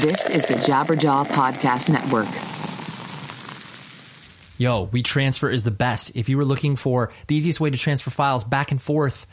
This 0.00 0.30
is 0.30 0.46
the 0.46 0.54
Jabberjaw 0.54 1.26
Podcast 1.26 1.90
Network. 1.90 2.24
Yo, 4.58 4.86
WeTransfer 4.86 5.52
is 5.52 5.64
the 5.64 5.70
best. 5.70 6.16
If 6.16 6.30
you 6.30 6.38
were 6.38 6.44
looking 6.46 6.74
for 6.76 7.12
the 7.26 7.34
easiest 7.34 7.60
way 7.60 7.68
to 7.68 7.76
transfer 7.76 8.08
files 8.08 8.42
back 8.42 8.70
and 8.70 8.80
forth, 8.80 9.26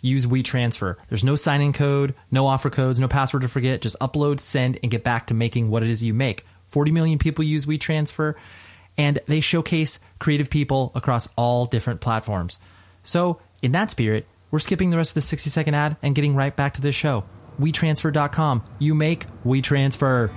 use 0.00 0.26
WeTransfer. 0.26 0.94
There's 1.08 1.24
no 1.24 1.34
sign 1.34 1.60
in 1.60 1.72
code, 1.72 2.14
no 2.30 2.46
offer 2.46 2.70
codes, 2.70 3.00
no 3.00 3.08
password 3.08 3.42
to 3.42 3.48
forget. 3.48 3.82
Just 3.82 3.98
upload, 3.98 4.38
send, 4.38 4.78
and 4.80 4.92
get 4.92 5.02
back 5.02 5.26
to 5.26 5.34
making 5.34 5.70
what 5.70 5.82
it 5.82 5.90
is 5.90 6.04
you 6.04 6.14
make. 6.14 6.46
40 6.68 6.92
million 6.92 7.18
people 7.18 7.42
use 7.42 7.66
WeTransfer, 7.66 8.36
and 8.96 9.18
they 9.26 9.40
showcase 9.40 9.98
creative 10.20 10.50
people 10.50 10.92
across 10.94 11.28
all 11.34 11.66
different 11.66 12.00
platforms. 12.00 12.60
So, 13.02 13.40
in 13.60 13.72
that 13.72 13.90
spirit, 13.90 14.26
we're 14.52 14.60
skipping 14.60 14.90
the 14.90 14.98
rest 14.98 15.10
of 15.10 15.14
the 15.14 15.22
60 15.22 15.50
second 15.50 15.74
ad 15.74 15.96
and 16.00 16.14
getting 16.14 16.36
right 16.36 16.54
back 16.54 16.74
to 16.74 16.80
this 16.80 16.94
show. 16.94 17.24
WeTransfer.com. 17.60 18.64
You 18.78 18.94
make, 18.94 19.26
we 19.44 19.62
transfer. 19.62 20.30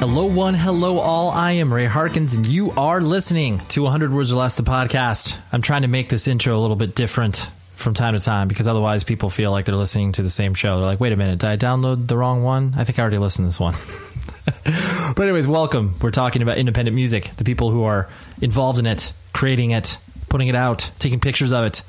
Hello, 0.00 0.26
one, 0.26 0.54
hello, 0.54 1.00
all. 1.00 1.30
I 1.30 1.52
am 1.52 1.72
Ray 1.72 1.84
Harkins, 1.84 2.34
and 2.34 2.46
you 2.46 2.70
are 2.72 3.00
listening 3.00 3.60
to 3.68 3.82
100 3.82 4.12
Words 4.12 4.32
or 4.32 4.36
Less, 4.36 4.54
the 4.54 4.62
podcast. 4.62 5.36
I'm 5.52 5.60
trying 5.60 5.82
to 5.82 5.88
make 5.88 6.08
this 6.08 6.26
intro 6.26 6.56
a 6.56 6.60
little 6.60 6.76
bit 6.76 6.94
different 6.94 7.50
from 7.74 7.94
time 7.94 8.14
to 8.14 8.20
time 8.20 8.48
because 8.48 8.66
otherwise 8.66 9.04
people 9.04 9.28
feel 9.28 9.50
like 9.50 9.64
they're 9.64 9.76
listening 9.76 10.12
to 10.12 10.22
the 10.22 10.30
same 10.30 10.54
show. 10.54 10.78
They're 10.78 10.86
like, 10.86 10.98
wait 10.98 11.12
a 11.12 11.16
minute, 11.16 11.40
did 11.40 11.48
I 11.48 11.56
download 11.56 12.08
the 12.08 12.16
wrong 12.16 12.42
one? 12.42 12.74
I 12.76 12.84
think 12.84 12.98
I 12.98 13.02
already 13.02 13.18
listened 13.18 13.44
to 13.44 13.48
this 13.48 13.60
one. 13.60 13.74
but, 15.14 15.22
anyways, 15.22 15.46
welcome. 15.46 15.94
We're 16.00 16.10
talking 16.10 16.42
about 16.42 16.58
independent 16.58 16.94
music, 16.94 17.24
the 17.36 17.44
people 17.44 17.70
who 17.70 17.84
are 17.84 18.08
involved 18.40 18.78
in 18.78 18.86
it, 18.86 19.12
creating 19.38 19.70
it, 19.70 19.98
putting 20.28 20.48
it 20.48 20.56
out, 20.56 20.90
taking 20.98 21.20
pictures 21.20 21.52
of 21.52 21.64
it, 21.64 21.82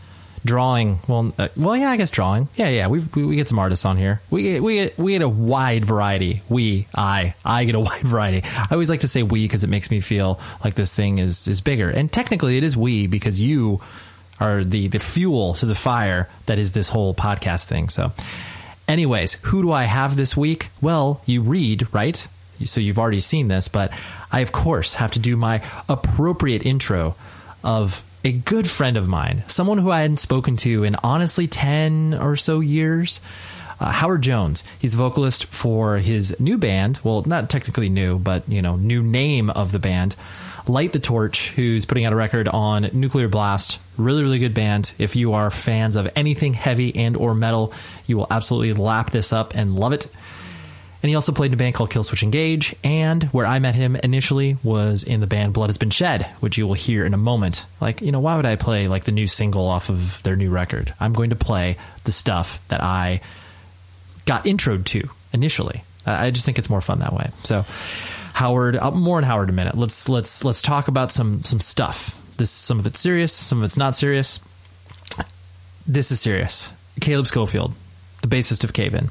drawing. 0.46 1.00
Well, 1.08 1.34
uh, 1.36 1.48
well, 1.58 1.76
yeah, 1.76 1.90
I 1.90 1.98
guess 1.98 2.12
drawing. 2.12 2.48
Yeah, 2.56 2.70
yeah. 2.70 2.88
We 2.88 3.00
we 3.00 3.36
get 3.36 3.50
some 3.50 3.58
artists 3.58 3.86
on 3.86 3.98
here. 3.98 4.22
We 4.30 4.60
we 4.60 4.76
get, 4.76 5.00
we 5.00 5.14
get 5.14 5.24
a 5.24 5.28
wide 5.28 5.84
variety. 5.84 6.44
We, 6.48 6.86
I, 6.94 7.34
I 7.44 7.64
get 7.64 7.74
a 7.74 7.80
wide 7.90 8.04
variety. 8.04 8.44
I 8.46 8.68
always 8.70 8.88
like 8.92 9.00
to 9.00 9.08
say 9.08 9.24
we 9.24 9.46
because 9.46 9.64
it 9.64 9.70
makes 9.70 9.90
me 9.90 10.00
feel 10.00 10.40
like 10.64 10.76
this 10.76 10.94
thing 10.94 11.18
is 11.18 11.48
is 11.48 11.60
bigger. 11.60 11.90
And 11.90 12.12
technically, 12.12 12.56
it 12.58 12.64
is 12.64 12.78
we 12.78 13.08
because 13.08 13.42
you 13.42 13.82
are 14.40 14.64
the 14.64 14.88
the 14.88 15.00
fuel 15.00 15.56
to 15.56 15.66
the 15.66 15.74
fire 15.74 16.30
that 16.46 16.60
is 16.60 16.74
this 16.74 16.88
whole 16.88 17.16
podcast 17.16 17.64
thing. 17.64 17.90
So, 17.90 18.12
anyways, 18.88 19.34
who 19.46 19.64
do 19.64 19.72
I 19.72 19.86
have 19.86 20.16
this 20.16 20.38
week? 20.38 20.70
Well, 20.82 21.24
you 21.26 21.42
read 21.42 21.92
right. 21.96 22.28
So 22.64 22.80
you've 22.80 23.00
already 23.00 23.22
seen 23.22 23.48
this, 23.48 23.70
but 23.70 23.92
I 24.32 24.42
of 24.42 24.52
course 24.52 24.96
have 24.96 25.12
to 25.12 25.20
do 25.20 25.36
my 25.36 25.64
appropriate 25.88 26.64
intro 26.64 27.16
of 27.64 28.04
a 28.24 28.32
good 28.32 28.70
friend 28.70 28.98
of 28.98 29.08
mine, 29.08 29.44
someone 29.48 29.78
who 29.78 29.92
I 29.92 30.02
hadn't 30.02 30.18
spoken 30.18 30.58
to 30.58 30.84
in 30.84 30.96
honestly 31.04 31.48
10 31.48 32.16
or 32.16 32.36
so 32.36 32.60
years. 32.60 33.22
Uh, 33.80 33.92
Howard 33.92 34.22
Jones. 34.22 34.66
He's 34.78 34.94
a 34.94 34.98
vocalist 34.98 35.46
for 35.46 35.98
his 35.98 36.38
new 36.38 36.58
band. 36.58 37.00
Well, 37.02 37.24
not 37.26 37.50
technically 37.50 37.88
new, 37.88 38.20
but, 38.20 38.44
you 38.50 38.62
know, 38.62 38.76
new 38.76 39.02
name 39.02 39.50
of 39.50 39.72
the 39.72 39.80
band. 39.80 40.18
Light 40.68 40.92
the 40.92 41.00
Torch, 41.00 41.52
who's 41.52 41.86
putting 41.86 42.04
out 42.04 42.12
a 42.12 42.16
record 42.18 42.50
on 42.50 42.90
Nuclear 42.92 43.30
Blast. 43.30 43.80
Really, 43.98 44.22
really 44.22 44.40
good 44.40 44.54
band. 44.54 44.94
If 45.00 45.16
you 45.16 45.34
are 45.34 45.50
fans 45.50 45.96
of 45.96 46.10
anything 46.16 46.54
heavy 46.54 46.94
and 46.94 47.16
or 47.16 47.34
metal, 47.34 47.74
you 48.06 48.18
will 48.18 48.28
absolutely 48.30 48.74
lap 48.74 49.12
this 49.12 49.32
up 49.32 49.56
and 49.56 49.76
love 49.76 49.94
it. 49.94 50.08
And 51.02 51.10
he 51.10 51.16
also 51.16 51.32
played 51.32 51.52
in 51.52 51.54
a 51.54 51.58
band 51.58 51.76
called 51.76 51.92
Killswitch 51.92 52.24
Engage. 52.24 52.76
And 52.84 53.24
where 53.26 53.46
I 53.46 53.60
met 53.60 53.76
him 53.76 53.96
initially 53.96 54.58
was 54.64 55.04
in 55.04 55.22
the 55.22 55.28
band 55.28 55.54
Blood 55.54 55.70
Has 55.70 55.78
Been 55.78 55.90
Shed, 55.90 56.24
which 56.42 56.58
you 56.58 56.68
will 56.68 56.74
hear 56.74 57.06
in 57.06 57.14
a 57.14 57.18
moment. 57.18 57.66
Like, 57.80 58.02
you 58.02 58.12
know, 58.12 58.20
why 58.20 58.36
would 58.36 58.46
I 58.46 58.58
play 58.58 58.88
like 58.88 59.06
the 59.06 59.12
new 59.12 59.28
single 59.28 59.68
off 59.68 59.90
of 59.90 60.22
their 60.24 60.36
new 60.36 60.50
record? 60.50 60.94
I'm 61.00 61.14
going 61.14 61.30
to 61.30 61.38
play 61.38 61.78
the 62.04 62.12
stuff 62.12 62.66
that 62.68 62.82
I 62.84 63.22
got 64.26 64.44
introed 64.44 64.86
to 64.86 65.10
initially. 65.32 65.84
I 66.06 66.32
just 66.32 66.46
think 66.46 66.60
it's 66.60 66.70
more 66.70 66.82
fun 66.82 67.00
that 67.00 67.14
way. 67.14 67.30
So, 67.44 67.66
Howard, 68.34 68.76
uh, 68.78 68.92
more 68.92 69.18
on 69.18 69.24
Howard 69.24 69.50
in 69.50 69.54
a 69.54 69.56
minute. 69.56 69.76
Let's 69.76 70.10
let's 70.10 70.44
let's 70.44 70.62
talk 70.62 70.88
about 70.88 71.12
some 71.12 71.44
some 71.44 71.60
stuff. 71.60 72.20
This 72.38 72.52
some 72.52 72.80
of 72.80 72.86
it's 72.86 73.00
serious, 73.00 73.34
some 73.34 73.60
of 73.60 73.64
it's 73.64 73.78
not 73.78 73.96
serious. 73.96 74.40
This 75.86 76.12
is 76.12 76.22
serious. 76.22 76.72
Caleb 77.02 77.28
Schofield, 77.28 77.74
the 78.22 78.28
bassist 78.28 78.64
of 78.64 78.74
Cave 78.74 78.94
In. 78.94 79.10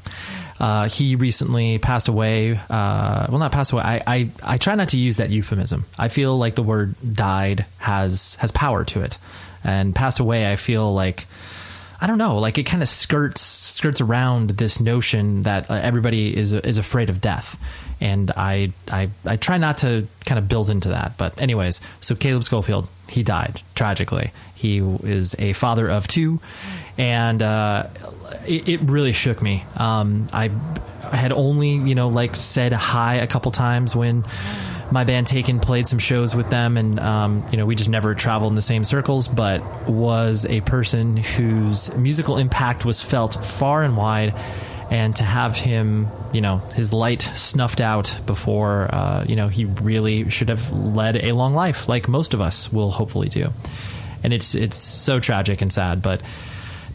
Uh, 0.59 0.89
he 0.89 1.15
recently 1.15 1.79
passed 1.79 2.09
away. 2.09 2.59
Uh, 2.69 3.27
well, 3.29 3.39
not 3.39 3.51
passed 3.51 3.71
away. 3.71 3.83
I, 3.83 4.01
I, 4.05 4.29
I 4.43 4.57
try 4.57 4.75
not 4.75 4.89
to 4.89 4.97
use 4.97 5.17
that 5.17 5.29
euphemism. 5.29 5.85
I 5.97 6.09
feel 6.09 6.37
like 6.37 6.55
the 6.55 6.63
word 6.63 6.95
died 7.15 7.65
has 7.77 8.35
has 8.35 8.51
power 8.51 8.83
to 8.85 9.01
it, 9.01 9.17
and 9.63 9.95
passed 9.95 10.19
away. 10.19 10.51
I 10.51 10.57
feel 10.57 10.93
like 10.93 11.27
I 12.01 12.07
don't 12.07 12.17
know, 12.17 12.37
like 12.37 12.57
it 12.57 12.63
kind 12.63 12.81
of 12.81 12.89
skirts 12.89 13.41
skirts 13.41 14.01
around 14.01 14.51
this 14.51 14.79
notion 14.79 15.43
that 15.43 15.69
uh, 15.69 15.75
everybody 15.75 16.35
is 16.35 16.53
is 16.53 16.77
afraid 16.77 17.09
of 17.09 17.19
death, 17.21 17.57
and 17.99 18.31
I 18.35 18.71
I 18.89 19.09
I 19.25 19.35
try 19.35 19.57
not 19.57 19.79
to 19.79 20.07
kind 20.25 20.39
of 20.39 20.47
build 20.47 20.69
into 20.69 20.89
that. 20.89 21.17
But 21.17 21.41
anyways, 21.41 21.81
so 21.99 22.15
Caleb 22.15 22.43
Schofield, 22.43 22.87
he 23.09 23.23
died 23.23 23.61
tragically. 23.75 24.31
He 24.59 24.79
is 24.79 25.37
a 25.39 25.53
father 25.53 25.87
of 25.87 26.05
two, 26.05 26.41
and 26.97 27.41
uh, 27.41 27.87
it, 28.45 28.67
it, 28.67 28.81
really 28.81 29.13
shook 29.13 29.41
me. 29.41 29.63
Um, 29.77 30.27
I 30.33 30.49
had 31.13 31.31
only 31.31 31.69
you 31.69 31.95
know 31.95 32.09
like 32.09 32.35
said 32.35 32.73
hi 32.73 33.15
a 33.15 33.27
couple 33.27 33.51
times 33.51 33.95
when 33.95 34.25
my 34.91 35.05
band 35.05 35.27
Taken 35.27 35.61
played 35.61 35.87
some 35.87 35.97
shows 35.97 36.35
with 36.35 36.49
them, 36.49 36.75
and 36.75 36.99
um, 36.99 37.45
you 37.51 37.57
know 37.57 37.65
we 37.65 37.75
just 37.75 37.89
never 37.89 38.13
traveled 38.15 38.51
in 38.51 38.55
the 38.55 38.61
same 38.61 38.83
circles. 38.83 39.29
But 39.29 39.61
was 39.87 40.45
a 40.45 40.59
person 40.59 41.15
whose 41.15 41.95
musical 41.95 42.35
impact 42.35 42.83
was 42.83 43.01
felt 43.01 43.35
far 43.35 43.83
and 43.83 43.95
wide, 43.95 44.33
and 44.91 45.15
to 45.15 45.23
have 45.23 45.55
him, 45.55 46.09
you 46.33 46.41
know, 46.41 46.57
his 46.57 46.91
light 46.91 47.21
snuffed 47.21 47.79
out 47.79 48.19
before, 48.25 48.93
uh, 48.93 49.23
you 49.25 49.37
know, 49.37 49.47
he 49.47 49.63
really 49.63 50.29
should 50.29 50.49
have 50.49 50.69
led 50.71 51.15
a 51.15 51.31
long 51.31 51.53
life, 51.53 51.87
like 51.87 52.09
most 52.09 52.33
of 52.33 52.41
us 52.41 52.73
will 52.73 52.91
hopefully 52.91 53.29
do. 53.29 53.51
And 54.23 54.33
it's 54.33 54.55
it's 54.55 54.77
so 54.77 55.19
tragic 55.19 55.61
and 55.61 55.71
sad, 55.71 56.01
but 56.01 56.21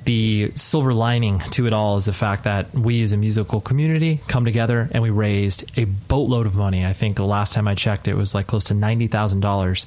the 0.04 0.52
silver 0.54 0.92
lining 0.92 1.38
to 1.38 1.66
it 1.66 1.72
all 1.72 1.96
is 1.96 2.04
the 2.04 2.12
fact 2.12 2.44
that 2.44 2.72
we 2.74 3.02
as 3.02 3.12
a 3.12 3.16
musical 3.16 3.60
community 3.60 4.20
come 4.28 4.44
together 4.44 4.88
and 4.92 5.02
we 5.02 5.08
raised 5.08 5.64
a 5.78 5.84
boatload 5.84 6.44
of 6.44 6.54
money. 6.54 6.84
I 6.84 6.92
think 6.92 7.16
the 7.16 7.24
last 7.24 7.54
time 7.54 7.66
I 7.66 7.74
checked, 7.74 8.06
it 8.06 8.14
was 8.14 8.34
like 8.34 8.46
close 8.46 8.64
to 8.64 8.74
ninety 8.74 9.06
thousand 9.06 9.40
dollars 9.40 9.86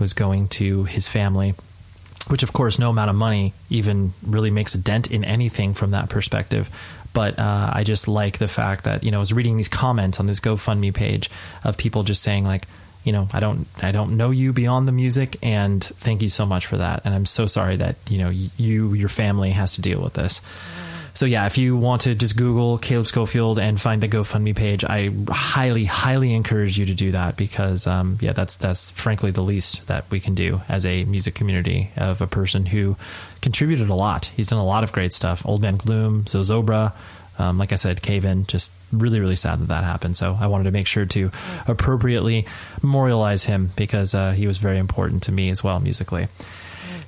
was 0.00 0.14
going 0.14 0.48
to 0.48 0.84
his 0.84 1.08
family. 1.08 1.54
Which, 2.28 2.42
of 2.42 2.52
course, 2.52 2.78
no 2.78 2.90
amount 2.90 3.08
of 3.08 3.16
money 3.16 3.54
even 3.70 4.12
really 4.26 4.50
makes 4.50 4.74
a 4.74 4.78
dent 4.78 5.10
in 5.10 5.24
anything 5.24 5.72
from 5.72 5.92
that 5.92 6.10
perspective. 6.10 6.68
But 7.14 7.38
uh, 7.38 7.70
I 7.72 7.84
just 7.84 8.06
like 8.06 8.36
the 8.36 8.48
fact 8.48 8.84
that 8.84 9.02
you 9.02 9.10
know 9.10 9.16
I 9.16 9.20
was 9.20 9.32
reading 9.32 9.56
these 9.56 9.68
comments 9.68 10.20
on 10.20 10.26
this 10.26 10.40
GoFundMe 10.40 10.92
page 10.92 11.30
of 11.64 11.78
people 11.78 12.02
just 12.02 12.22
saying 12.22 12.44
like, 12.44 12.66
you 13.04 13.12
know, 13.12 13.28
I 13.32 13.40
don't 13.40 13.66
I 13.82 13.92
don't 13.92 14.16
know 14.16 14.30
you 14.30 14.52
beyond 14.52 14.86
the 14.86 14.92
music, 14.92 15.36
and 15.42 15.82
thank 15.82 16.22
you 16.22 16.28
so 16.28 16.46
much 16.46 16.66
for 16.66 16.76
that. 16.78 17.02
And 17.04 17.14
I'm 17.14 17.26
so 17.26 17.46
sorry 17.46 17.76
that 17.76 17.96
you 18.08 18.18
know 18.18 18.30
you 18.30 18.94
your 18.94 19.08
family 19.08 19.50
has 19.50 19.74
to 19.74 19.82
deal 19.82 20.02
with 20.02 20.14
this. 20.14 20.40
So 21.18 21.26
yeah, 21.26 21.46
if 21.46 21.58
you 21.58 21.76
want 21.76 22.02
to 22.02 22.14
just 22.14 22.36
Google 22.36 22.78
Caleb 22.78 23.08
Schofield 23.08 23.58
and 23.58 23.80
find 23.80 24.00
the 24.00 24.06
GoFundMe 24.06 24.54
page, 24.54 24.84
I 24.84 25.10
highly, 25.28 25.84
highly 25.84 26.32
encourage 26.32 26.78
you 26.78 26.86
to 26.86 26.94
do 26.94 27.10
that 27.10 27.36
because 27.36 27.88
um, 27.88 28.18
yeah, 28.20 28.32
that's 28.32 28.56
that's 28.56 28.92
frankly 28.92 29.32
the 29.32 29.42
least 29.42 29.88
that 29.88 30.04
we 30.12 30.20
can 30.20 30.36
do 30.36 30.60
as 30.68 30.86
a 30.86 31.04
music 31.06 31.34
community 31.34 31.90
of 31.96 32.20
a 32.20 32.28
person 32.28 32.66
who 32.66 32.96
contributed 33.40 33.88
a 33.88 33.94
lot. 33.94 34.26
He's 34.26 34.46
done 34.46 34.60
a 34.60 34.64
lot 34.64 34.84
of 34.84 34.92
great 34.92 35.12
stuff. 35.12 35.44
Old 35.44 35.60
Man 35.60 35.76
Gloom, 35.76 36.22
Zozobra, 36.22 36.92
um, 37.38 37.58
like 37.58 37.72
I 37.72 37.76
said, 37.76 38.02
Cave 38.02 38.24
In, 38.24 38.46
just 38.46 38.72
really, 38.92 39.20
really 39.20 39.36
sad 39.36 39.60
that 39.60 39.68
that 39.68 39.84
happened. 39.84 40.16
So 40.16 40.36
I 40.38 40.46
wanted 40.46 40.64
to 40.64 40.70
make 40.70 40.86
sure 40.86 41.06
to 41.06 41.30
appropriately 41.66 42.46
memorialize 42.82 43.44
him 43.44 43.70
because 43.76 44.14
uh, 44.14 44.32
he 44.32 44.46
was 44.46 44.58
very 44.58 44.78
important 44.78 45.24
to 45.24 45.32
me 45.32 45.50
as 45.50 45.62
well 45.62 45.80
musically. 45.80 46.28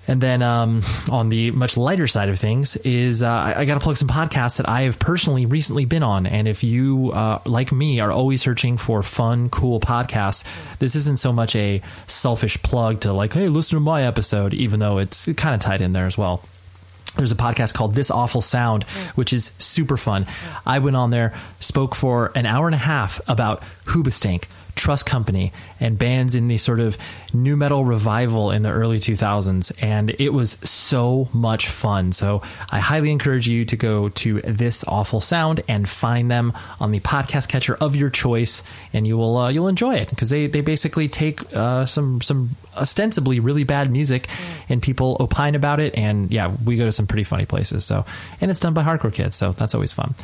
And 0.09 0.21
then 0.21 0.43
um, 0.43 0.83
on 1.11 1.29
the 1.29 1.53
much 1.53 1.77
lighter 1.77 2.09
side 2.09 2.31
of 2.31 2.39
things 2.39 2.75
is 2.79 3.23
uh, 3.23 3.29
I, 3.29 3.61
I 3.61 3.65
got 3.65 3.75
to 3.75 3.81
plug 3.81 3.97
some 3.97 4.09
podcasts 4.09 4.57
that 4.57 4.69
I 4.69 4.83
have 4.83 4.99
personally 4.99 5.47
recently 5.47 5.85
been 5.85 6.03
on. 6.03 6.27
And 6.27 6.49
if 6.49 6.65
you, 6.65 7.13
uh, 7.13 7.41
like 7.45 7.71
me, 7.71 8.01
are 8.01 8.11
always 8.11 8.41
searching 8.43 8.77
for 8.77 9.03
fun, 9.05 9.51
cool 9.51 9.79
podcasts, 9.79 10.45
this 10.79 10.97
isn't 10.97 11.21
so 11.21 11.33
much 11.33 11.55
a 11.55 11.81
selfish 12.09 12.61
plug 12.63 13.01
to 13.03 13.13
like, 13.13 13.35
hey, 13.35 13.49
listen 13.49 13.77
to 13.77 13.81
my 13.81 14.03
episode, 14.03 14.53
even 14.53 14.81
though 14.81 14.99
it's 14.99 15.27
kind 15.35 15.55
of 15.55 15.61
tied 15.61 15.81
in 15.81 15.93
there 15.93 16.07
as 16.07 16.19
well 16.19 16.43
there's 17.17 17.33
a 17.33 17.37
podcast 17.37 17.75
called 17.75 17.95
This 17.95 18.11
Awful 18.11 18.41
Sound, 18.41 18.87
mm. 18.87 19.17
which 19.17 19.33
is 19.33 19.53
super 19.59 19.97
fun. 19.97 20.27
I 20.67 20.79
went 20.79 20.97
on 20.97 21.11
there, 21.11 21.35
spoke 21.59 21.95
for 21.95 22.33
an 22.35 22.47
hour 22.47 22.67
and 22.67 22.75
a 22.75 22.79
half 22.79 23.21
about 23.29 23.63
Hoobastank, 23.87 24.47
Trust 24.81 25.05
Company 25.05 25.53
and 25.79 25.99
bands 25.99 26.35
in 26.35 26.49
the 26.49 26.57
sort 26.57 26.81
of 26.81 26.97
nu 27.35 27.55
metal 27.55 27.85
revival 27.85 28.51
in 28.51 28.63
the 28.63 28.71
early 28.71 28.99
2000s. 28.99 29.73
And 29.83 30.09
it 30.19 30.31
was 30.31 30.53
so 30.53 31.29
much 31.35 31.69
fun. 31.69 32.13
So 32.13 32.41
I 32.73 32.81
highly 32.81 33.11
encourage 33.11 33.47
you 33.47 33.67
to 33.67 33.77
go 33.77 34.09
to 34.09 34.41
This 34.41 34.83
Awful 34.89 35.21
Sound 35.21 35.61
and 35.69 35.87
find 35.87 36.31
them 36.31 36.55
on 36.81 36.93
the 36.93 37.01
podcast 37.01 37.51
catcher 37.51 37.75
of 37.75 37.95
your 37.95 38.09
choice. 38.09 38.63
And 38.95 39.07
you 39.07 39.19
will, 39.19 39.37
uh, 39.37 39.51
you'll 39.51 39.69
enjoy 39.69 39.97
it 39.97 40.09
because 40.09 40.31
they, 40.31 40.47
they 40.47 40.63
basically 40.63 41.09
take 41.09 41.55
uh, 41.55 41.85
some, 41.85 42.23
some 42.23 42.57
ostensibly 42.75 43.39
really 43.39 43.65
bad 43.65 43.91
music 43.91 44.29
and 44.71 44.83
people 44.83 45.19
opine 45.21 45.55
about 45.55 45.79
it. 45.81 45.97
And 45.99 46.33
yeah, 46.33 46.55
we 46.65 46.79
go 46.79 46.87
to 46.87 46.93
some 46.93 47.07
pretty 47.07 47.25
funny 47.25 47.45
places. 47.45 47.85
So, 47.85 48.07
and 48.41 48.51
it's 48.51 48.61
done 48.61 48.73
by 48.73 48.83
hardcore 48.83 49.13
kids. 49.13 49.37
So 49.37 49.53
that's 49.53 49.75
always 49.75 49.93
fun. 49.93 50.15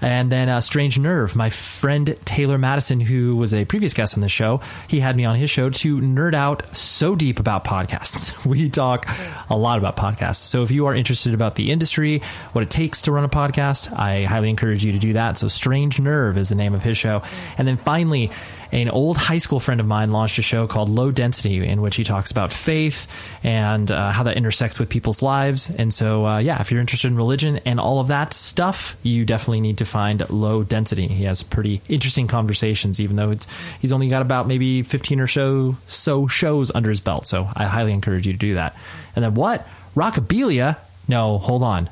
And 0.00 0.30
then 0.30 0.48
uh, 0.48 0.60
Strange 0.60 0.98
Nerve, 0.98 1.34
my 1.34 1.50
friend 1.50 2.16
Taylor 2.24 2.58
Madison, 2.58 3.00
who 3.00 3.36
was 3.36 3.52
a 3.52 3.64
previous 3.64 3.94
guest 3.94 4.14
on 4.14 4.20
the 4.20 4.28
show, 4.28 4.60
he 4.88 5.00
had 5.00 5.16
me 5.16 5.24
on 5.24 5.36
his 5.36 5.50
show 5.50 5.70
to 5.70 6.00
nerd 6.00 6.34
out 6.34 6.64
so 6.76 7.16
deep 7.16 7.40
about 7.40 7.64
podcasts. 7.64 8.36
We 8.48 8.70
talk 8.70 9.06
a 9.50 9.56
lot 9.56 9.78
about 9.78 9.96
podcasts. 9.96 10.36
So 10.36 10.62
if 10.62 10.70
you 10.70 10.86
are 10.86 10.94
interested 10.94 11.34
about 11.34 11.56
the 11.56 11.70
industry, 11.70 12.22
what 12.52 12.62
it 12.62 12.70
takes 12.70 13.02
to 13.02 13.12
run 13.12 13.24
a 13.24 13.28
podcast, 13.28 13.92
I 13.92 14.24
highly 14.24 14.48
encourage 14.48 14.84
you 14.84 14.92
to 14.92 14.98
do 14.98 15.12
that. 15.12 15.36
So 15.36 15.48
Strange 15.48 16.00
Nerve 16.00 16.38
is 16.38 16.48
the 16.48 16.54
name 16.54 16.72
of 16.72 16.82
his 16.82 16.96
show. 16.96 17.22
And 17.58 17.68
then 17.68 17.76
finally, 17.76 18.30
an 18.72 18.88
old 18.90 19.16
high 19.16 19.38
school 19.38 19.60
friend 19.60 19.80
of 19.80 19.86
mine 19.86 20.12
launched 20.12 20.38
a 20.38 20.42
show 20.42 20.66
called 20.66 20.88
Low 20.88 21.10
Density, 21.10 21.66
in 21.66 21.80
which 21.80 21.96
he 21.96 22.04
talks 22.04 22.30
about 22.30 22.52
faith 22.52 23.06
and 23.42 23.90
uh, 23.90 24.10
how 24.10 24.24
that 24.24 24.36
intersects 24.36 24.78
with 24.78 24.88
people's 24.88 25.22
lives. 25.22 25.70
And 25.70 25.92
so, 25.92 26.26
uh, 26.26 26.38
yeah, 26.38 26.60
if 26.60 26.70
you're 26.70 26.80
interested 26.80 27.08
in 27.08 27.16
religion 27.16 27.60
and 27.64 27.80
all 27.80 28.00
of 28.00 28.08
that 28.08 28.34
stuff, 28.34 28.96
you 29.02 29.24
definitely 29.24 29.60
need 29.60 29.78
to 29.78 29.84
find 29.84 30.28
Low 30.30 30.62
Density. 30.62 31.06
He 31.06 31.24
has 31.24 31.42
pretty 31.42 31.80
interesting 31.88 32.26
conversations, 32.26 33.00
even 33.00 33.16
though 33.16 33.34
he's 33.80 33.92
only 33.92 34.08
got 34.08 34.22
about 34.22 34.46
maybe 34.46 34.82
15 34.82 35.20
or 35.20 35.26
so 35.26 35.76
so 35.86 36.26
shows 36.26 36.70
under 36.74 36.90
his 36.90 37.00
belt. 37.00 37.26
So 37.26 37.48
I 37.54 37.64
highly 37.64 37.92
encourage 37.92 38.26
you 38.26 38.32
to 38.32 38.38
do 38.38 38.54
that. 38.54 38.76
And 39.16 39.24
then 39.24 39.34
what? 39.34 39.66
Rockabilia? 39.94 40.78
No, 41.08 41.38
hold 41.38 41.62
on. 41.62 41.88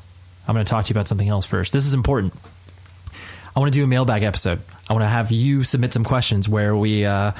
I'm 0.47 0.53
going 0.53 0.65
to 0.65 0.69
talk 0.69 0.85
to 0.85 0.93
you 0.93 0.93
about 0.93 1.07
something 1.07 1.27
else 1.27 1.45
first. 1.45 1.73
This 1.73 1.85
is 1.85 1.93
important. 1.93 2.33
I 3.55 3.59
want 3.59 3.73
to 3.73 3.77
do 3.79 3.83
a 3.83 3.87
mailbag 3.87 4.23
episode. 4.23 4.61
I 4.89 4.93
want 4.93 5.03
to 5.03 5.09
have 5.09 5.31
you 5.31 5.63
submit 5.63 5.93
some 5.93 6.03
questions 6.03 6.47
where 6.47 6.75
we, 6.75 7.05
uh, 7.05 7.31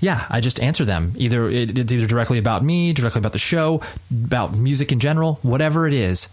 yeah, 0.00 0.26
I 0.30 0.40
just 0.40 0.60
answer 0.60 0.84
them. 0.84 1.12
Either 1.16 1.48
it's 1.48 1.92
either 1.92 2.06
directly 2.06 2.38
about 2.38 2.62
me, 2.64 2.92
directly 2.92 3.18
about 3.18 3.32
the 3.32 3.38
show, 3.38 3.82
about 4.10 4.54
music 4.54 4.90
in 4.90 5.00
general, 5.00 5.38
whatever 5.42 5.86
it 5.86 5.92
is. 5.92 6.28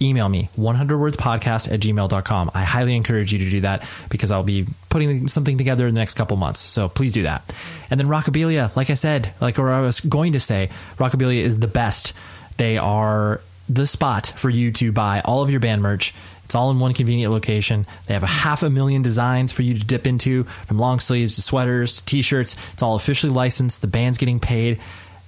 Email 0.00 0.28
me 0.28 0.48
100wordspodcast 0.56 1.72
at 1.72 1.78
gmail.com. 1.78 2.50
I 2.54 2.64
highly 2.64 2.96
encourage 2.96 3.32
you 3.32 3.38
to 3.38 3.50
do 3.50 3.60
that 3.60 3.88
because 4.10 4.32
I'll 4.32 4.42
be 4.42 4.66
putting 4.88 5.28
something 5.28 5.56
together 5.56 5.86
in 5.86 5.94
the 5.94 6.00
next 6.00 6.14
couple 6.14 6.36
months. 6.36 6.58
So 6.58 6.88
please 6.88 7.12
do 7.12 7.22
that. 7.22 7.54
And 7.88 8.00
then 8.00 8.08
Rockabilia, 8.08 8.74
like 8.74 8.90
I 8.90 8.94
said, 8.94 9.32
like 9.40 9.60
or 9.60 9.70
I 9.70 9.80
was 9.80 10.00
going 10.00 10.32
to 10.32 10.40
say, 10.40 10.70
Rockabilia 10.96 11.42
is 11.42 11.60
the 11.60 11.68
best. 11.68 12.14
They 12.56 12.78
are 12.78 13.40
the 13.68 13.86
spot 13.86 14.32
for 14.34 14.50
you 14.50 14.72
to 14.72 14.90
buy 14.90 15.20
all 15.24 15.42
of 15.42 15.50
your 15.50 15.60
band 15.60 15.82
merch 15.82 16.14
it's 16.52 16.56
all 16.56 16.70
in 16.70 16.78
one 16.78 16.92
convenient 16.92 17.32
location. 17.32 17.86
They 18.04 18.12
have 18.12 18.22
a 18.22 18.26
half 18.26 18.62
a 18.62 18.68
million 18.68 19.00
designs 19.00 19.52
for 19.52 19.62
you 19.62 19.72
to 19.72 19.82
dip 19.82 20.06
into, 20.06 20.44
from 20.44 20.78
long 20.78 21.00
sleeves 21.00 21.36
to 21.36 21.40
sweaters 21.40 21.96
to 21.96 22.04
t-shirts. 22.04 22.58
It's 22.74 22.82
all 22.82 22.94
officially 22.94 23.32
licensed. 23.32 23.80
The 23.80 23.86
band's 23.86 24.18
getting 24.18 24.38
paid. 24.38 24.78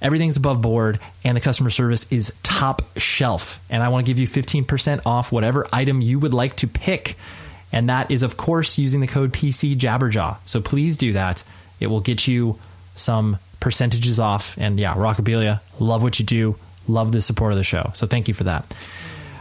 Everything's 0.03 0.37
above 0.37 0.61
board, 0.61 1.01
and 1.25 1.35
the 1.35 1.41
customer 1.41 1.71
service 1.71 2.13
is 2.13 2.35
top 2.43 2.83
shelf. 2.99 3.65
And 3.71 3.83
I 3.83 3.89
want 3.89 4.05
to 4.05 4.11
give 4.13 4.19
you 4.19 4.29
15% 4.29 5.07
off 5.07 5.33
whatever 5.33 5.67
item 5.73 6.03
you 6.03 6.19
would 6.19 6.35
like 6.35 6.57
to 6.57 6.67
pick. 6.67 7.17
And 7.73 7.89
that 7.89 8.11
is, 8.11 8.23
of 8.23 8.37
course, 8.37 8.77
using 8.77 9.01
the 9.01 9.07
code 9.07 9.33
PC 9.33 9.79
Jabberjaw. 9.79 10.37
So 10.45 10.61
please 10.61 10.99
do 10.99 11.15
that. 11.15 11.43
It 11.81 11.87
will 11.87 12.01
get 12.01 12.29
you 12.29 12.59
some 12.97 13.39
percentages 13.61 14.21
off. 14.21 14.59
And 14.59 14.79
yeah, 14.79 14.93
Rockabilia, 14.93 15.63
love 15.81 16.03
what 16.03 16.19
you 16.19 16.27
do. 16.27 16.57
Love 16.87 17.13
the 17.13 17.23
support 17.23 17.53
of 17.53 17.57
the 17.57 17.65
show. 17.65 17.93
So 17.95 18.07
thank 18.07 18.29
you 18.29 18.35
for 18.35 18.45
that. 18.45 18.67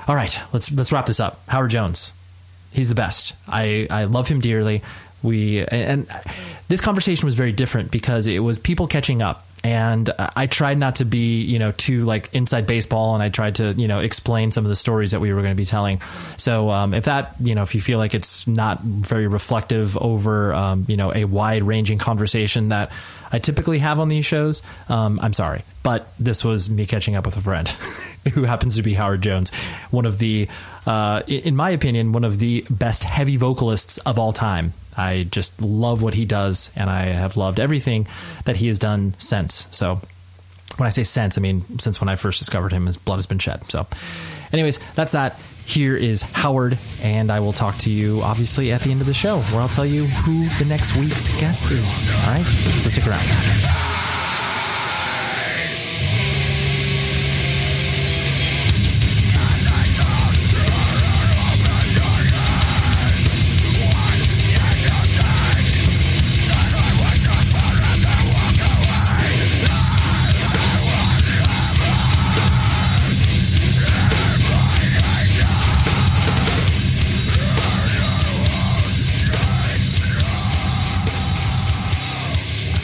All 0.08 0.16
right, 0.16 0.40
let's 0.52 0.72
let's 0.72 0.92
wrap 0.92 1.06
this 1.06 1.20
up. 1.20 1.40
Howard 1.48 1.72
Jones, 1.72 2.14
he's 2.72 2.90
the 2.90 2.96
best. 2.96 3.34
I 3.48 3.88
I 3.90 4.04
love 4.06 4.28
him 4.28 4.40
dearly. 4.40 4.82
We 5.22 5.66
and 5.66 6.08
this 6.68 6.82
conversation 6.82 7.26
was 7.26 7.36
very 7.36 7.54
different 7.54 7.92
because 7.92 8.28
it 8.28 8.40
was 8.40 8.60
people 8.60 8.88
catching 8.88 9.22
up 9.22 9.46
and 9.64 10.10
I 10.18 10.48
tried 10.48 10.78
not 10.78 10.96
to 10.96 11.06
be, 11.06 11.42
you 11.42 11.58
know, 11.58 11.72
too 11.72 12.04
like 12.04 12.34
inside 12.34 12.68
baseball, 12.68 13.14
and 13.14 13.24
I 13.24 13.30
tried 13.30 13.56
to, 13.56 13.72
you 13.72 13.88
know, 13.88 14.00
explain 14.00 14.52
some 14.52 14.66
of 14.66 14.70
the 14.70 14.76
stories 14.76 15.12
that 15.12 15.22
we 15.22 15.32
were 15.34 15.42
going 15.42 15.54
to 15.54 15.58
be 15.58 15.66
telling. 15.66 16.02
So, 16.38 16.70
um, 16.70 16.94
if 16.94 17.06
that, 17.06 17.36
you 17.40 17.56
know, 17.56 17.64
if 17.64 17.74
you 17.74 17.80
feel 17.80 17.98
like 17.98 18.14
it's 18.14 18.46
not 18.46 18.82
very 18.82 19.28
reflective 19.28 19.98
over, 19.98 20.54
um, 20.54 20.86
you 20.90 20.98
know, 20.98 21.14
a 21.14 21.24
wide 21.24 21.64
ranging 21.64 21.98
conversation 21.98 22.70
that 22.70 22.92
I 23.32 23.40
typically 23.40 23.80
have 23.80 24.02
on 24.02 24.10
these 24.10 24.26
shows, 24.26 24.64
um, 24.90 25.18
I'm 25.22 25.34
sorry, 25.34 25.62
but 25.82 26.08
this 26.20 26.44
was 26.44 26.70
me 26.70 26.86
catching 26.86 27.16
up 27.16 27.26
with 27.26 27.38
a 27.38 27.42
friend 27.42 27.68
who 28.34 28.44
happens 28.44 28.76
to 28.76 28.82
be 28.82 28.94
Howard 28.94 29.22
Jones, 29.22 29.54
one 29.92 30.06
of 30.06 30.20
the, 30.20 30.50
uh, 30.86 31.22
in 31.28 31.56
my 31.56 31.70
opinion, 31.70 32.12
one 32.12 32.26
of 32.26 32.38
the 32.38 32.66
best 32.70 33.06
heavy 33.06 33.38
vocalists 33.38 33.98
of 34.00 34.20
all 34.20 34.34
time. 34.34 34.74
I 34.98 35.24
just 35.24 35.62
love 35.62 36.02
what 36.04 36.14
he 36.14 36.26
does, 36.26 36.72
and 36.76 36.90
I 36.90 37.06
have 37.06 37.38
loved 37.38 37.60
everything 37.60 38.08
that 38.46 38.56
he 38.58 38.68
has 38.68 38.80
done 38.80 39.14
since. 39.18 39.68
So, 39.72 40.00
when 40.78 40.88
I 40.88 40.90
say 40.90 41.04
since, 41.04 41.38
I 41.38 41.42
mean 41.42 41.80
since 41.80 42.02
when 42.02 42.10
I 42.10 42.16
first 42.16 42.40
discovered 42.40 42.72
him, 42.72 42.86
his 42.86 42.98
blood 42.98 43.18
has 43.18 43.26
been 43.26 43.40
shed. 43.40 43.70
So, 43.70 43.88
anyways, 44.52 44.80
that's 44.94 45.14
that. 45.14 45.40
Here 45.66 45.96
is 45.96 46.22
Howard, 46.22 46.78
and 47.02 47.32
I 47.32 47.40
will 47.40 47.54
talk 47.54 47.78
to 47.80 47.90
you 47.90 48.22
obviously 48.22 48.72
at 48.74 48.82
the 48.82 48.92
end 48.92 49.00
of 49.00 49.08
the 49.08 49.14
show, 49.14 49.40
where 49.40 49.62
I'll 49.62 49.70
tell 49.70 49.86
you 49.86 50.04
who 50.04 50.50
the 50.62 50.66
next 50.68 50.98
week's 50.98 51.40
guest 51.40 51.72
is. 51.72 52.12
All 52.26 52.34
right, 52.34 52.44
so 52.44 52.90
stick 52.90 53.08
around. 53.08 53.93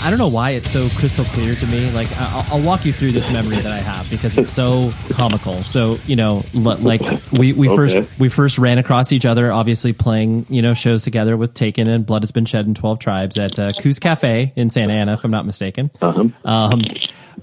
I 0.10 0.12
don't 0.12 0.18
know 0.18 0.28
why 0.28 0.52
it's 0.52 0.72
so 0.72 0.90
crystal 0.98 1.24
clear 1.24 1.54
to 1.54 1.68
me. 1.68 1.92
Like 1.92 2.08
I'll, 2.18 2.56
I'll, 2.56 2.66
walk 2.66 2.84
you 2.84 2.92
through 2.92 3.12
this 3.12 3.32
memory 3.32 3.58
that 3.58 3.72
I 3.72 3.78
have 3.78 4.10
because 4.10 4.40
it's 4.40 4.50
so 4.50 4.90
comical. 5.12 5.54
So 5.66 6.00
you 6.08 6.16
know, 6.16 6.44
like 6.56 7.02
we 7.32 7.54
we 7.54 7.68
okay. 7.68 7.76
first 7.76 8.20
we 8.20 8.28
first 8.28 8.58
ran 8.58 8.80
across 8.80 9.12
each 9.12 9.28
other, 9.28 9.52
obviously 9.52 9.94
playing 9.94 10.48
you 10.50 10.64
know 10.64 10.74
shows 10.74 11.04
together 11.04 11.38
with 11.38 11.54
Taken 11.54 11.88
and 11.88 12.08
Blood 12.08 12.24
Has 12.24 12.32
Been 12.32 12.46
Shed 12.46 12.66
in 12.66 12.74
Twelve 12.74 12.98
Tribes 12.98 13.38
at 13.38 13.60
uh, 13.60 13.74
Koo's 13.74 14.00
Cafe 14.00 14.52
in 14.56 14.72
Santa 14.72 14.94
Ana, 14.94 15.14
if 15.14 15.24
I'm 15.24 15.30
not 15.30 15.46
mistaken. 15.46 15.92
Uh-huh. 16.02 16.30
Um, 16.44 16.82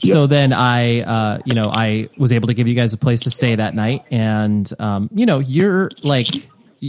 Yep. 0.03 0.13
So 0.13 0.27
then 0.27 0.53
I, 0.53 1.01
uh, 1.01 1.39
you 1.47 1.55
know, 1.55 1.71
I 1.71 2.11
was 2.19 2.31
able 2.31 2.49
to 2.49 2.55
give 2.55 2.69
you 2.69 2.75
guys 2.75 2.93
a 2.93 2.99
place 2.99 3.23
to 3.23 3.31
stay 3.31 3.55
that 3.55 3.75
night, 3.75 4.05
and 4.11 4.71
um, 4.79 5.09
you 5.15 5.25
know, 5.25 5.39
you're 5.39 5.91
like 6.03 6.29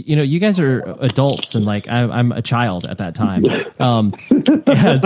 you 0.06 0.16
know, 0.16 0.22
you 0.22 0.40
guys 0.40 0.58
are 0.58 0.80
adults 1.00 1.54
and 1.54 1.64
like 1.64 1.88
I, 1.88 2.18
am 2.18 2.32
a 2.32 2.42
child 2.42 2.86
at 2.86 2.98
that 2.98 3.14
time. 3.14 3.44
Um, 3.78 4.14
and, 4.30 5.04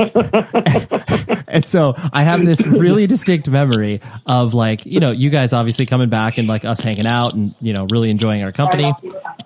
and, 1.49 1.67
so 1.67 1.95
I 2.13 2.23
have 2.23 2.45
this 2.45 2.65
really 2.67 3.07
distinct 3.07 3.49
memory 3.49 4.01
of 4.27 4.55
like, 4.55 4.87
you 4.87 5.01
know, 5.01 5.11
you 5.11 5.31
guys 5.31 5.53
obviously 5.53 5.87
coming 5.87 6.09
back 6.09 6.39
and 6.39 6.49
like 6.49 6.65
us 6.65 6.81
hanging 6.81 7.07
out 7.07 7.35
and, 7.35 7.55
you 7.61 7.73
know, 7.73 7.87
really 7.87 8.11
enjoying 8.11 8.43
our 8.43 8.53
company. 8.53 8.93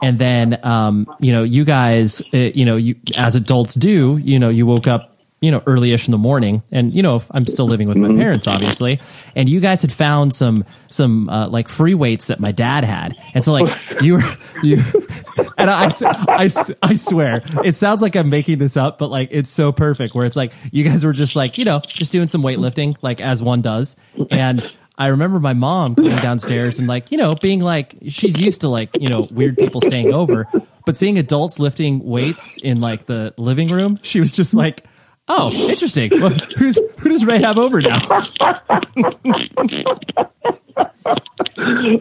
And 0.03 0.19
then, 0.19 0.65
um, 0.65 1.07
you 1.21 1.33
know, 1.33 1.43
you 1.43 1.65
guys, 1.65 2.23
uh, 2.33 2.37
you 2.37 2.65
know, 2.65 2.77
you 2.77 2.97
as 3.17 3.37
adults 3.37 3.75
do, 3.75 4.19
you 4.19 4.39
know, 4.39 4.49
you 4.49 4.67
woke 4.67 4.87
up 4.87 5.16
you 5.47 5.53
know, 5.53 5.63
early-ish 5.65 6.09
in 6.09 6.11
the 6.11 6.19
morning. 6.19 6.65
And, 6.73 6.93
you 6.93 7.05
know, 7.05 7.23
I'm 7.31 7.47
still 7.47 7.67
living 7.67 7.87
with 7.87 7.97
my 7.97 8.09
mm-hmm. 8.09 8.19
parents, 8.19 8.49
obviously. 8.49 8.99
And 9.37 9.49
you 9.49 9.61
guys 9.61 9.83
had 9.83 9.93
found 9.93 10.35
some, 10.35 10.65
some, 10.89 11.29
uh, 11.29 11.49
like 11.49 11.69
free 11.69 11.95
weights 11.95 12.27
that 12.27 12.41
my 12.41 12.51
dad 12.51 12.83
had. 12.83 13.15
And 13.33 13.45
so 13.45 13.53
like 13.53 13.73
you 14.03 14.15
were, 14.15 14.23
you, 14.65 14.79
and 15.57 15.71
I, 15.71 15.89
I, 16.29 16.51
I 16.83 16.95
swear 16.95 17.43
it 17.63 17.73
sounds 17.77 18.03
like 18.03 18.17
I'm 18.17 18.29
making 18.29 18.59
this 18.59 18.77
up, 18.77 18.99
but 18.99 19.09
like 19.09 19.29
it's 19.31 19.51
so 19.51 19.71
perfect 19.71 20.17
where 20.17 20.27
it's 20.27 20.35
like 20.37 20.53
you 20.73 20.83
guys 20.83 21.05
were 21.05 21.13
just 21.13 21.37
like, 21.37 21.59
you 21.59 21.65
know, 21.65 21.81
just 21.95 22.11
doing 22.11 22.27
some 22.27 22.43
weightlifting, 22.43 22.97
like 23.03 23.21
as 23.21 23.41
one 23.41 23.63
does. 23.63 23.95
And, 24.31 24.69
I 24.99 25.09
remember 25.09 25.41
my 25.41 25.53
mom 25.53 25.95
coming 25.95 26.17
downstairs 26.17 26.79
and 26.79 26.89
like, 26.89 27.13
you 27.13 27.19
know, 27.19 27.35
being 27.35 27.61
like, 27.61 27.97
she's 28.09 28.41
used 28.41 28.63
to 28.63 28.69
like, 28.69 28.89
you 28.99 29.11
know, 29.11 29.29
weird 29.31 29.59
people 29.59 29.83
staying 29.83 30.15
over, 30.15 30.49
but 30.87 30.97
seeing 30.97 31.19
adults 31.19 31.59
lifting 31.59 32.03
weights 32.03 32.57
in 32.57 32.81
like 32.81 33.05
the 33.05 33.35
living 33.37 33.71
room, 33.71 33.99
she 34.03 34.21
was 34.21 34.35
just 34.35 34.55
like, 34.55 34.85
Oh, 35.29 35.53
interesting. 35.69 36.11
Well, 36.21 36.31
who's 36.57 36.79
who 37.01 37.09
does 37.09 37.25
Ray 37.25 37.41
have 37.41 37.59
over 37.59 37.81
now? 37.81 37.99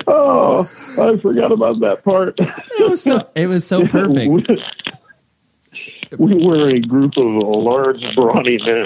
oh, 0.07 0.69
I 0.99 1.17
forgot 1.17 1.51
about 1.51 1.79
that 1.79 2.01
part. 2.03 2.35
it 2.39 2.89
was 2.89 3.01
so 3.01 3.27
it 3.35 3.47
was 3.47 3.65
so 3.67 3.85
perfect. 3.87 4.31
we 6.19 6.45
were 6.45 6.69
a 6.69 6.79
group 6.79 7.17
of 7.17 7.25
large, 7.25 8.03
brawny 8.15 8.57
men. 8.63 8.85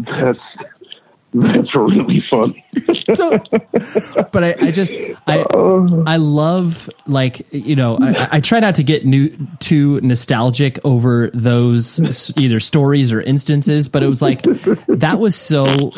That's 0.00 0.40
that's 1.32 1.74
really 1.74 2.22
fun. 2.28 2.54
so, 3.14 3.38
but 4.32 4.44
I, 4.44 4.56
I 4.60 4.70
just 4.70 4.92
I 5.26 5.44
I 6.06 6.16
love 6.16 6.90
like 7.06 7.46
you 7.52 7.76
know 7.76 7.98
I, 8.00 8.28
I 8.32 8.40
try 8.40 8.60
not 8.60 8.76
to 8.76 8.82
get 8.82 9.06
new 9.06 9.36
too 9.60 10.00
nostalgic 10.00 10.78
over 10.84 11.30
those 11.32 12.36
either 12.36 12.58
stories 12.58 13.12
or 13.12 13.20
instances, 13.20 13.88
but 13.88 14.02
it 14.02 14.08
was 14.08 14.20
like 14.20 14.42
that 14.42 15.18
was 15.18 15.36
so 15.36 15.92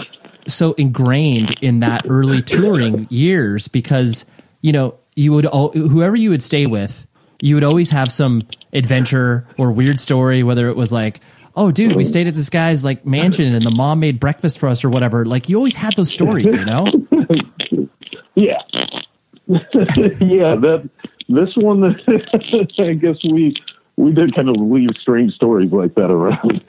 so 0.47 0.73
ingrained 0.75 1.57
in 1.63 1.81
that 1.81 2.05
early 2.09 2.43
touring 2.43 3.07
years 3.11 3.69
because 3.69 4.27
you 4.61 4.73
know 4.73 4.97
you 5.15 5.33
would 5.33 5.47
al- 5.47 5.73
whoever 5.73 6.17
you 6.17 6.31
would 6.31 6.43
stay 6.43 6.67
with 6.67 7.07
you 7.41 7.55
would 7.55 7.65
always 7.65 7.91
have 7.91 8.13
some 8.13 8.43
adventure 8.73 9.47
or 9.57 9.73
weird 9.73 10.01
story 10.01 10.43
whether 10.43 10.69
it 10.69 10.77
was 10.77 10.93
like 10.93 11.21
oh 11.57 11.71
dude 11.71 11.95
we 11.97 12.05
stayed 12.05 12.27
at 12.27 12.35
this 12.35 12.49
guy's 12.51 12.83
like 12.85 13.05
mansion 13.07 13.55
and 13.55 13.65
the 13.67 13.71
mom 13.71 14.01
made 14.01 14.19
breakfast 14.21 14.59
for 14.59 14.69
us 14.69 14.85
or 14.85 14.91
whatever 14.91 15.25
like 15.25 15.49
you 15.49 15.57
always 15.57 15.77
had 15.77 15.95
those 15.97 16.11
stories 16.13 16.47
you 16.55 16.65
know 16.65 16.87
Yeah, 18.35 18.63
yeah. 19.47 20.55
That 20.57 20.89
this 21.29 21.55
one, 21.55 21.85
I 22.79 22.93
guess 22.95 23.17
we 23.25 23.55
we 23.97 24.13
did 24.13 24.35
kind 24.35 24.49
of 24.49 24.57
leave 24.57 24.89
strange 24.99 25.35
stories 25.35 25.71
like 25.71 25.95
that 25.97 26.11
around. 26.11 26.63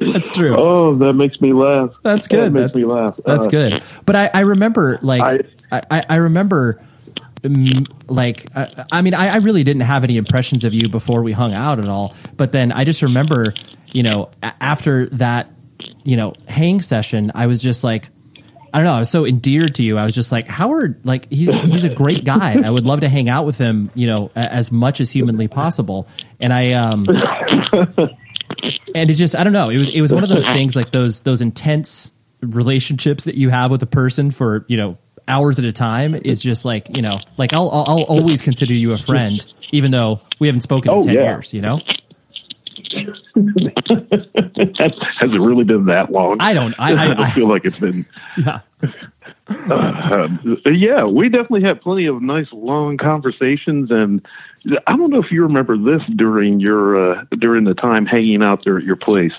that's 0.00 0.30
true 0.30 0.54
Oh, 0.56 0.94
that 0.96 1.12
makes 1.12 1.38
me 1.40 1.52
laugh. 1.52 1.90
That's 2.02 2.26
good. 2.26 2.54
That 2.54 2.60
makes 2.60 2.72
That- 2.72 2.78
me 2.78 2.84
laugh. 2.86 3.14
That's 3.26 3.46
Uh, 3.46 3.50
good. 3.50 3.82
But 4.06 4.16
I, 4.16 4.30
I 4.32 4.40
remember 4.40 4.98
like 5.02 5.44
I, 5.70 5.82
I, 5.90 6.04
I 6.08 6.16
remember 6.16 6.82
like 8.08 8.46
I, 8.54 8.84
I 8.90 9.02
mean 9.02 9.14
I, 9.14 9.34
I 9.34 9.36
really 9.36 9.64
didn't 9.64 9.82
have 9.82 10.04
any 10.04 10.16
impressions 10.16 10.64
of 10.64 10.74
you 10.74 10.88
before 10.88 11.22
we 11.22 11.32
hung 11.32 11.54
out 11.54 11.78
at 11.78 11.88
all. 11.88 12.14
But 12.36 12.52
then 12.52 12.72
I 12.72 12.84
just 12.84 13.02
remember 13.02 13.54
you 13.92 14.02
know 14.02 14.30
after 14.42 15.06
that 15.10 15.50
you 16.04 16.16
know 16.16 16.34
hang 16.48 16.80
session 16.80 17.32
I 17.34 17.46
was 17.46 17.62
just 17.62 17.84
like 17.84 18.08
I 18.72 18.78
don't 18.78 18.86
know 18.86 18.94
I 18.94 18.98
was 18.98 19.10
so 19.10 19.26
endeared 19.26 19.76
to 19.76 19.82
you 19.82 19.98
I 19.98 20.04
was 20.04 20.14
just 20.14 20.32
like 20.32 20.46
Howard 20.46 21.04
like 21.04 21.30
he's 21.30 21.52
he's 21.62 21.84
a 21.84 21.94
great 21.94 22.24
guy 22.24 22.60
I 22.64 22.70
would 22.70 22.86
love 22.86 23.00
to 23.00 23.08
hang 23.08 23.28
out 23.28 23.46
with 23.46 23.58
him 23.58 23.90
you 23.94 24.06
know 24.06 24.30
as 24.34 24.72
much 24.72 25.00
as 25.00 25.10
humanly 25.10 25.48
possible 25.48 26.08
and 26.40 26.52
I 26.52 26.72
um 26.72 27.06
and 28.94 29.10
it 29.10 29.14
just 29.14 29.36
I 29.36 29.44
don't 29.44 29.52
know. 29.52 29.68
It 29.68 29.78
was 29.78 29.88
it 29.88 30.00
was 30.00 30.12
one 30.12 30.22
of 30.22 30.30
those 30.30 30.46
things 30.46 30.76
like 30.76 30.90
those 30.92 31.20
those 31.20 31.42
intense 31.42 32.12
relationships 32.40 33.24
that 33.24 33.34
you 33.34 33.50
have 33.50 33.70
with 33.70 33.82
a 33.82 33.86
person 33.86 34.30
for 34.30 34.64
you 34.68 34.76
know 34.76 34.98
hours 35.28 35.58
at 35.58 35.64
a 35.64 35.72
time 35.72 36.14
is 36.14 36.42
just 36.42 36.64
like 36.64 36.88
you 36.94 37.02
know 37.02 37.18
like 37.36 37.52
I'll 37.52 37.70
I'll, 37.70 37.84
I'll 37.86 38.02
always 38.04 38.42
consider 38.42 38.74
you 38.74 38.92
a 38.92 38.98
friend 38.98 39.44
even 39.72 39.90
though 39.90 40.20
we 40.38 40.46
haven't 40.48 40.60
spoken 40.60 40.92
in 40.92 41.02
ten 41.02 41.14
yeah. 41.14 41.22
years. 41.22 41.52
You 41.54 41.62
know 41.62 41.80
Has 43.36 45.30
it 45.32 45.40
really 45.40 45.64
been 45.64 45.86
that 45.86 46.10
long? 46.12 46.36
I 46.40 46.54
don't- 46.54 46.74
I- 46.78 46.92
I- 46.92 47.06
don't 47.08 47.20
I- 47.20 47.30
feel 47.30 47.48
like 47.48 47.64
it's 47.64 47.78
been. 47.80 48.06
yeah 48.38 48.60
Uh, 49.70 50.28
yeah, 50.66 51.04
we 51.04 51.28
definitely 51.28 51.62
had 51.62 51.80
plenty 51.82 52.06
of 52.06 52.22
nice 52.22 52.46
long 52.52 52.96
conversations, 52.96 53.90
and 53.90 54.26
I 54.86 54.96
don't 54.96 55.10
know 55.10 55.22
if 55.22 55.30
you 55.30 55.42
remember 55.42 55.76
this 55.76 56.00
during 56.16 56.60
your 56.60 57.12
uh, 57.12 57.24
during 57.38 57.64
the 57.64 57.74
time 57.74 58.06
hanging 58.06 58.42
out 58.42 58.64
there 58.64 58.78
at 58.78 58.84
your 58.84 58.96
place. 58.96 59.32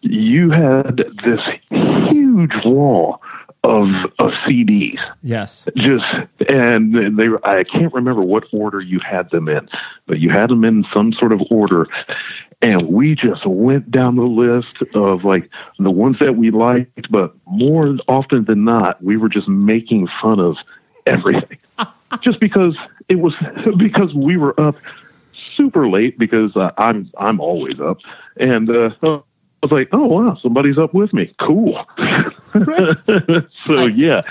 You 0.00 0.50
had 0.50 0.96
this 1.24 1.40
huge 1.70 2.52
wall 2.64 3.22
of 3.64 3.88
of 4.18 4.30
CDs. 4.46 4.98
yes. 5.22 5.66
Just 5.76 6.04
and 6.48 7.18
they 7.18 7.28
were, 7.28 7.44
I 7.46 7.64
can't 7.64 7.92
remember 7.92 8.20
what 8.20 8.44
order 8.52 8.80
you 8.80 9.00
had 9.00 9.30
them 9.30 9.48
in, 9.48 9.68
but 10.06 10.20
you 10.20 10.30
had 10.30 10.50
them 10.50 10.64
in 10.64 10.84
some 10.92 11.12
sort 11.14 11.32
of 11.32 11.40
order, 11.50 11.88
and 12.60 12.88
we 12.88 13.14
just 13.14 13.46
went 13.46 13.90
down 13.90 14.16
the 14.16 14.22
list 14.22 14.82
of 14.94 15.24
like 15.24 15.48
the 15.78 15.90
ones 15.90 16.18
that 16.20 16.36
we 16.36 16.50
liked, 16.50 17.10
but 17.10 17.34
more 17.46 17.96
often 18.06 18.44
than 18.44 18.64
not, 18.64 19.02
we 19.02 19.16
were 19.16 19.30
just 19.30 19.48
making 19.48 20.08
fun 20.20 20.40
of 20.40 20.56
everything, 21.06 21.58
just 22.20 22.40
because 22.40 22.76
it 23.08 23.16
was 23.16 23.34
because 23.78 24.12
we 24.14 24.36
were 24.36 24.58
up 24.60 24.76
super 25.56 25.88
late 25.88 26.18
because 26.18 26.54
uh, 26.54 26.70
I'm 26.76 27.10
I'm 27.18 27.40
always 27.40 27.80
up, 27.80 27.98
and 28.36 28.68
uh, 28.68 29.20
was 29.64 29.72
like, 29.72 29.88
oh 29.92 30.06
wow, 30.06 30.38
somebody's 30.42 30.78
up 30.78 30.94
with 30.94 31.12
me, 31.12 31.34
cool. 31.40 31.84
so 33.66 33.86
yeah. 33.86 34.22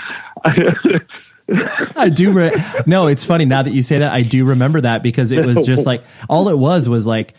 I 1.96 2.08
do. 2.08 2.32
Re- 2.32 2.52
no, 2.86 3.08
it's 3.08 3.26
funny 3.26 3.44
now 3.44 3.62
that 3.62 3.74
you 3.74 3.82
say 3.82 3.98
that. 3.98 4.12
I 4.12 4.22
do 4.22 4.46
remember 4.46 4.80
that 4.80 5.02
because 5.02 5.30
it 5.30 5.44
was 5.44 5.66
just 5.66 5.84
like 5.90 6.04
all 6.28 6.48
it 6.48 6.58
was 6.58 6.88
was 6.88 7.06
like 7.06 7.34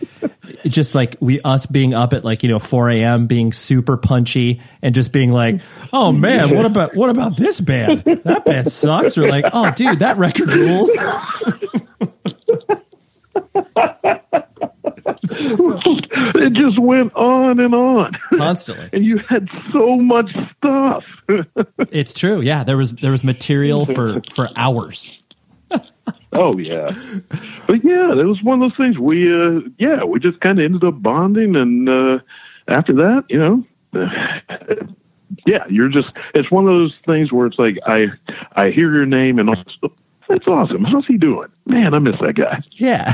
just 0.68 0.94
like 0.94 1.16
we 1.20 1.42
us 1.42 1.66
being 1.66 1.96
up 1.96 2.14
at 2.14 2.24
like 2.24 2.44
you 2.44 2.50
know 2.50 2.60
4 2.60 2.92
a.m. 2.92 3.26
being 3.26 3.52
super 3.52 3.98
punchy 3.98 4.62
and 4.84 4.94
just 4.94 5.12
being 5.12 5.32
like, 5.32 5.62
oh 5.92 6.12
man, 6.12 6.54
what 6.54 6.66
about 6.66 6.96
what 6.96 7.10
about 7.10 7.36
this 7.36 7.60
band? 7.62 8.02
That 8.02 8.46
band 8.46 8.72
sucks. 8.72 9.18
Or 9.18 9.28
like, 9.28 9.46
oh 9.54 9.72
dude, 9.72 10.00
that 10.00 10.18
record 10.18 10.50
rules. 10.50 10.92
it 16.36 16.54
just 16.54 16.80
went 16.80 17.14
on 17.16 17.60
and 17.60 17.74
on. 17.74 18.14
Constantly. 18.36 18.90
and 18.94 19.06
you 19.06 19.20
had 19.30 19.48
so 19.72 19.98
much 19.98 20.30
stuff. 20.58 21.04
It's 21.92 22.14
true. 22.14 22.42
Yeah, 22.42 22.64
there 22.64 22.78
was 22.78 22.94
there 22.94 23.12
was 23.12 23.24
material 23.24 23.86
for 23.86 24.22
for 24.32 24.50
hours. 24.56 25.18
oh 26.34 26.58
yeah. 26.58 26.92
But 27.68 27.84
yeah, 27.84 28.12
it 28.12 28.26
was 28.26 28.42
one 28.44 28.62
of 28.62 28.70
those 28.70 28.78
things 28.78 28.98
we 28.98 29.32
uh 29.32 29.62
yeah, 29.78 30.04
we 30.04 30.20
just 30.20 30.40
kind 30.42 30.60
of 30.60 30.66
ended 30.66 30.84
up 30.84 31.02
bonding 31.02 31.56
and 31.56 31.88
uh 31.90 32.20
after 32.68 32.94
that, 32.94 33.24
you 33.30 33.40
know, 33.40 33.64
yeah, 35.46 35.64
you're 35.70 35.90
just 35.90 36.10
it's 36.34 36.52
one 36.52 36.68
of 36.68 36.74
those 36.74 36.94
things 37.06 37.32
where 37.32 37.48
it's 37.48 37.60
like 37.60 37.78
I 37.86 38.08
I 38.54 38.72
hear 38.72 38.94
your 38.94 39.06
name 39.06 39.40
and 39.40 39.50
also, 39.50 39.94
that's 40.28 40.48
awesome. 40.48 40.84
How's 40.84 41.06
he 41.06 41.18
doing? 41.18 41.48
Man, 41.66 41.94
I 41.94 42.00
miss 42.00 42.16
that 42.22 42.34
guy. 42.36 42.62
Yeah, 42.72 43.12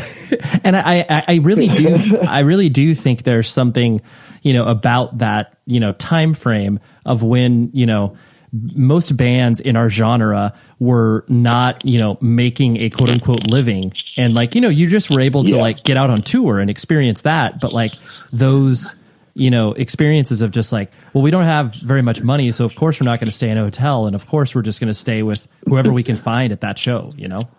and 0.64 0.76
I, 0.76 1.06
I, 1.10 1.24
I 1.28 1.40
really 1.44 1.68
do, 1.68 1.98
I 2.28 2.40
really 2.42 2.70
do 2.70 2.94
think 2.96 3.24
there's 3.24 3.50
something, 3.50 4.02
you 4.42 4.54
know, 4.54 4.66
about 4.68 5.18
that, 5.20 5.58
you 5.66 5.80
know, 5.80 5.94
time 5.94 6.34
frame 6.34 6.80
of 7.06 7.24
when, 7.24 7.70
you 7.74 7.86
know, 7.86 8.16
most 8.54 9.16
bands 9.16 9.62
in 9.62 9.78
our 9.78 9.90
genre 9.90 10.54
were 10.78 11.24
not, 11.30 11.86
you 11.86 11.98
know, 11.98 12.18
making 12.20 12.76
a 12.78 12.90
quote 12.90 13.10
unquote 13.10 13.46
living, 13.46 13.94
and 14.18 14.34
like, 14.34 14.56
you 14.56 14.62
know, 14.62 14.70
you 14.70 14.88
just 14.90 15.10
were 15.10 15.22
able 15.22 15.44
to 15.46 15.52
Yeah. 15.56 15.62
like 15.62 15.84
get 15.84 15.96
out 15.98 16.10
on 16.10 16.22
tour 16.22 16.60
and 16.60 16.70
experience 16.70 17.22
that, 17.22 17.62
but 17.62 17.72
like 17.74 17.94
those. 18.34 18.96
You 19.34 19.50
know, 19.50 19.72
experiences 19.74 20.42
of 20.42 20.52
just 20.52 20.74
like, 20.74 20.92
well, 21.14 21.24
we 21.24 21.32
don't 21.32 21.46
have 21.46 21.74
very 21.76 22.02
much 22.02 22.22
money, 22.22 22.52
so 22.52 22.66
of 22.66 22.76
course 22.76 23.00
we're 23.00 23.06
not 23.06 23.20
going 23.20 23.30
to 23.30 23.36
stay 23.36 23.50
in 23.50 23.58
a 23.58 23.64
hotel, 23.64 24.06
and 24.06 24.16
of 24.16 24.28
course 24.28 24.54
we're 24.54 24.62
just 24.62 24.80
going 24.80 24.90
to 24.90 24.94
stay 24.94 25.24
with 25.24 25.48
whoever 25.68 25.94
we 25.94 26.04
can 26.04 26.18
find 26.18 26.52
at 26.52 26.62
that 26.62 26.78
show. 26.78 27.14
You 27.16 27.30
know, 27.30 27.50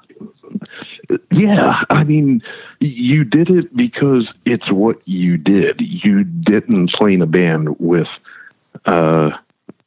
Yeah, 1.30 1.82
I 1.90 2.04
mean, 2.04 2.42
you 2.80 3.24
did 3.24 3.50
it 3.50 3.74
because 3.74 4.28
it's 4.44 4.70
what 4.70 5.00
you 5.06 5.36
did. 5.36 5.80
You 5.80 6.24
didn't 6.24 6.92
play 6.92 7.14
in 7.14 7.22
a 7.22 7.26
band 7.26 7.78
with, 7.78 8.08
uh, 8.86 9.30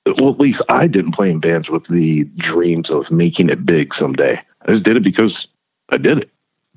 well, 0.05 0.31
at 0.31 0.39
least 0.39 0.61
I 0.69 0.87
didn't 0.87 1.13
play 1.13 1.29
in 1.29 1.39
bands 1.39 1.69
with 1.69 1.83
the 1.87 2.23
dreams 2.37 2.89
of 2.89 3.09
making 3.11 3.49
it 3.49 3.65
big 3.65 3.93
someday. 3.99 4.39
I 4.65 4.71
just 4.71 4.83
did 4.83 4.97
it 4.97 5.03
because 5.03 5.47
I 5.89 5.97
did 5.97 6.19
it, 6.19 6.29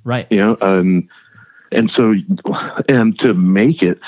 right? 0.05 0.27
you 0.31 0.39
know, 0.39 0.57
and 0.61 1.09
and 1.73 1.91
so 1.95 2.15
and 2.89 3.19
to 3.21 3.35
make 3.35 3.83
it, 3.83 3.99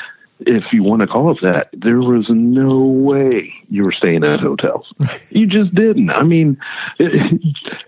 if 0.46 0.64
you 0.72 0.82
want 0.82 1.00
to 1.00 1.06
call 1.06 1.32
it 1.32 1.38
that, 1.42 1.70
there 1.72 2.00
was 2.00 2.26
no 2.28 2.80
way 2.80 3.52
you 3.68 3.84
were 3.84 3.92
staying 3.92 4.24
at 4.24 4.40
hotels. 4.40 4.92
You 5.30 5.46
just 5.46 5.72
didn't. 5.74 6.10
I 6.10 6.24
mean, 6.24 6.58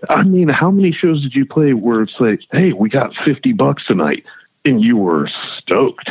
I 0.09 0.23
mean, 0.23 0.47
how 0.47 0.71
many 0.71 0.93
shows 0.93 1.21
did 1.21 1.35
you 1.35 1.45
play 1.45 1.73
where 1.73 2.01
it's 2.01 2.13
like, 2.19 2.39
hey, 2.51 2.71
we 2.71 2.89
got 2.89 3.11
fifty 3.25 3.51
bucks 3.51 3.83
tonight, 3.85 4.23
and 4.65 4.81
you 4.81 4.95
were 4.95 5.29
stoked? 5.57 6.09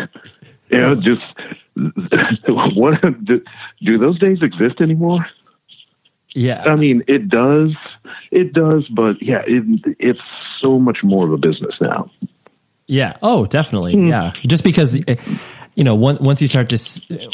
You 0.68 0.78
know, 0.78 0.94
just 0.94 1.22
what 2.76 3.00
do, 3.24 3.42
do 3.80 3.98
those 3.98 4.18
days 4.18 4.42
exist 4.42 4.80
anymore? 4.80 5.26
Yeah, 6.34 6.64
I 6.66 6.76
mean, 6.76 7.02
it 7.08 7.28
does, 7.28 7.74
it 8.30 8.52
does, 8.52 8.86
but 8.88 9.22
yeah, 9.22 9.42
it, 9.46 9.64
it's 9.98 10.20
so 10.60 10.78
much 10.78 10.98
more 11.02 11.26
of 11.26 11.32
a 11.32 11.38
business 11.38 11.74
now. 11.80 12.10
Yeah. 12.86 13.16
Oh, 13.22 13.46
definitely. 13.46 13.96
Yeah. 14.08 14.32
Just 14.46 14.64
because, 14.64 15.02
eh, 15.08 15.16
you 15.74 15.84
know, 15.84 15.94
once 15.94 16.20
once 16.20 16.42
you 16.42 16.48
start 16.48 16.68
to 16.70 16.78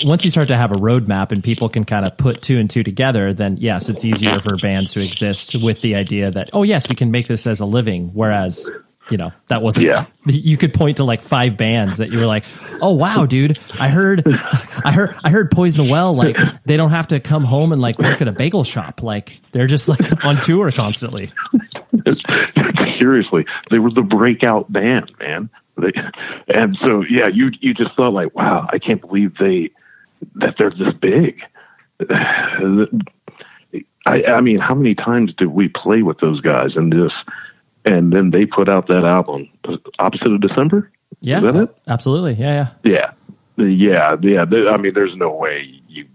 once 0.04 0.25
you 0.25 0.30
start 0.30 0.49
to 0.49 0.57
have 0.57 0.71
a 0.71 0.76
roadmap 0.76 1.33
and 1.33 1.42
people 1.42 1.68
can 1.68 1.85
kind 1.85 2.07
of 2.07 2.16
put 2.16 2.40
two 2.40 2.59
and 2.59 2.71
two 2.71 2.83
together, 2.83 3.33
then 3.33 3.57
yes, 3.59 3.88
it's 3.88 4.04
easier 4.04 4.38
for 4.40 4.57
bands 4.57 4.92
to 4.92 5.04
exist 5.04 5.57
with 5.57 5.80
the 5.80 5.97
idea 5.97 6.30
that 6.30 6.50
oh 6.52 6.62
yes, 6.62 6.88
we 6.88 6.95
can 6.95 7.11
make 7.11 7.26
this 7.26 7.47
as 7.47 7.61
a 7.61 7.66
living. 7.66 8.11
Whereas, 8.14 8.71
you 9.11 9.16
know, 9.16 9.33
that 9.49 9.62
wasn't. 9.62 9.87
Yeah. 9.87 10.04
You 10.30 10.59
could 10.59 10.75
point 10.75 10.99
to 10.99 11.04
like 11.04 11.23
five 11.23 11.57
bands 11.57 11.99
that 11.99 12.12
you 12.12 12.18
were 12.18 12.26
like, 12.26 12.45
oh 12.83 12.92
wow, 12.95 13.25
dude, 13.25 13.59
I 13.80 13.88
heard, 13.88 14.23
I 14.85 14.92
heard, 14.92 15.14
I 15.25 15.30
heard 15.30 15.50
Poison 15.50 15.87
the 15.87 15.90
Well. 15.90 16.12
Like 16.12 16.37
they 16.64 16.76
don't 16.76 16.90
have 16.90 17.09
to 17.09 17.18
come 17.18 17.45
home 17.45 17.73
and 17.73 17.80
like 17.80 17.99
work 17.99 18.21
at 18.21 18.28
a 18.28 18.33
bagel 18.33 18.62
shop. 18.62 19.02
Like 19.02 19.40
they're 19.52 19.66
just 19.66 19.88
like 19.88 20.25
on 20.25 20.40
tour 20.42 20.71
constantly. 20.71 21.30
Seriously, 23.00 23.47
they 23.71 23.78
were 23.78 23.90
the 23.90 24.02
breakout 24.02 24.71
band, 24.71 25.12
man. 25.18 25.49
They, 25.78 25.92
and 26.54 26.76
so 26.87 27.04
yeah, 27.08 27.28
you 27.28 27.50
you 27.61 27.73
just 27.75 27.94
thought 27.94 28.12
like, 28.12 28.35
wow, 28.35 28.66
I 28.73 28.78
can't 28.78 29.00
believe 29.00 29.37
they 29.38 29.70
that 30.37 30.56
they're 30.58 30.70
this 30.70 30.94
big. 31.00 31.40
I, 34.06 34.23
I 34.26 34.40
mean, 34.40 34.58
how 34.58 34.75
many 34.75 34.94
times 34.94 35.35
did 35.37 35.49
we 35.49 35.68
play 35.68 36.02
with 36.02 36.18
those 36.20 36.40
guys 36.40 36.76
and 36.76 36.90
this, 36.92 37.12
and 37.85 38.12
then 38.12 38.30
they 38.30 38.47
put 38.47 38.68
out 38.68 38.87
that 38.88 39.04
album, 39.04 39.49
opposite 39.99 40.32
of 40.32 40.40
December. 40.40 40.90
Yeah, 41.20 41.38
Is 41.38 41.42
that 41.44 41.56
it? 41.56 41.76
absolutely. 41.88 42.35
Yeah, 42.35 42.70
yeah. 42.85 43.12
Yeah, 43.58 43.64
yeah, 43.66 44.16
yeah. 44.23 44.44
There- 44.44 44.68
I 44.68 44.76
mean, 44.78 44.94
there's 44.94 45.14
no 45.16 45.30
way 45.35 45.82
you 45.88 46.06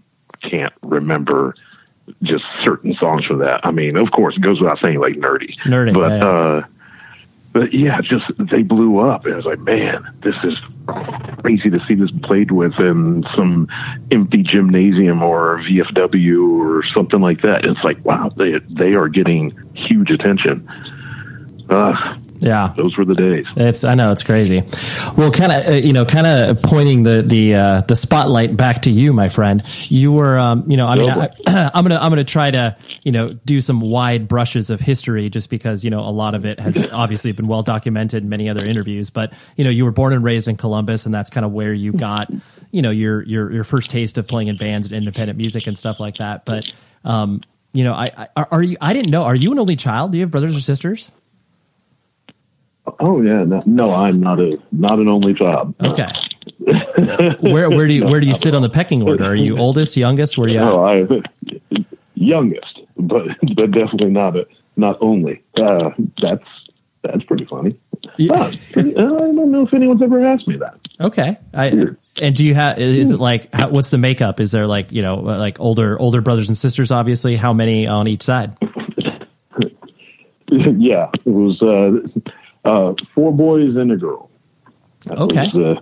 can't 0.42 0.72
remember 0.82 1.54
just 2.22 2.44
certain 2.64 2.94
songs 2.94 3.24
for 3.26 3.36
that. 3.36 3.60
I 3.64 3.70
mean, 3.70 3.96
of 3.96 4.10
course, 4.10 4.36
it 4.36 4.40
goes 4.40 4.60
without 4.60 4.78
saying, 4.82 4.98
like 4.98 5.14
nerdy, 5.14 5.54
Nerdy, 5.64 5.94
but 5.94 6.10
yeah, 6.10 6.18
yeah. 6.18 6.28
uh, 6.28 6.66
but 7.54 7.72
yeah, 7.72 8.00
just 8.00 8.26
they 8.36 8.64
blew 8.64 8.98
up, 8.98 9.24
and 9.24 9.34
I 9.34 9.36
was 9.36 9.46
like, 9.46 9.60
man, 9.60 10.04
this 10.22 10.34
is 10.42 10.58
crazy 11.40 11.70
to 11.70 11.78
see 11.86 11.94
this 11.94 12.10
played 12.10 12.50
with 12.50 12.78
in 12.80 13.24
some 13.36 13.68
empty 14.10 14.42
gymnasium 14.42 15.22
or 15.22 15.58
VFW 15.60 16.58
or 16.58 16.82
something 16.82 17.20
like 17.20 17.42
that. 17.42 17.64
It's 17.64 17.82
like, 17.84 18.04
wow, 18.04 18.28
they 18.36 18.58
they 18.58 18.94
are 18.94 19.08
getting 19.08 19.56
huge 19.72 20.10
attention. 20.10 20.68
Uh, 21.70 22.18
Yeah. 22.38 22.72
those 22.76 22.96
were 22.96 23.04
the 23.04 23.14
days. 23.14 23.46
It's 23.56 23.84
I 23.84 23.94
know 23.94 24.12
it's 24.12 24.22
crazy. 24.22 24.62
Well, 25.16 25.30
kind 25.30 25.52
of 25.52 25.66
uh, 25.66 25.72
you 25.72 25.92
know, 25.92 26.04
kind 26.04 26.26
of 26.26 26.62
pointing 26.62 27.02
the 27.02 27.22
the 27.22 27.54
uh, 27.54 27.80
the 27.82 27.96
spotlight 27.96 28.56
back 28.56 28.82
to 28.82 28.90
you, 28.90 29.12
my 29.12 29.28
friend. 29.28 29.62
You 29.88 30.12
were, 30.12 30.38
um, 30.38 30.70
you 30.70 30.76
know, 30.76 30.86
I 30.86 30.96
mean, 30.96 31.10
I, 31.10 31.28
I'm 31.74 31.84
gonna 31.84 31.98
I'm 31.98 32.10
gonna 32.10 32.24
try 32.24 32.50
to 32.50 32.76
you 33.02 33.12
know 33.12 33.32
do 33.32 33.60
some 33.60 33.80
wide 33.80 34.28
brushes 34.28 34.70
of 34.70 34.80
history, 34.80 35.30
just 35.30 35.50
because 35.50 35.84
you 35.84 35.90
know 35.90 36.00
a 36.00 36.10
lot 36.10 36.34
of 36.34 36.44
it 36.44 36.60
has 36.60 36.88
obviously 36.92 37.32
been 37.32 37.46
well 37.46 37.62
documented 37.62 38.22
in 38.22 38.28
many 38.28 38.48
other 38.48 38.64
interviews. 38.64 39.10
But 39.10 39.32
you 39.56 39.64
know, 39.64 39.70
you 39.70 39.84
were 39.84 39.92
born 39.92 40.12
and 40.12 40.24
raised 40.24 40.48
in 40.48 40.56
Columbus, 40.56 41.06
and 41.06 41.14
that's 41.14 41.30
kind 41.30 41.44
of 41.44 41.52
where 41.52 41.72
you 41.72 41.92
got 41.92 42.30
you 42.70 42.82
know 42.82 42.90
your 42.90 43.22
your 43.22 43.52
your 43.52 43.64
first 43.64 43.90
taste 43.90 44.18
of 44.18 44.26
playing 44.26 44.48
in 44.48 44.56
bands 44.56 44.86
and 44.86 44.96
independent 44.96 45.38
music 45.38 45.66
and 45.66 45.78
stuff 45.78 46.00
like 46.00 46.16
that. 46.16 46.44
But 46.44 46.64
um, 47.04 47.42
you 47.72 47.84
know, 47.84 47.92
I, 47.94 48.28
I 48.36 48.44
are 48.50 48.62
you? 48.62 48.76
I 48.80 48.92
didn't 48.92 49.10
know. 49.10 49.24
Are 49.24 49.34
you 49.34 49.52
an 49.52 49.58
only 49.58 49.76
child? 49.76 50.12
Do 50.12 50.18
you 50.18 50.24
have 50.24 50.30
brothers 50.30 50.56
or 50.56 50.60
sisters? 50.60 51.12
Oh 53.00 53.20
yeah, 53.22 53.44
no, 53.44 53.62
no, 53.66 53.94
I'm 53.94 54.20
not 54.20 54.40
a 54.40 54.58
not 54.72 54.98
an 54.98 55.08
only 55.08 55.34
child. 55.34 55.74
Okay. 55.82 56.08
where 57.40 57.70
where 57.70 57.86
do 57.86 57.92
you 57.92 58.04
where 58.04 58.20
do 58.20 58.26
you 58.26 58.34
sit 58.34 58.54
on 58.54 58.62
the 58.62 58.70
pecking 58.70 59.02
order? 59.02 59.24
Are 59.24 59.34
you 59.34 59.58
oldest, 59.58 59.96
youngest? 59.96 60.38
Where 60.38 60.48
do 60.48 60.54
you? 60.54 60.60
No, 60.60 60.84
I 60.84 61.06
youngest, 62.14 62.80
but 62.96 63.26
but 63.56 63.70
definitely 63.70 64.10
not 64.10 64.36
a 64.36 64.46
not 64.76 64.98
only. 65.00 65.42
Uh, 65.56 65.90
that's 66.20 66.44
that's 67.02 67.22
pretty 67.24 67.44
funny. 67.44 67.78
Yeah. 68.16 68.32
Ah, 68.34 68.50
pretty- 68.72 68.96
I 68.96 69.00
don't 69.00 69.50
know 69.50 69.66
if 69.66 69.74
anyone's 69.74 70.02
ever 70.02 70.26
asked 70.26 70.48
me 70.48 70.56
that. 70.56 70.78
Okay. 71.00 71.36
I, 71.52 71.88
and 72.20 72.34
do 72.34 72.44
you 72.44 72.54
have? 72.54 72.78
Is 72.78 73.10
it 73.10 73.18
like 73.18 73.52
how, 73.52 73.68
what's 73.68 73.90
the 73.90 73.98
makeup? 73.98 74.40
Is 74.40 74.52
there 74.52 74.66
like 74.66 74.92
you 74.92 75.02
know 75.02 75.16
like 75.16 75.60
older 75.60 76.00
older 76.00 76.20
brothers 76.20 76.48
and 76.48 76.56
sisters? 76.56 76.90
Obviously, 76.90 77.36
how 77.36 77.52
many 77.52 77.86
on 77.86 78.08
each 78.08 78.22
side? 78.22 78.56
yeah, 80.48 81.10
it 81.12 81.26
was 81.26 81.60
uh, 81.60 82.30
uh, 82.64 82.94
four 83.14 83.32
boys 83.32 83.76
and 83.76 83.92
a 83.92 83.96
girl. 83.96 84.30
That 85.06 85.18
Okay. 85.18 85.50
was, 85.54 85.78
uh, 85.78 85.80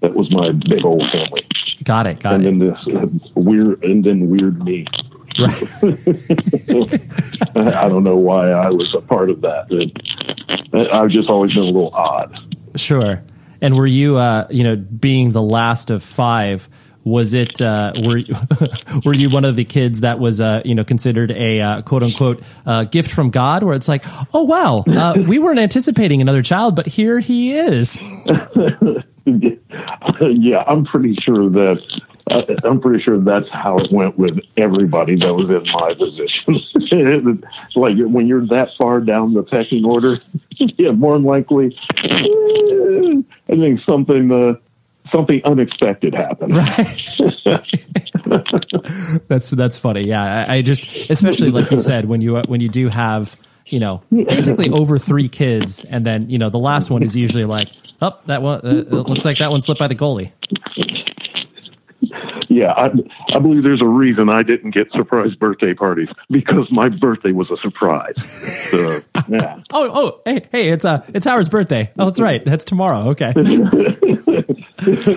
that 0.00 0.14
was 0.14 0.30
my 0.32 0.52
big 0.52 0.84
old 0.84 1.02
family, 1.10 1.46
Got 1.82 2.06
it. 2.06 2.20
Got 2.20 2.34
and 2.34 2.44
it. 2.44 2.46
then 2.46 2.58
this 2.58 2.94
uh, 2.94 3.06
weird, 3.34 3.82
and 3.84 4.02
then 4.04 4.30
weird 4.30 4.62
me. 4.64 4.86
Right. 5.38 5.62
I 7.56 7.88
don't 7.88 8.04
know 8.04 8.16
why 8.16 8.50
I 8.50 8.70
was 8.70 8.94
a 8.94 9.00
part 9.00 9.30
of 9.30 9.40
that. 9.42 9.66
It, 9.70 10.90
I've 10.92 11.10
just 11.10 11.28
always 11.28 11.52
been 11.52 11.62
a 11.62 11.66
little 11.66 11.90
odd. 11.94 12.38
Sure. 12.76 13.22
And 13.60 13.76
were 13.76 13.86
you, 13.86 14.16
uh, 14.16 14.46
you 14.50 14.62
know, 14.64 14.76
being 14.76 15.32
the 15.32 15.42
last 15.42 15.90
of 15.90 16.02
five? 16.02 16.68
Was 17.04 17.34
it 17.34 17.60
uh, 17.60 17.92
were 18.02 18.20
were 19.04 19.12
you 19.14 19.28
one 19.30 19.44
of 19.44 19.56
the 19.56 19.64
kids 19.64 20.00
that 20.00 20.18
was 20.18 20.40
uh, 20.40 20.62
you 20.64 20.74
know 20.74 20.84
considered 20.84 21.30
a 21.30 21.60
uh, 21.60 21.82
quote 21.82 22.02
unquote 22.02 22.42
uh, 22.64 22.84
gift 22.84 23.10
from 23.10 23.30
God, 23.30 23.62
where 23.62 23.74
it's 23.74 23.88
like, 23.88 24.04
oh 24.32 24.44
wow, 24.44 24.84
uh, 24.86 25.14
we 25.26 25.38
weren't 25.38 25.58
anticipating 25.60 26.20
another 26.20 26.42
child, 26.42 26.76
but 26.76 26.86
here 26.86 27.20
he 27.20 27.52
is. 27.56 28.02
yeah, 29.26 30.64
I'm 30.66 30.84
pretty 30.84 31.14
sure 31.16 31.50
that 31.50 32.00
uh, 32.30 32.42
I'm 32.64 32.80
pretty 32.80 33.02
sure 33.02 33.18
that's 33.18 33.48
how 33.50 33.78
it 33.78 33.92
went 33.92 34.18
with 34.18 34.38
everybody 34.56 35.16
that 35.16 35.34
was 35.34 35.50
in 35.50 35.62
my 35.72 35.94
position. 35.94 36.60
like 37.76 37.96
when 37.98 38.26
you're 38.26 38.46
that 38.46 38.74
far 38.76 39.00
down 39.00 39.34
the 39.34 39.42
pecking 39.42 39.84
order, 39.84 40.18
yeah, 40.56 40.92
more 40.92 41.18
than 41.18 41.22
likely, 41.22 41.76
eh, 42.02 43.22
I 43.48 43.56
think 43.56 43.80
something 43.82 44.32
uh, 44.32 44.54
something 45.10 45.40
unexpected 45.44 46.14
happened. 46.14 46.54
Right. 47.46 49.20
That's 49.28 49.50
that's 49.50 49.78
funny. 49.78 50.02
Yeah, 50.02 50.46
I, 50.48 50.56
I 50.56 50.62
just 50.62 50.88
especially 51.10 51.50
like 51.50 51.70
you 51.70 51.78
said 51.78 52.06
when 52.06 52.20
you 52.22 52.38
when 52.46 52.60
you 52.60 52.68
do 52.68 52.88
have 52.88 53.36
you 53.66 53.80
know 53.80 54.02
basically 54.10 54.70
over 54.70 54.98
three 54.98 55.28
kids, 55.28 55.84
and 55.84 56.06
then 56.06 56.30
you 56.30 56.38
know 56.38 56.48
the 56.48 56.58
last 56.58 56.90
one 56.90 57.02
is 57.02 57.14
usually 57.14 57.44
like, 57.44 57.68
oh 58.00 58.18
that 58.26 58.40
one 58.40 58.60
uh, 58.64 58.70
looks 58.70 59.24
like 59.24 59.38
that 59.38 59.50
one 59.50 59.60
slipped 59.60 59.78
by 59.78 59.88
the 59.88 59.94
goalie. 59.94 60.32
Yeah, 62.54 62.72
I, 62.72 62.90
I 63.34 63.40
believe 63.40 63.64
there's 63.64 63.82
a 63.82 63.86
reason 63.86 64.28
I 64.28 64.44
didn't 64.44 64.70
get 64.70 64.92
surprise 64.92 65.34
birthday 65.34 65.74
parties 65.74 66.08
because 66.30 66.70
my 66.70 66.88
birthday 66.88 67.32
was 67.32 67.50
a 67.50 67.56
surprise. 67.56 68.14
So, 68.70 69.00
yeah. 69.28 69.60
Oh 69.72 69.90
oh 69.92 70.20
hey 70.24 70.46
hey 70.52 70.68
it's 70.70 70.84
uh 70.84 71.04
it's 71.12 71.26
Howard's 71.26 71.48
birthday. 71.48 71.90
Oh 71.98 72.04
that's 72.06 72.20
right 72.20 72.44
that's 72.44 72.64
tomorrow. 72.64 73.08
Okay. 73.08 73.32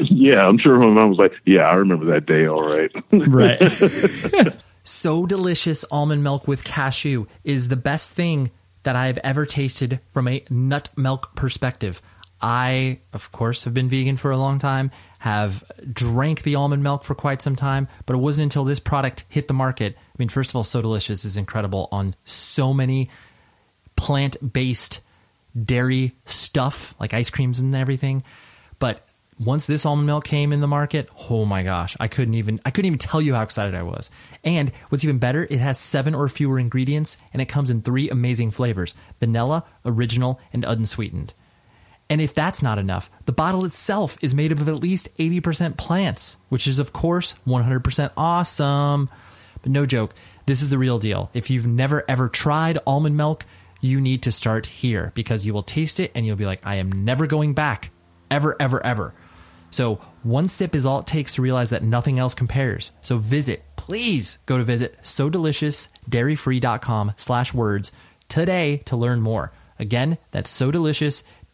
yeah, 0.10 0.47
I'm 0.47 0.58
sure 0.58 0.80
my 0.80 0.88
mom 0.88 1.10
was 1.10 1.19
like, 1.19 1.34
"Yeah, 1.45 1.62
I 1.62 1.76
remember 1.76 2.06
that 2.06 2.26
day. 2.26 2.47
All 2.47 2.63
right." 2.63 2.91
Right. 3.28 3.62
So 4.84 5.26
delicious 5.26 5.84
almond 5.91 6.23
milk 6.23 6.47
with 6.47 6.63
cashew 6.63 7.26
is 7.43 7.67
the 7.67 7.76
best 7.76 8.13
thing 8.13 8.52
that 8.84 8.95
I've 8.95 9.17
ever 9.19 9.45
tasted 9.45 10.00
from 10.13 10.28
a 10.28 10.43
nut 10.50 10.89
milk 10.95 11.36
perspective. 11.36 12.02
I, 12.41 13.00
of 13.13 13.32
course, 13.32 13.65
have 13.65 13.73
been 13.73 13.89
vegan 13.89 14.15
for 14.15 14.32
a 14.32 14.38
long 14.38 14.60
time, 14.60 14.91
have 15.19 15.63
drank 15.91 16.43
the 16.43 16.56
almond 16.56 16.84
milk 16.84 17.03
for 17.03 17.15
quite 17.15 17.41
some 17.41 17.56
time, 17.56 17.88
but 18.06 18.13
it 18.13 18.19
wasn't 18.19 18.43
until 18.43 18.63
this 18.63 18.80
product 18.80 19.25
hit 19.30 19.47
the 19.47 19.53
market. 19.53 19.95
I 19.97 20.15
mean, 20.17 20.30
first 20.30 20.51
of 20.51 20.56
all, 20.56 20.63
So 20.63 20.82
Delicious 20.82 21.25
is 21.25 21.38
incredible 21.38 21.89
on 21.91 22.15
so 22.25 22.73
many 22.73 23.10
plant 23.95 24.38
based 24.53 25.01
dairy 25.60 26.13
stuff, 26.25 26.93
like 26.99 27.13
ice 27.13 27.30
creams 27.30 27.60
and 27.60 27.75
everything. 27.75 28.23
But 28.80 29.08
once 29.39 29.65
this 29.65 29.86
almond 29.86 30.08
milk 30.08 30.23
came 30.23 30.51
in 30.51 30.62
the 30.62 30.67
market, 30.67 31.10
oh 31.30 31.45
my 31.45 31.63
gosh, 31.63 31.95
I 31.99 32.08
couldn't 32.08 32.36
even 32.36 32.60
I 32.65 32.71
couldn't 32.71 32.88
even 32.88 32.99
tell 32.99 33.21
you 33.21 33.34
how 33.34 33.43
excited 33.43 33.75
I 33.75 33.84
was. 33.84 34.10
And 34.43 34.71
what's 34.89 35.03
even 35.03 35.19
better, 35.19 35.43
it 35.43 35.60
has 35.60 35.80
seven 35.80 36.15
or 36.15 36.27
fewer 36.27 36.60
ingredients 36.60 37.17
and 37.34 37.41
it 37.41 37.45
comes 37.45 37.69
in 37.69 37.82
three 37.82 38.10
amazing 38.10 38.51
flavors: 38.51 38.95
vanilla, 39.19 39.65
original, 39.86 40.39
and 40.53 40.63
unsweetened. 40.63 41.34
And 42.10 42.22
if 42.22 42.34
that's 42.34 42.62
not 42.62 42.78
enough, 42.78 43.10
the 43.26 43.34
bottle 43.34 43.65
itself 43.65 44.17
is 44.22 44.34
made 44.34 44.52
up 44.52 44.60
of 44.60 44.70
at 44.70 44.76
least 44.76 45.15
80% 45.17 45.78
plants, 45.78 46.38
which 46.50 46.67
is, 46.67 46.80
of 46.80 46.93
course, 46.93 47.36
100% 47.46 48.12
awesome. 48.15 49.10
But 49.62 49.72
no 49.72 49.86
joke, 49.86 50.13
this 50.46 50.62
is 50.62 50.70
the 50.70 50.78
real 50.78 51.00
deal. 51.00 51.30
If 51.34 51.50
you've 51.50 51.67
never 51.67 52.06
ever 52.08 52.30
tried 52.30 52.80
almond 52.88 53.17
milk, 53.17 53.46
you 53.82 54.00
need 54.02 54.24
to 54.24 54.32
start 54.32 54.65
here 54.65 55.12
because 55.15 55.46
you 55.46 55.54
will 55.54 55.63
taste 55.63 56.00
it 56.00 56.12
and 56.15 56.26
you'll 56.26 56.36
be 56.36 56.46
like, 56.46 56.65
I 56.65 56.76
am 56.76 57.06
never 57.06 57.28
going 57.28 57.54
back. 57.54 57.91
Ever, 58.32 58.56
ever, 58.60 58.84
ever. 58.86 59.13
So 59.72 59.96
one 60.24 60.48
sip 60.48 60.74
is 60.76 60.86
all 60.86 61.00
it 61.00 61.08
takes 61.08 61.36
to 61.36 61.41
realize 61.41 61.70
that 61.72 61.84
nothing 61.84 62.20
else 62.20 62.34
compares. 62.34 62.91
So 63.02 63.17
visit, 63.17 63.63
please 63.76 64.39
go 64.46 64.58
to 64.58 64.63
visit 64.63 64.98
so 65.02 65.30
deliciousdairyfree.com 65.30 67.13
slash 67.17 67.54
words 67.54 67.91
today 68.28 68.78
to 68.86 68.96
learn 68.98 69.22
more. 69.22 69.52
Again, 69.80 70.17
that's 70.32 70.50
so 70.50 70.72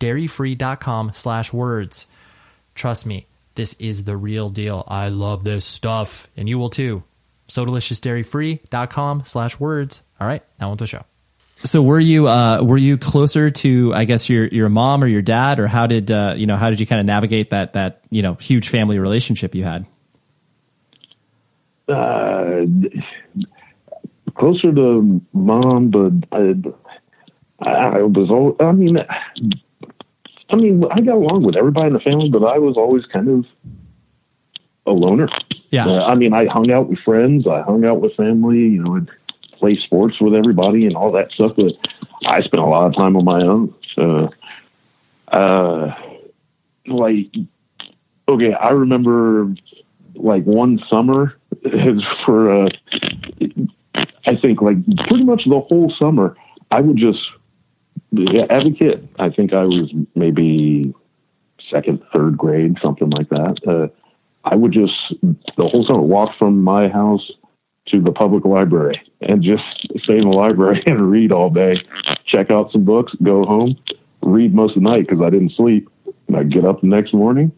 deliciousdairyfree.com 0.03 1.11
slash 1.13 1.53
words. 1.53 2.07
Trust 2.75 3.05
me, 3.05 3.25
this 3.55 3.73
is 3.73 4.03
the 4.03 4.17
real 4.17 4.49
deal. 4.49 4.83
I 4.87 5.09
love 5.09 5.43
this 5.43 5.65
stuff, 5.65 6.27
and 6.35 6.49
you 6.49 6.59
will 6.59 6.69
too. 6.69 7.03
So 7.47 7.65
delicious 7.65 7.99
deliciousdairyfree.com 7.99 9.23
slash 9.25 9.59
words. 9.59 10.01
All 10.19 10.27
right, 10.27 10.43
now 10.59 10.71
on 10.71 10.77
to 10.77 10.83
the 10.83 10.87
show. 10.87 11.03
So 11.63 11.81
were 11.81 11.99
you 11.99 12.27
uh, 12.27 12.61
were 12.61 12.77
you 12.77 12.97
closer 12.97 13.49
to 13.49 13.93
I 13.95 14.03
guess 14.03 14.29
your 14.29 14.47
your 14.47 14.67
mom 14.67 15.03
or 15.03 15.07
your 15.07 15.21
dad 15.21 15.59
or 15.59 15.67
how 15.67 15.87
did 15.87 16.11
uh, 16.11 16.33
you 16.35 16.45
know 16.45 16.57
how 16.57 16.69
did 16.69 16.79
you 16.79 16.85
kind 16.85 16.99
of 16.99 17.05
navigate 17.05 17.51
that 17.51 17.73
that 17.73 18.01
you 18.09 18.21
know 18.21 18.33
huge 18.33 18.67
family 18.67 18.99
relationship 18.99 19.55
you 19.55 19.63
had? 19.63 19.85
uh, 21.87 22.65
closer 24.35 24.73
to 24.73 25.21
mom, 25.33 25.89
but 25.89 26.13
I, 26.31 26.53
I 27.69 28.01
was. 28.01 28.29
al- 28.29 28.67
I 28.67 28.71
mean, 28.71 28.97
I 30.53 30.55
mean, 30.55 30.83
I 30.91 31.01
got 31.01 31.15
along 31.15 31.43
with 31.43 31.55
everybody 31.55 31.87
in 31.87 31.93
the 31.93 31.99
family, 31.99 32.29
but 32.29 32.43
I 32.43 32.59
was 32.59 32.77
always 32.77 33.05
kind 33.07 33.27
of 33.27 33.45
a 34.85 34.91
loner. 34.91 35.27
Yeah. 35.71 35.87
Uh, 35.87 36.05
I 36.05 36.13
mean, 36.13 36.31
I 36.31 36.45
hung 36.45 36.71
out 36.71 36.89
with 36.89 36.99
friends, 36.99 37.47
I 37.47 37.63
hung 37.63 37.83
out 37.85 38.01
with 38.01 38.15
family, 38.15 38.59
you 38.59 38.83
know, 38.83 38.95
and 38.95 39.09
play 39.53 39.79
sports 39.83 40.21
with 40.21 40.35
everybody 40.35 40.85
and 40.85 40.95
all 40.95 41.11
that 41.13 41.31
stuff. 41.31 41.53
But 41.55 41.73
I 42.27 42.41
spent 42.41 42.61
a 42.61 42.65
lot 42.65 42.85
of 42.85 42.95
time 42.95 43.17
on 43.17 43.25
my 43.25 43.41
own. 43.41 43.73
So, 43.95 44.29
uh, 45.29 45.95
like 46.85 47.33
okay, 48.27 48.53
I 48.53 48.69
remember 48.69 49.55
like 50.13 50.43
one 50.43 50.79
summer 50.87 51.35
for 52.25 52.65
uh, 52.65 52.69
I 54.27 54.35
think 54.39 54.61
like 54.61 54.85
pretty 55.07 55.23
much 55.23 55.45
the 55.45 55.59
whole 55.59 55.91
summer 55.97 56.37
I 56.69 56.81
would 56.81 56.97
just 56.97 57.19
yeah, 58.13 58.45
as 58.49 58.65
a 58.65 58.71
kid 58.71 59.07
I 59.19 59.29
think 59.29 59.53
I 59.53 59.63
was 59.63 59.91
maybe 60.15 60.93
second 61.69 62.01
third 62.13 62.37
grade 62.37 62.77
something 62.81 63.09
like 63.09 63.29
that. 63.29 63.57
Uh, 63.67 63.87
I 64.43 64.55
would 64.55 64.71
just 64.71 64.93
the 65.21 65.67
whole 65.67 65.85
summer 65.85 66.01
walk 66.01 66.37
from 66.37 66.63
my 66.63 66.87
house 66.87 67.31
to 67.87 68.01
the 68.01 68.11
public 68.11 68.45
library 68.45 69.01
and 69.21 69.43
just 69.43 69.63
stay 70.03 70.17
in 70.17 70.29
the 70.29 70.35
library 70.35 70.81
and 70.87 71.09
read 71.09 71.31
all 71.31 71.49
day 71.49 71.75
check 72.25 72.49
out 72.49 72.71
some 72.71 72.85
books 72.85 73.13
go 73.21 73.43
home 73.43 73.77
read 74.25 74.53
most 74.53 74.75
of 74.75 74.83
the 74.83 74.89
night 74.89 75.07
because 75.07 75.21
I 75.21 75.29
didn't 75.29 75.53
sleep. 75.55 75.89
And 76.27 76.37
I'd 76.37 76.51
get 76.51 76.65
up 76.65 76.81
the 76.81 76.87
next 76.87 77.13
morning 77.13 77.51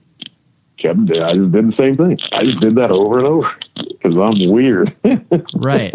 kept 0.77 0.99
I 1.11 1.33
just 1.33 1.51
did 1.51 1.67
the 1.67 1.75
same 1.77 1.95
thing. 1.95 2.17
I 2.33 2.43
just 2.43 2.59
did 2.59 2.75
that 2.75 2.91
over 2.91 3.17
and 3.19 3.27
over 3.27 3.49
because 3.75 4.17
I'm 4.17 4.49
weird. 4.49 4.95
right. 5.55 5.93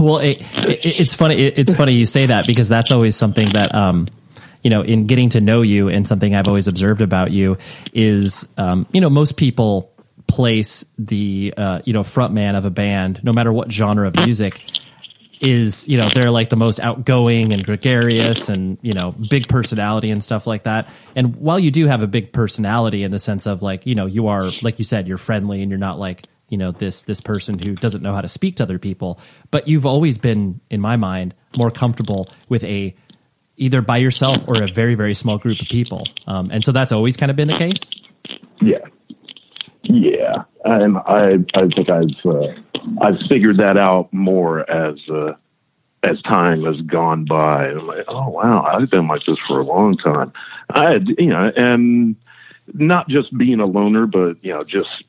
Well, 0.00 0.18
it, 0.18 0.38
it, 0.56 1.00
it's 1.00 1.14
funny. 1.14 1.36
It, 1.36 1.58
it's 1.58 1.74
funny 1.74 1.92
you 1.94 2.06
say 2.06 2.26
that 2.26 2.46
because 2.46 2.68
that's 2.68 2.90
always 2.90 3.16
something 3.16 3.52
that, 3.52 3.74
um, 3.74 4.08
you 4.62 4.70
know, 4.70 4.82
in 4.82 5.06
getting 5.06 5.30
to 5.30 5.40
know 5.40 5.62
you 5.62 5.88
and 5.88 6.06
something 6.06 6.34
I've 6.34 6.48
always 6.48 6.68
observed 6.68 7.02
about 7.02 7.30
you 7.30 7.58
is, 7.92 8.52
um, 8.56 8.86
you 8.92 9.00
know, 9.00 9.10
most 9.10 9.36
people 9.36 9.92
place 10.26 10.84
the, 10.98 11.52
uh, 11.56 11.80
you 11.84 11.92
know, 11.92 12.02
front 12.02 12.32
man 12.32 12.54
of 12.54 12.64
a 12.64 12.70
band, 12.70 13.22
no 13.24 13.32
matter 13.32 13.52
what 13.52 13.70
genre 13.70 14.06
of 14.06 14.14
music, 14.16 14.60
is 15.40 15.88
you 15.88 15.98
know 15.98 16.08
they're 16.08 16.30
like 16.30 16.48
the 16.48 16.56
most 16.56 16.80
outgoing 16.80 17.52
and 17.52 17.64
gregarious 17.64 18.48
and 18.48 18.78
you 18.80 18.94
know 18.94 19.12
big 19.12 19.46
personality 19.46 20.10
and 20.10 20.24
stuff 20.24 20.46
like 20.46 20.62
that 20.62 20.88
and 21.16 21.36
while 21.36 21.58
you 21.58 21.70
do 21.70 21.86
have 21.86 22.02
a 22.02 22.06
big 22.06 22.32
personality 22.32 23.02
in 23.02 23.10
the 23.10 23.18
sense 23.18 23.44
of 23.46 23.60
like 23.60 23.84
you 23.84 23.94
know 23.94 24.06
you 24.06 24.28
are 24.28 24.50
like 24.62 24.78
you 24.78 24.84
said 24.84 25.06
you're 25.06 25.18
friendly 25.18 25.60
and 25.60 25.70
you're 25.70 25.78
not 25.78 25.98
like 25.98 26.24
you 26.48 26.58
know 26.58 26.70
this 26.70 27.02
this 27.02 27.20
person 27.20 27.58
who 27.58 27.74
doesn't 27.74 28.02
know 28.02 28.12
how 28.12 28.20
to 28.20 28.28
speak 28.28 28.56
to 28.56 28.62
other 28.62 28.78
people. 28.78 29.20
But 29.50 29.68
you've 29.68 29.86
always 29.86 30.18
been 30.18 30.60
in 30.70 30.80
my 30.80 30.96
mind 30.96 31.34
more 31.56 31.70
comfortable 31.70 32.28
with 32.48 32.64
a 32.64 32.94
either 33.56 33.82
by 33.82 33.98
yourself 33.98 34.44
or 34.48 34.62
a 34.62 34.68
very 34.68 34.94
very 34.94 35.14
small 35.14 35.38
group 35.38 35.60
of 35.60 35.68
people. 35.68 36.06
Um, 36.26 36.50
and 36.50 36.64
so 36.64 36.72
that's 36.72 36.92
always 36.92 37.16
kind 37.16 37.30
of 37.30 37.36
been 37.36 37.48
the 37.48 37.56
case? 37.56 37.80
Yeah. 38.60 38.78
Yeah. 39.82 40.44
I 40.64 40.86
i 41.54 41.68
think 41.74 41.90
i've 41.90 42.24
uh, 42.24 42.54
I've 43.00 43.18
figured 43.28 43.58
that 43.58 43.76
out 43.76 44.12
more 44.12 44.68
as 44.70 44.98
uh, 45.10 45.34
as 46.02 46.20
time 46.22 46.64
has 46.64 46.80
gone 46.82 47.24
by. 47.24 47.66
I'm 47.66 47.86
like, 47.86 48.04
oh 48.08 48.28
wow, 48.28 48.62
I've 48.62 48.90
been 48.90 49.08
like 49.08 49.22
this 49.26 49.38
for 49.48 49.60
a 49.60 49.64
long 49.64 49.96
time. 49.96 50.32
I 50.70 50.98
you 51.18 51.28
know, 51.28 51.50
and 51.56 52.16
not 52.72 53.08
just 53.08 53.36
being 53.36 53.60
a 53.60 53.66
loner, 53.66 54.06
but 54.06 54.42
you 54.42 54.52
know, 54.52 54.64
just 54.64 55.04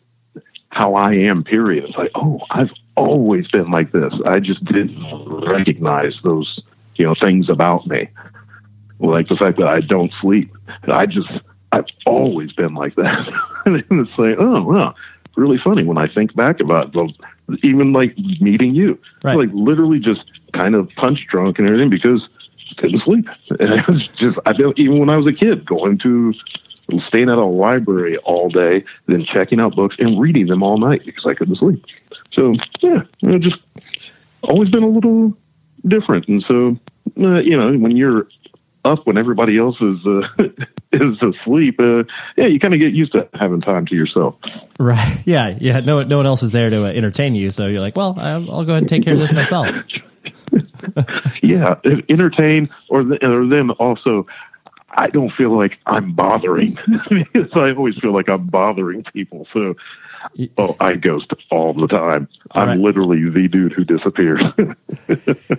how 0.75 0.95
I 0.95 1.13
am. 1.13 1.43
Period. 1.43 1.85
It's 1.85 1.97
like, 1.97 2.11
oh, 2.15 2.41
I've 2.51 2.71
always 2.97 3.47
been 3.47 3.71
like 3.71 3.93
this. 3.93 4.13
I 4.25 4.39
just 4.39 4.63
didn't 4.65 5.01
recognize 5.47 6.13
those, 6.21 6.59
you 6.95 7.05
know, 7.05 7.15
things 7.23 7.47
about 7.49 7.87
me, 7.87 8.09
like 8.99 9.29
the 9.29 9.37
fact 9.37 9.57
that 9.57 9.67
I 9.67 9.79
don't 9.79 10.11
sleep. 10.19 10.53
I 10.83 11.05
just, 11.05 11.39
I've 11.71 11.85
always 12.05 12.51
been 12.51 12.73
like 12.73 12.93
that. 12.95 13.25
and 13.65 13.77
it's 13.89 14.17
like, 14.17 14.35
oh 14.37 14.63
wow, 14.63 14.95
really 15.37 15.57
funny 15.63 15.85
when 15.85 15.97
I 15.97 16.09
think 16.13 16.35
back 16.35 16.59
about 16.59 16.93
it. 16.93 17.15
Even 17.63 17.93
like 17.93 18.17
meeting 18.41 18.75
you, 18.75 18.99
right. 19.23 19.37
like 19.37 19.49
literally 19.53 19.99
just 19.99 20.25
kind 20.53 20.75
of 20.75 20.89
punch 20.97 21.25
drunk 21.29 21.57
and 21.57 21.69
everything 21.69 21.89
because 21.89 22.27
I 22.71 22.81
couldn't 22.81 23.01
sleep. 23.03 23.29
And 23.59 23.79
I 23.79 23.89
was 23.89 24.07
just 24.07 24.37
I 24.45 24.53
feel 24.53 24.73
even 24.75 24.99
when 24.99 25.09
I 25.09 25.15
was 25.15 25.27
a 25.27 25.31
kid 25.31 25.65
going 25.65 25.99
to 25.99 26.33
staying 27.07 27.29
at 27.29 27.37
a 27.37 27.45
library 27.45 28.17
all 28.17 28.49
day, 28.49 28.83
then 29.07 29.25
checking 29.25 29.59
out 29.59 29.75
books 29.75 29.95
and 29.99 30.19
reading 30.19 30.47
them 30.47 30.63
all 30.63 30.77
night 30.77 31.01
because 31.05 31.25
I 31.25 31.33
couldn't 31.33 31.57
sleep. 31.57 31.83
So 32.31 32.53
yeah, 32.81 33.01
you 33.19 33.29
know, 33.29 33.39
just 33.39 33.57
always 34.43 34.69
been 34.69 34.83
a 34.83 34.89
little 34.89 35.33
different. 35.87 36.27
And 36.27 36.43
so 36.47 36.77
uh, 37.19 37.39
you 37.39 37.57
know 37.57 37.77
when 37.77 37.95
you're 37.95 38.27
up 38.85 39.05
when 39.05 39.17
everybody 39.17 39.57
else 39.57 39.75
is 39.81 39.97
uh, 40.05 40.27
is 40.93 41.17
asleep, 41.21 41.79
uh, 41.79 42.03
yeah, 42.37 42.45
you 42.45 42.59
kind 42.59 42.73
of 42.73 42.79
get 42.79 42.93
used 42.93 43.11
to 43.13 43.27
having 43.33 43.61
time 43.61 43.85
to 43.87 43.95
yourself. 43.95 44.35
Right. 44.79 45.13
Yeah. 45.25 45.57
Yeah. 45.59 45.79
No, 45.79 46.03
no 46.03 46.17
one 46.17 46.27
else 46.27 46.43
is 46.43 46.51
there 46.51 46.69
to 46.69 46.85
uh, 46.85 46.87
entertain 46.89 47.33
you, 47.33 47.49
so 47.49 47.67
you're 47.67 47.79
like, 47.79 47.95
well, 47.95 48.15
I'll, 48.19 48.63
go 48.63 48.73
ahead 48.73 48.83
and 48.83 48.89
take 48.89 49.03
care 49.03 49.13
of 49.13 49.19
this 49.19 49.33
myself. 49.33 49.75
yeah, 51.41 51.75
entertain, 52.09 52.69
or, 52.89 53.03
th- 53.03 53.23
or 53.23 53.47
then 53.47 53.71
also. 53.71 54.27
I 54.95 55.07
don't 55.07 55.31
feel 55.33 55.55
like 55.55 55.77
I'm 55.85 56.13
bothering 56.13 56.77
because 57.09 57.51
I 57.53 57.71
always 57.71 57.97
feel 57.97 58.13
like 58.13 58.29
I'm 58.29 58.47
bothering 58.47 59.03
people. 59.13 59.45
So, 59.51 59.75
oh, 60.57 60.75
I 60.79 60.95
ghost 60.95 61.31
all 61.51 61.73
the 61.73 61.87
time. 61.87 62.29
I'm 62.51 62.67
right. 62.69 62.79
literally 62.79 63.29
the 63.29 63.47
dude 63.49 63.73
who 63.73 63.83
disappears. 63.83 64.41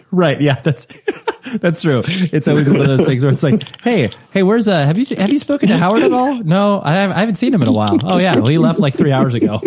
right. 0.11 0.41
Yeah. 0.41 0.55
That's 0.61 0.87
that's 1.61 1.83
true. 1.83 2.03
It's 2.07 2.49
always 2.49 2.71
one 2.71 2.81
of 2.81 2.87
those 2.87 3.07
things 3.07 3.25
where 3.25 3.33
it's 3.33 3.43
like, 3.43 3.63
hey, 3.83 4.11
hey, 4.33 4.43
where's 4.43 4.69
uh? 4.69 4.85
Have 4.87 4.97
you 4.97 5.05
have 5.17 5.31
you 5.31 5.39
spoken 5.39 5.69
to 5.69 5.77
Howard 5.77 6.03
at 6.03 6.13
all? 6.13 6.43
No, 6.43 6.81
I 6.83 6.93
haven't, 6.95 7.17
I 7.17 7.21
haven't 7.21 7.37
seen 7.37 7.53
him 7.53 7.61
in 7.61 7.69
a 7.69 7.73
while. 7.73 7.99
Oh 8.03 8.17
yeah, 8.17 8.37
well 8.37 8.47
he 8.47 8.59
left 8.59 8.81
like 8.81 8.95
three 8.95 9.13
hours 9.13 9.35
ago. 9.35 9.61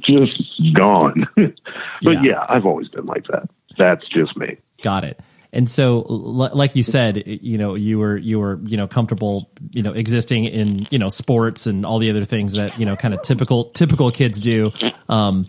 just 0.00 0.62
gone. 0.72 1.28
but 1.36 2.14
yeah. 2.14 2.22
yeah, 2.22 2.46
I've 2.48 2.64
always 2.64 2.88
been 2.88 3.04
like 3.04 3.26
that. 3.26 3.50
That's 3.76 4.08
just 4.08 4.34
me. 4.36 4.56
Got 4.82 5.04
it. 5.04 5.20
And 5.52 5.68
so, 5.68 6.00
like 6.00 6.76
you 6.76 6.82
said, 6.82 7.22
you 7.26 7.56
know, 7.56 7.74
you 7.74 7.98
were 7.98 8.16
you 8.16 8.38
were 8.40 8.60
you 8.64 8.76
know 8.76 8.86
comfortable, 8.86 9.50
you 9.70 9.82
know, 9.82 9.92
existing 9.92 10.44
in 10.44 10.86
you 10.90 10.98
know 10.98 11.08
sports 11.08 11.66
and 11.66 11.86
all 11.86 11.98
the 11.98 12.10
other 12.10 12.24
things 12.24 12.52
that 12.54 12.78
you 12.78 12.86
know 12.86 12.96
kind 12.96 13.14
of 13.14 13.22
typical 13.22 13.66
typical 13.66 14.10
kids 14.10 14.40
do. 14.40 14.72
Um, 15.08 15.46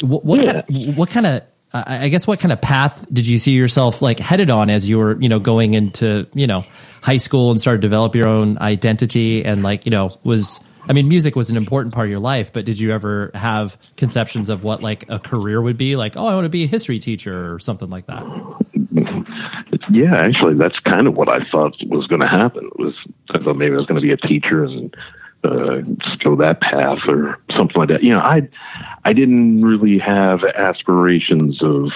what 0.00 0.24
what 0.24 0.42
yeah. 0.42 0.62
kind, 0.62 0.96
what 0.96 1.10
kind 1.10 1.26
of 1.26 1.42
I 1.72 2.08
guess 2.08 2.26
what 2.26 2.40
kind 2.40 2.52
of 2.52 2.62
path 2.62 3.06
did 3.12 3.26
you 3.26 3.38
see 3.38 3.52
yourself 3.52 4.00
like 4.00 4.18
headed 4.18 4.48
on 4.48 4.70
as 4.70 4.88
you 4.88 4.98
were, 4.98 5.20
you 5.20 5.28
know, 5.28 5.38
going 5.38 5.74
into, 5.74 6.26
you 6.32 6.46
know, 6.46 6.64
high 7.02 7.18
school 7.18 7.50
and 7.50 7.60
started 7.60 7.82
to 7.82 7.86
develop 7.86 8.14
your 8.14 8.26
own 8.26 8.58
identity 8.58 9.44
and 9.44 9.62
like, 9.62 9.84
you 9.84 9.90
know, 9.90 10.18
was 10.24 10.64
I 10.88 10.94
mean, 10.94 11.08
music 11.08 11.36
was 11.36 11.50
an 11.50 11.58
important 11.58 11.94
part 11.94 12.06
of 12.06 12.10
your 12.10 12.20
life, 12.20 12.54
but 12.54 12.64
did 12.64 12.78
you 12.78 12.92
ever 12.92 13.30
have 13.34 13.76
conceptions 13.98 14.48
of 14.48 14.64
what 14.64 14.82
like 14.82 15.04
a 15.10 15.18
career 15.18 15.60
would 15.60 15.76
be? 15.76 15.96
Like, 15.96 16.16
oh, 16.16 16.26
I 16.26 16.34
want 16.34 16.46
to 16.46 16.50
be 16.50 16.64
a 16.64 16.66
history 16.66 16.98
teacher 16.98 17.52
or 17.52 17.58
something 17.58 17.90
like 17.90 18.06
that. 18.06 18.22
Yeah, 19.90 20.16
actually, 20.16 20.54
that's 20.54 20.78
kind 20.80 21.06
of 21.06 21.14
what 21.14 21.28
I 21.30 21.44
thought 21.50 21.76
was 21.86 22.06
going 22.06 22.20
to 22.20 22.28
happen. 22.28 22.70
Was 22.78 22.94
I 23.30 23.38
thought 23.38 23.56
maybe 23.56 23.74
I 23.74 23.78
was 23.78 23.86
going 23.86 24.00
to 24.00 24.06
be 24.06 24.12
a 24.12 24.16
teacher 24.16 24.64
and 24.64 24.94
uh, 25.44 25.80
go 26.22 26.36
that 26.36 26.60
path 26.60 27.00
or 27.06 27.38
something 27.56 27.76
like 27.76 27.88
that. 27.88 28.02
You 28.02 28.12
know, 28.12 28.20
I 28.20 28.48
I 29.04 29.12
didn't 29.12 29.62
really 29.62 29.98
have 29.98 30.40
aspirations 30.44 31.62
of 31.62 31.90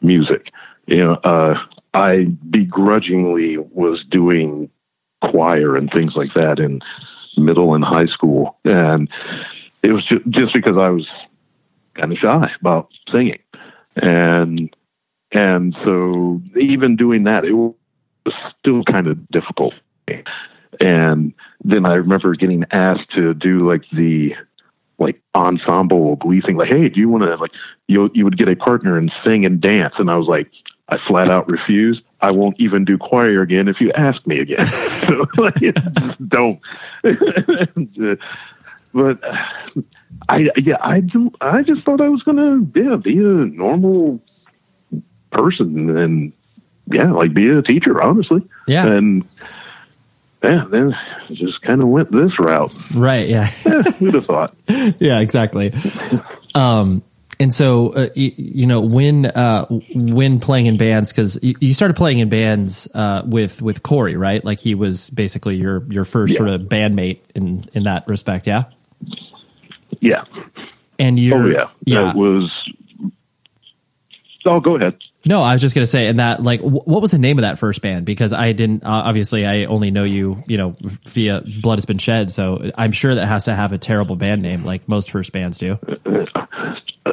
music. 0.00 0.52
You 0.86 0.98
know, 0.98 1.14
uh, 1.24 1.58
I 1.94 2.24
begrudgingly 2.50 3.58
was 3.58 4.04
doing 4.08 4.70
choir 5.22 5.76
and 5.76 5.90
things 5.90 6.12
like 6.14 6.34
that 6.34 6.58
in 6.58 6.80
middle 7.36 7.74
and 7.74 7.84
high 7.84 8.06
school, 8.06 8.58
and 8.64 9.10
it 9.82 9.92
was 9.92 10.06
just, 10.06 10.28
just 10.28 10.54
because 10.54 10.76
I 10.76 10.90
was 10.90 11.06
kind 11.94 12.12
of 12.12 12.18
shy 12.18 12.52
about 12.60 12.88
singing, 13.10 13.40
and 13.96 14.74
and 15.32 15.76
so 15.84 16.40
even 16.58 16.96
doing 16.96 17.24
that, 17.24 17.44
it 17.44 17.52
was 17.52 17.74
still 18.58 18.84
kind 18.84 19.06
of 19.06 19.28
difficult. 19.28 19.74
And 20.84 21.32
then 21.64 21.86
I 21.86 21.94
remember 21.94 22.34
getting 22.34 22.64
asked 22.70 23.10
to 23.14 23.34
do 23.34 23.68
like 23.68 23.82
the 23.92 24.34
like 24.98 25.20
ensemble 25.34 26.18
thing, 26.44 26.56
like, 26.56 26.70
hey, 26.70 26.88
do 26.88 27.00
you 27.00 27.08
want 27.08 27.24
to 27.24 27.36
like 27.36 27.52
you 27.86 28.10
you 28.14 28.24
would 28.24 28.38
get 28.38 28.48
a 28.48 28.56
partner 28.56 28.96
and 28.96 29.12
sing 29.24 29.44
and 29.44 29.60
dance, 29.60 29.94
and 29.98 30.10
I 30.10 30.16
was 30.16 30.28
like, 30.28 30.50
I 30.88 30.98
flat 31.06 31.30
out 31.30 31.48
refuse. 31.48 32.00
I 32.20 32.30
won't 32.30 32.56
even 32.58 32.84
do 32.84 32.96
choir 32.96 33.42
again 33.42 33.68
if 33.68 33.80
you 33.80 33.92
ask 33.92 34.26
me 34.26 34.40
again. 34.40 34.64
so 34.66 35.26
like, 35.38 35.56
just 35.56 36.28
don't. 36.28 36.60
but 38.94 39.24
uh, 39.24 39.36
I 40.28 40.48
yeah 40.56 40.78
I 40.80 41.00
do, 41.00 41.30
I 41.40 41.62
just 41.62 41.82
thought 41.84 42.00
I 42.00 42.08
was 42.08 42.22
gonna 42.22 42.64
yeah 42.74 42.96
be 42.96 43.18
a 43.18 43.22
normal 43.22 44.20
person 45.36 45.96
and 45.96 46.32
yeah 46.86 47.10
like 47.12 47.34
be 47.34 47.48
a 47.48 47.62
teacher 47.62 48.04
honestly 48.04 48.42
yeah 48.66 48.86
and 48.86 49.26
yeah, 50.42 50.64
then 50.70 50.96
just 51.32 51.60
kind 51.62 51.82
of 51.82 51.88
went 51.88 52.10
this 52.10 52.38
route. 52.38 52.72
Right. 52.94 53.28
Yeah. 53.28 53.50
yeah 53.66 53.82
who'd 53.82 54.14
have 54.14 54.26
thought? 54.26 54.54
yeah, 54.68 55.20
exactly. 55.20 55.72
Um, 56.54 57.02
and 57.38 57.52
so, 57.52 57.92
uh, 57.92 58.08
you, 58.14 58.32
you, 58.36 58.66
know, 58.66 58.80
when 58.80 59.26
uh, 59.26 59.66
when 59.66 60.40
playing 60.40 60.66
in 60.66 60.78
bands, 60.78 61.12
because 61.12 61.38
you, 61.42 61.54
you, 61.60 61.74
started 61.74 61.94
playing 61.94 62.20
in 62.20 62.30
bands 62.30 62.88
uh, 62.94 63.22
with 63.26 63.60
with 63.60 63.82
Corey, 63.82 64.16
right? 64.16 64.42
Like 64.42 64.58
he 64.58 64.74
was 64.74 65.10
basically 65.10 65.56
your 65.56 65.84
your 65.90 66.04
first 66.04 66.34
yeah. 66.34 66.38
sort 66.38 66.48
of 66.48 66.62
bandmate 66.62 67.20
in 67.34 67.66
in 67.74 67.82
that 67.84 68.08
respect. 68.08 68.46
Yeah. 68.46 68.64
Yeah. 70.00 70.24
And 70.98 71.18
you. 71.18 71.34
Oh 71.34 71.46
yeah. 71.46 71.70
Yeah. 71.84 72.10
It 72.10 72.16
was. 72.16 72.50
Oh, 74.46 74.60
go 74.60 74.76
ahead. 74.76 74.96
No, 75.26 75.42
I 75.42 75.52
was 75.52 75.60
just 75.60 75.74
gonna 75.74 75.86
say, 75.86 76.06
and 76.06 76.18
that 76.20 76.42
like, 76.42 76.60
wh- 76.60 76.86
what 76.86 77.02
was 77.02 77.10
the 77.10 77.18
name 77.18 77.38
of 77.38 77.42
that 77.42 77.58
first 77.58 77.82
band? 77.82 78.06
Because 78.06 78.32
I 78.32 78.52
didn't. 78.52 78.84
Uh, 78.84 78.90
obviously, 79.04 79.44
I 79.44 79.64
only 79.64 79.90
know 79.90 80.04
you, 80.04 80.42
you 80.46 80.56
know, 80.56 80.76
via 80.80 81.42
Blood 81.62 81.78
Has 81.78 81.84
Been 81.84 81.98
Shed. 81.98 82.30
So 82.30 82.70
I'm 82.78 82.92
sure 82.92 83.14
that 83.14 83.26
has 83.26 83.44
to 83.46 83.54
have 83.54 83.72
a 83.72 83.78
terrible 83.78 84.16
band 84.16 84.40
name, 84.42 84.62
like 84.62 84.88
most 84.88 85.10
first 85.10 85.32
bands 85.32 85.58
do. 85.58 85.78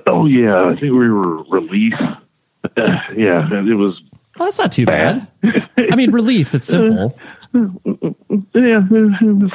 Oh 0.08 0.26
yeah, 0.28 0.64
I 0.66 0.72
think 0.74 0.84
we 0.94 1.10
were. 1.10 1.40
Uh, 1.40 1.62
yeah, 3.18 3.50
it 3.52 3.76
was. 3.78 4.00
Well, 4.38 4.48
that's 4.48 4.58
not 4.60 4.72
too 4.72 4.86
bad. 4.86 5.28
I 5.78 5.96
mean, 5.96 6.12
release. 6.12 6.50
That's 6.52 6.66
simple. 6.68 7.18
Yeah, 8.56 8.82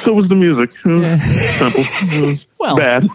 so 0.05 0.13
was 0.13 0.29
the 0.29 0.35
music. 0.35 0.69
Was 0.85 1.21
Simple. 1.21 2.45
Well- 2.59 2.77
bad. 2.77 3.07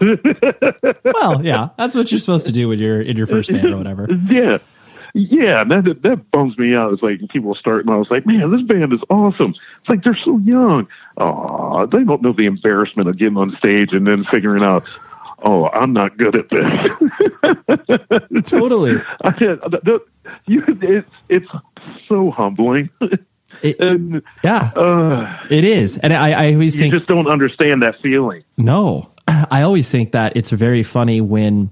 well, 1.05 1.43
yeah, 1.45 1.69
that's 1.79 1.95
what 1.95 2.11
you're 2.13 2.19
supposed 2.21 2.47
to 2.47 2.53
do 2.53 2.69
when 2.69 2.79
you're 2.79 3.01
in 3.01 3.17
your 3.17 3.27
first 3.27 3.51
band 3.51 3.65
or 3.73 3.77
whatever. 3.79 4.09
yeah. 4.31 4.59
Yeah, 5.17 5.63
that 5.63 6.01
that 6.03 6.31
bums 6.33 6.59
me 6.59 6.75
out. 6.75 6.93
It's 6.93 7.03
like 7.03 7.21
people 7.31 7.55
start, 7.55 7.85
and 7.87 7.95
I 7.95 7.97
was 7.97 8.09
like, 8.11 8.27
"Man, 8.27 8.51
this 8.51 8.63
band 8.63 8.93
is 8.93 8.99
awesome." 9.09 9.55
It's 9.81 9.89
like 9.89 10.03
they're 10.03 10.19
so 10.25 10.39
young. 10.39 10.89
Oh, 11.17 11.87
they 11.87 12.03
don't 12.03 12.21
know 12.21 12.33
the 12.33 12.47
embarrassment 12.47 13.09
of 13.09 13.17
getting 13.17 13.37
on 13.37 13.55
stage 13.59 13.93
and 13.93 14.05
then 14.05 14.25
figuring 14.33 14.65
out, 14.65 14.83
"Oh, 15.45 15.69
I'm 15.69 15.93
not 15.93 16.17
good 16.17 16.35
at 16.35 16.51
this." 16.51 18.45
Totally. 18.51 19.01
I 19.23 19.31
the- 19.31 19.81
the- 19.85 20.05
you, 20.47 20.65
it's 20.67 21.09
it's 21.29 21.47
so 22.09 22.33
humbling, 22.33 22.91
It- 23.63 23.79
and 23.79 24.21
Yeah, 24.43 24.71
uh, 24.75 25.39
it 25.49 25.63
is, 25.65 25.97
and 25.99 26.13
I, 26.13 26.33
I 26.49 26.53
always 26.55 26.75
think 26.77 26.93
you 26.93 26.99
just 26.99 27.09
don't 27.09 27.29
understand 27.29 27.85
that 27.85 28.01
feeling. 28.03 28.43
No, 28.57 29.11
I 29.29 29.63
always 29.63 29.89
think 29.91 30.11
that 30.13 30.37
it's 30.37 30.51
very 30.51 30.83
funny 30.83 31.21
when 31.21 31.71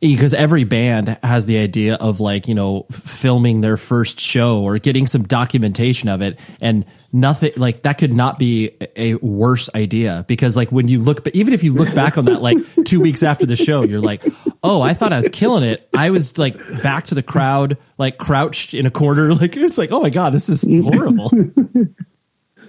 because 0.00 0.34
every 0.34 0.64
band 0.64 1.18
has 1.22 1.46
the 1.46 1.58
idea 1.58 1.94
of 1.94 2.20
like 2.20 2.48
you 2.48 2.54
know 2.54 2.86
filming 2.90 3.60
their 3.60 3.76
first 3.76 4.20
show 4.20 4.62
or 4.62 4.78
getting 4.78 5.06
some 5.06 5.22
documentation 5.22 6.08
of 6.08 6.22
it 6.22 6.38
and 6.60 6.84
nothing 7.12 7.52
like 7.56 7.82
that 7.82 7.98
could 7.98 8.12
not 8.12 8.38
be 8.38 8.76
a 8.96 9.14
worse 9.14 9.70
idea 9.74 10.24
because 10.28 10.56
like 10.56 10.70
when 10.70 10.88
you 10.88 10.98
look 10.98 11.24
but 11.24 11.34
even 11.34 11.54
if 11.54 11.64
you 11.64 11.72
look 11.72 11.94
back 11.94 12.18
on 12.18 12.26
that 12.26 12.42
like 12.42 12.58
two 12.84 13.00
weeks 13.00 13.22
after 13.22 13.46
the 13.46 13.56
show 13.56 13.82
you're 13.82 14.00
like 14.00 14.22
oh 14.62 14.82
i 14.82 14.92
thought 14.92 15.12
i 15.12 15.16
was 15.16 15.28
killing 15.28 15.64
it 15.64 15.88
i 15.94 16.10
was 16.10 16.36
like 16.36 16.56
back 16.82 17.06
to 17.06 17.14
the 17.14 17.22
crowd 17.22 17.78
like 17.96 18.18
crouched 18.18 18.74
in 18.74 18.86
a 18.86 18.90
corner 18.90 19.34
like 19.34 19.56
it's 19.56 19.78
like 19.78 19.90
oh 19.92 20.00
my 20.00 20.10
god 20.10 20.32
this 20.32 20.48
is 20.48 20.62
horrible 20.84 21.30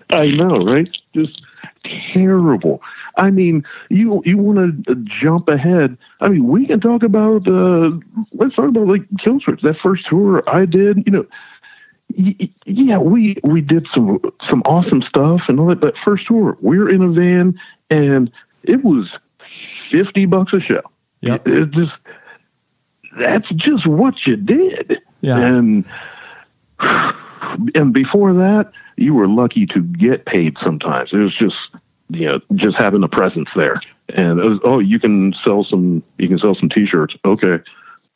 I 0.09 0.27
know, 0.27 0.63
right? 0.63 0.89
Just 1.13 1.41
terrible. 2.13 2.81
I 3.17 3.31
mean, 3.31 3.63
you 3.89 4.21
you 4.25 4.37
want 4.37 4.85
to 4.85 4.95
jump 5.21 5.49
ahead? 5.49 5.97
I 6.21 6.29
mean, 6.29 6.47
we 6.47 6.65
can 6.67 6.79
talk 6.79 7.03
about. 7.03 7.47
Uh, 7.47 7.91
let's 8.33 8.55
talk 8.55 8.69
about 8.69 8.87
like 8.87 9.07
Killswitch. 9.23 9.61
That 9.61 9.75
first 9.81 10.05
tour 10.09 10.43
I 10.47 10.65
did. 10.65 11.03
You 11.05 11.11
know, 11.11 11.25
y- 12.15 12.49
yeah, 12.65 12.97
we 12.99 13.37
we 13.43 13.61
did 13.61 13.87
some 13.93 14.19
some 14.49 14.61
awesome 14.65 15.01
stuff 15.01 15.41
and 15.47 15.59
all 15.59 15.67
that. 15.67 15.81
But 15.81 15.95
first 16.05 16.27
tour, 16.27 16.57
we're 16.61 16.89
in 16.89 17.01
a 17.01 17.11
van 17.11 17.59
and 17.89 18.31
it 18.63 18.83
was 18.83 19.09
fifty 19.91 20.25
bucks 20.25 20.53
a 20.53 20.59
show. 20.59 20.81
Yeah, 21.21 21.35
It, 21.35 21.47
it 21.47 21.71
just 21.71 21.93
that's 23.19 23.49
just 23.55 23.87
what 23.87 24.13
you 24.25 24.35
did. 24.35 24.99
Yeah. 25.21 25.39
And 25.39 25.85
and 27.75 27.93
before 27.93 28.33
that, 28.33 28.71
you 28.97 29.13
were 29.13 29.27
lucky 29.27 29.65
to 29.67 29.81
get 29.81 30.25
paid 30.25 30.57
sometimes. 30.63 31.09
It 31.13 31.17
was 31.17 31.35
just 31.35 31.55
you 32.09 32.25
know 32.27 32.39
just 32.55 32.77
having 32.77 33.03
a 33.03 33.07
presence 33.07 33.49
there, 33.55 33.81
and 34.09 34.37
was, 34.37 34.59
oh, 34.63 34.79
you 34.79 34.99
can 34.99 35.33
sell 35.45 35.63
some 35.63 36.03
you 36.17 36.27
can 36.27 36.39
sell 36.39 36.55
some 36.55 36.69
T-shirts. 36.69 37.15
Okay, 37.25 37.63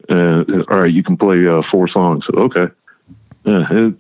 uh, 0.10 0.44
all 0.70 0.82
right, 0.82 0.92
you 0.94 1.04
can 1.04 1.18
play 1.18 1.46
uh, 1.48 1.62
four 1.72 1.88
songs. 1.88 2.26
Okay. 2.34 2.68
Uh, 3.44 3.66
it- 3.72 3.96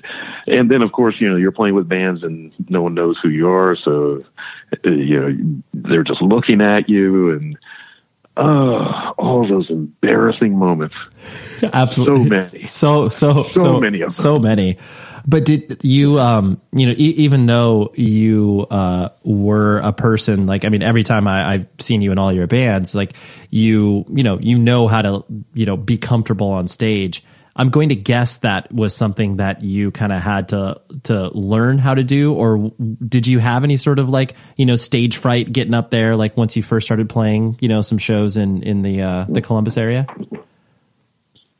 and 0.47 0.69
then, 0.71 0.81
of 0.81 0.91
course, 0.91 1.15
you 1.19 1.29
know 1.29 1.35
you're 1.35 1.51
playing 1.51 1.75
with 1.75 1.89
bands, 1.89 2.23
and 2.23 2.51
no 2.69 2.81
one 2.81 2.93
knows 2.93 3.17
who 3.21 3.29
you 3.29 3.49
are, 3.49 3.75
so 3.75 4.23
uh, 4.85 4.89
you 4.89 5.19
know 5.19 5.61
they're 5.73 6.03
just 6.03 6.21
looking 6.21 6.61
at 6.61 6.89
you, 6.89 7.31
and 7.31 7.57
uh, 8.37 9.11
all 9.17 9.45
those 9.47 9.69
embarrassing 9.69 10.57
moments. 10.57 10.95
absolutely 11.73 12.23
So 12.23 12.29
many. 12.29 12.65
so 12.65 13.09
so 13.09 13.49
so, 13.51 13.79
many 13.79 14.01
of 14.01 14.07
them. 14.07 14.13
so 14.13 14.39
many 14.39 14.77
but 15.27 15.45
did 15.45 15.83
you 15.83 16.17
um 16.19 16.59
you 16.71 16.87
know 16.87 16.93
e- 16.93 17.13
even 17.17 17.45
though 17.45 17.91
you 17.95 18.65
uh 18.71 19.09
were 19.23 19.77
a 19.79 19.93
person 19.93 20.47
like 20.47 20.65
i 20.65 20.69
mean 20.69 20.81
every 20.81 21.03
time 21.03 21.27
I, 21.27 21.51
i've 21.53 21.67
seen 21.79 22.01
you 22.01 22.11
in 22.11 22.17
all 22.17 22.31
your 22.33 22.47
bands 22.47 22.95
like 22.95 23.15
you 23.51 24.05
you 24.09 24.23
know 24.23 24.39
you 24.39 24.57
know 24.57 24.87
how 24.87 25.01
to 25.03 25.23
you 25.53 25.65
know 25.67 25.77
be 25.77 25.97
comfortable 25.97 26.49
on 26.49 26.67
stage 26.67 27.23
i'm 27.55 27.69
going 27.69 27.89
to 27.89 27.95
guess 27.95 28.37
that 28.39 28.71
was 28.71 28.95
something 28.95 29.37
that 29.37 29.63
you 29.63 29.91
kind 29.91 30.11
of 30.11 30.21
had 30.21 30.49
to 30.49 30.79
to 31.03 31.29
learn 31.29 31.77
how 31.77 31.93
to 31.93 32.03
do 32.03 32.33
or 32.33 32.71
did 33.05 33.27
you 33.27 33.39
have 33.39 33.63
any 33.63 33.77
sort 33.77 33.99
of 33.99 34.09
like 34.09 34.35
you 34.57 34.65
know 34.65 34.75
stage 34.75 35.17
fright 35.17 35.51
getting 35.51 35.73
up 35.73 35.89
there 35.89 36.15
like 36.15 36.37
once 36.37 36.55
you 36.55 36.63
first 36.63 36.85
started 36.85 37.09
playing 37.09 37.57
you 37.59 37.67
know 37.67 37.81
some 37.81 37.97
shows 37.97 38.37
in 38.37 38.63
in 38.63 38.81
the 38.81 39.01
uh 39.01 39.25
the 39.29 39.41
columbus 39.41 39.77
area 39.77 40.05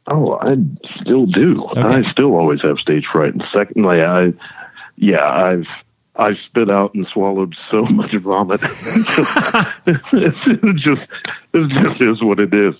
Oh, 0.07 0.33
I 0.33 0.55
still 1.01 1.25
do. 1.25 1.65
Okay. 1.69 1.81
I 1.81 2.11
still 2.11 2.35
always 2.35 2.61
have 2.61 2.79
stage 2.79 3.05
fright. 3.11 3.33
And 3.33 3.43
secondly, 3.53 4.01
I, 4.01 4.33
yeah, 4.97 5.23
I've 5.23 5.67
I've 6.15 6.39
spit 6.39 6.69
out 6.69 6.93
and 6.93 7.07
swallowed 7.07 7.55
so 7.69 7.83
much 7.85 8.13
vomit. 8.15 8.61
it's 8.63 9.15
just 10.83 11.01
it 11.53 11.69
just 11.69 12.01
is 12.01 12.21
what 12.21 12.39
it 12.39 12.53
is. 12.53 12.75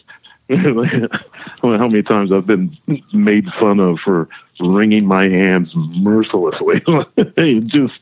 How 0.58 1.88
many 1.88 2.04
times 2.04 2.32
I've 2.32 2.48
been 2.48 2.76
made 3.14 3.52
fun 3.54 3.80
of 3.80 4.00
for 4.00 4.28
wringing 4.60 5.06
my 5.06 5.28
hands 5.28 5.72
mercilessly? 5.76 6.82
Just, 7.68 8.00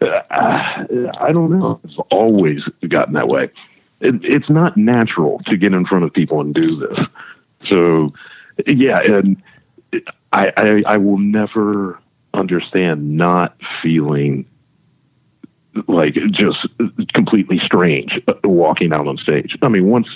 uh, 0.00 0.22
I 0.30 1.32
don't 1.32 1.58
know. 1.58 1.80
It's 1.84 1.96
always 2.10 2.62
gotten 2.88 3.14
that 3.14 3.28
way. 3.28 3.50
It, 4.00 4.24
it's 4.24 4.48
not 4.48 4.76
natural 4.76 5.40
to 5.46 5.56
get 5.56 5.72
in 5.72 5.86
front 5.86 6.04
of 6.04 6.12
people 6.12 6.40
and 6.40 6.54
do 6.54 6.76
this. 6.76 6.98
So, 7.68 8.12
yeah, 8.66 9.00
and 9.00 9.42
I, 10.32 10.52
I, 10.56 10.82
I 10.86 10.96
will 10.98 11.18
never 11.18 11.98
understand 12.34 13.16
not 13.16 13.56
feeling 13.82 14.46
like 15.86 16.14
just 16.30 16.66
completely 17.12 17.58
strange 17.64 18.20
walking 18.44 18.92
out 18.92 19.06
on 19.06 19.16
stage. 19.16 19.56
I 19.62 19.68
mean, 19.68 19.86
once 19.86 20.08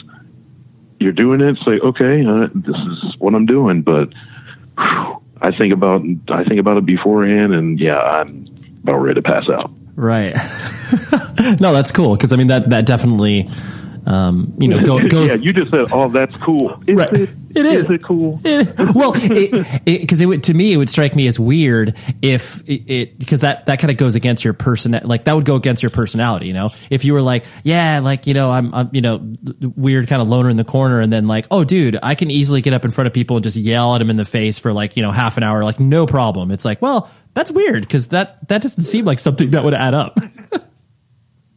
you're 1.02 1.12
doing 1.12 1.40
it, 1.40 1.56
say, 1.64 1.78
okay, 1.80 2.24
uh, 2.24 2.48
this 2.54 2.76
is 2.76 3.16
what 3.18 3.34
I'm 3.34 3.46
doing. 3.46 3.82
But 3.82 4.10
whew, 4.78 5.22
I 5.40 5.56
think 5.56 5.72
about 5.72 6.02
I 6.28 6.44
think 6.44 6.60
about 6.60 6.76
it 6.78 6.86
beforehand, 6.86 7.52
and 7.52 7.78
yeah, 7.78 7.98
I'm 7.98 8.46
about 8.82 8.98
ready 8.98 9.20
to 9.20 9.22
pass 9.22 9.48
out. 9.48 9.70
Right. 9.94 10.34
no, 11.60 11.72
that's 11.72 11.90
cool 11.92 12.16
because 12.16 12.32
I 12.32 12.36
mean 12.36 12.46
that 12.48 12.70
that 12.70 12.86
definitely 12.86 13.50
um, 14.06 14.54
you 14.58 14.68
know 14.68 14.82
go, 14.82 14.98
goes 15.08 15.30
yeah, 15.30 15.36
you 15.40 15.52
just 15.52 15.70
said, 15.70 15.86
"Oh, 15.92 16.08
that's 16.08 16.36
cool." 16.38 16.70
Is 16.86 16.96
Right. 16.96 17.12
it? 17.12 17.30
It 17.54 17.66
is. 17.66 17.84
Is 17.84 17.90
it 17.90 18.02
cool? 18.02 18.40
well, 18.94 19.12
because 19.12 20.20
it, 20.20 20.26
would 20.26 20.44
to 20.44 20.54
me 20.54 20.72
it 20.72 20.76
would 20.76 20.90
strike 20.90 21.14
me 21.14 21.26
as 21.26 21.38
weird 21.38 21.96
if 22.20 22.62
it 22.68 23.18
because 23.18 23.42
that 23.42 23.66
that 23.66 23.78
kind 23.78 23.90
of 23.90 23.96
goes 23.96 24.14
against 24.14 24.44
your 24.44 24.54
person 24.54 24.98
like 25.04 25.24
that 25.24 25.34
would 25.34 25.44
go 25.44 25.56
against 25.56 25.82
your 25.82 25.90
personality. 25.90 26.46
You 26.46 26.54
know, 26.54 26.70
if 26.90 27.04
you 27.04 27.12
were 27.12 27.22
like, 27.22 27.44
yeah, 27.62 28.00
like 28.00 28.26
you 28.26 28.34
know, 28.34 28.50
I'm, 28.50 28.74
I'm 28.74 28.90
you 28.92 29.00
know 29.00 29.34
weird 29.76 30.08
kind 30.08 30.22
of 30.22 30.28
loner 30.28 30.48
in 30.48 30.56
the 30.56 30.64
corner, 30.64 31.00
and 31.00 31.12
then 31.12 31.26
like, 31.26 31.46
oh, 31.50 31.64
dude, 31.64 31.98
I 32.02 32.14
can 32.14 32.30
easily 32.30 32.60
get 32.60 32.72
up 32.72 32.84
in 32.84 32.90
front 32.90 33.06
of 33.06 33.12
people 33.12 33.36
and 33.36 33.44
just 33.44 33.56
yell 33.56 33.94
at 33.94 33.98
them 33.98 34.10
in 34.10 34.16
the 34.16 34.24
face 34.24 34.58
for 34.58 34.72
like 34.72 34.96
you 34.96 35.02
know 35.02 35.10
half 35.10 35.36
an 35.36 35.42
hour, 35.42 35.64
like 35.64 35.80
no 35.80 36.06
problem. 36.06 36.50
It's 36.50 36.64
like, 36.64 36.80
well, 36.80 37.10
that's 37.34 37.50
weird 37.50 37.82
because 37.82 38.08
that 38.08 38.48
that 38.48 38.62
doesn't 38.62 38.84
seem 38.84 39.04
like 39.04 39.18
something 39.18 39.50
that 39.50 39.64
would 39.64 39.74
add 39.74 39.94
up. 39.94 40.18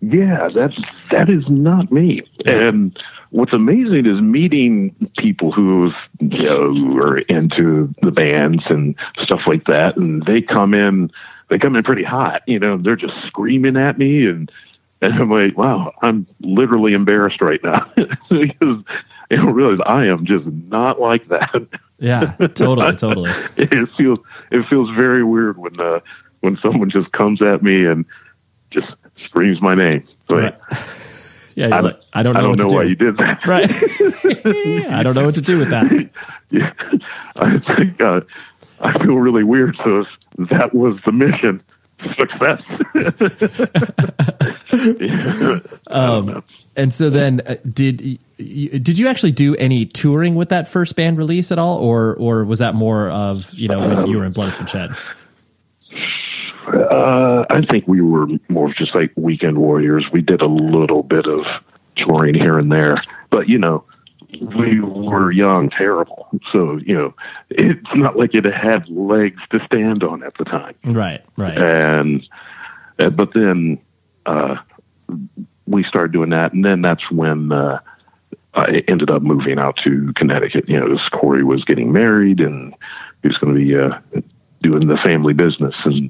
Yeah, 0.08 0.50
that's 0.54 0.80
that 1.10 1.30
is 1.30 1.50
not 1.50 1.92
me. 1.92 2.22
And 2.46 2.96
what's 3.30 3.54
amazing 3.54 4.06
is 4.06 4.22
meeting 4.22 4.96
people 5.18 5.52
who 5.52 5.92
you 6.20 6.44
know 6.44 6.98
are 6.98 7.20
into 7.20 7.94
the 8.02 8.12
bands 8.12 8.64
and 8.70 8.96
stuff 9.24 9.42
like 9.48 9.66
that, 9.66 9.98
and 9.98 10.24
they 10.26 10.42
come 10.42 10.74
in 10.74 11.12
they 11.50 11.60
come 11.60 11.76
in 11.76 11.84
pretty 11.84 12.04
hot. 12.04 12.42
You 12.48 12.60
know, 12.60 12.78
they're 12.78 12.96
just 12.96 13.14
screaming 13.28 13.78
at 13.78 13.98
me, 13.98 14.26
and 14.28 14.52
and 15.02 15.14
I'm 15.14 15.30
like, 15.30 15.58
wow, 15.58 15.94
I'm 16.02 16.26
literally 16.42 16.94
embarrassed 16.94 17.42
right 17.42 17.64
now 17.64 17.92
because 17.96 18.84
you 19.30 19.38
don't 19.38 19.54
realize 19.54 19.80
I 19.86 20.06
am 20.06 20.26
just 20.26 20.46
not 20.46 21.00
like 21.00 21.28
that. 21.30 21.68
yeah, 22.00 22.36
totally, 22.56 22.96
totally. 22.98 23.32
it 23.58 23.90
feels 23.90 24.20
it 24.52 24.66
feels 24.70 24.90
very 24.96 25.24
weird 25.24 25.58
when 25.58 25.80
uh, 25.80 26.00
when 26.42 26.58
someone 26.62 26.90
just 26.90 27.12
comes 27.12 27.42
at 27.42 27.62
me 27.64 27.86
and 27.86 28.06
just 28.72 28.88
screams 29.26 29.62
my 29.62 29.76
name. 29.76 30.08
So 30.28 30.36
Right. 30.36 30.60
Yeah, 31.56 31.76
I, 31.76 31.80
like, 31.80 32.00
I 32.13 32.24
don't 32.24 32.34
know. 32.34 32.39
I 32.39 32.41
don't 32.41 32.50
what 32.52 32.60
know 32.60 32.70
to 32.70 32.76
why 32.76 32.84
do. 32.84 32.89
you 32.89 32.96
did 32.96 33.18
that. 33.18 33.39
Right. 33.48 33.72
I 34.91 35.04
don't 35.04 35.15
know 35.15 35.26
what 35.26 35.36
to 35.36 35.41
do 35.41 35.58
with 35.58 35.70
that. 35.70 35.88
yeah, 36.52 36.74
I 37.38 37.58
think 37.60 38.02
uh, 38.02 38.22
I 38.82 38.91
feel 39.00 39.15
really 39.15 39.44
weird. 39.44 39.78
So 39.84 40.06
that 40.38 40.74
was 40.74 41.00
the 41.06 41.12
mission. 41.12 41.62
Success. 42.20 42.62
Um, 45.88 46.44
and 46.76 46.94
so 46.94 47.10
then, 47.10 47.39
uh, 47.46 47.56
did 47.68 48.20
you, 48.38 48.80
did 48.80 49.00
you 49.00 49.08
actually 49.08 49.32
do 49.32 49.56
any 49.56 49.86
touring 49.86 50.36
with 50.36 50.50
that 50.50 50.68
first 50.68 50.96
band 50.98 51.18
release 51.18 51.52
at 51.52 51.60
all, 51.60 51.78
or 51.80 52.15
or 52.15 52.44
was 52.44 52.60
that 52.60 52.76
more 52.76 53.10
of 53.10 53.54
you 53.54 53.70
know 53.70 53.80
when 53.80 54.08
you 54.08 54.18
were 54.18 54.26
in 54.26 54.34
Blood 54.34 54.50
Has 54.50 54.58
Been 54.58 54.65
Shed? 54.65 54.89
Uh, 56.96 57.46
I 57.50 57.66
think 57.66 57.88
we 57.88 58.02
were 58.02 58.28
more 58.50 58.70
of 58.70 58.76
just 58.76 58.96
like 58.96 59.12
weekend 59.16 59.58
warriors. 59.58 60.06
We 60.12 60.22
did 60.22 60.42
a 60.42 60.48
little 60.48 61.04
bit 61.04 61.26
of 61.26 61.46
touring 61.98 62.36
here 62.36 62.58
and 62.58 62.72
there, 62.72 63.02
but 63.30 63.50
you 63.50 63.58
know, 63.58 63.84
we 64.58 64.80
were 64.80 65.32
young, 65.32 65.70
terrible. 65.70 66.28
So 66.52 66.78
you 66.78 66.96
know, 66.96 67.14
it's 67.50 67.96
not 67.96 68.18
like 68.18 68.34
it 68.34 68.46
had 68.46 68.88
legs 68.90 69.42
to 69.52 69.60
stand 69.66 70.04
on 70.04 70.24
at 70.24 70.38
the 70.38 70.46
time. 70.46 70.76
Right, 70.84 71.22
right. 71.38 71.58
And 71.58 72.28
uh, 73.00 73.10
but 73.10 73.34
then 73.34 73.80
uh, 74.26 74.58
we 75.68 75.84
started 75.84 76.12
doing 76.12 76.30
that, 76.32 76.54
and 76.54 76.64
then 76.64 76.82
that's 76.82 77.10
when 77.12 77.52
uh, 77.52 77.80
I 78.54 78.84
ended 78.88 79.10
up 79.10 79.22
moving 79.22 79.60
out 79.60 79.78
to 79.84 80.14
Connecticut. 80.16 80.70
You 80.70 80.80
know, 80.80 80.98
Corey 81.12 81.44
was 81.44 81.64
getting 81.66 81.92
married, 81.92 82.40
and 82.40 82.74
he 83.22 83.28
was 83.28 83.38
going 83.38 83.54
to 83.54 83.60
be 83.60 83.78
uh, 83.78 84.22
doing 84.62 84.88
the 84.88 84.98
family 85.06 85.34
business, 85.34 85.76
and 85.84 86.10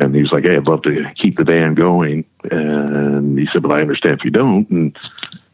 and 0.00 0.14
he 0.14 0.22
was 0.22 0.32
like, 0.32 0.44
"Hey, 0.44 0.56
I'd 0.56 0.66
love 0.66 0.82
to 0.82 1.04
keep 1.16 1.36
the 1.36 1.44
band 1.44 1.76
going." 1.76 2.24
And 2.50 3.38
he 3.38 3.46
said, 3.52 3.62
"But 3.62 3.72
I 3.72 3.80
understand 3.80 4.18
if 4.18 4.24
you 4.24 4.30
don't." 4.30 4.68
And 4.70 4.96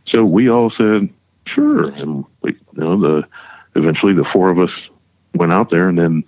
so 0.07 0.24
we 0.24 0.48
all 0.48 0.70
said, 0.70 1.09
"Sure." 1.46 1.88
And 1.88 2.24
we, 2.42 2.53
you 2.53 2.81
know, 2.81 3.01
the 3.01 3.29
eventually 3.74 4.14
the 4.14 4.29
four 4.33 4.51
of 4.51 4.59
us 4.59 4.70
went 5.35 5.53
out 5.53 5.70
there, 5.70 5.88
and 5.88 5.98
then 5.98 6.24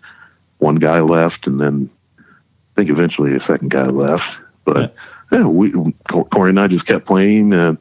one 0.58 0.76
guy 0.76 1.00
left, 1.00 1.46
and 1.46 1.60
then 1.60 1.90
I 2.18 2.22
think 2.76 2.90
eventually 2.90 3.34
a 3.34 3.40
second 3.46 3.70
guy 3.70 3.86
left. 3.86 4.24
But 4.64 4.94
yeah, 5.32 5.46
we 5.46 5.72
Corey 6.08 6.50
and 6.50 6.60
I 6.60 6.66
just 6.66 6.86
kept 6.86 7.06
playing, 7.06 7.52
and 7.52 7.78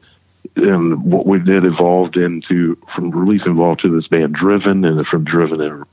and 0.56 1.04
what 1.04 1.26
we 1.26 1.38
did 1.38 1.64
evolved 1.64 2.16
into 2.16 2.76
from 2.94 3.10
release 3.10 3.46
involved 3.46 3.82
to 3.82 3.94
this 3.94 4.08
band 4.08 4.34
Driven, 4.34 4.84
and 4.84 5.06
from 5.06 5.24
Driven 5.24 5.60
it 5.60 5.86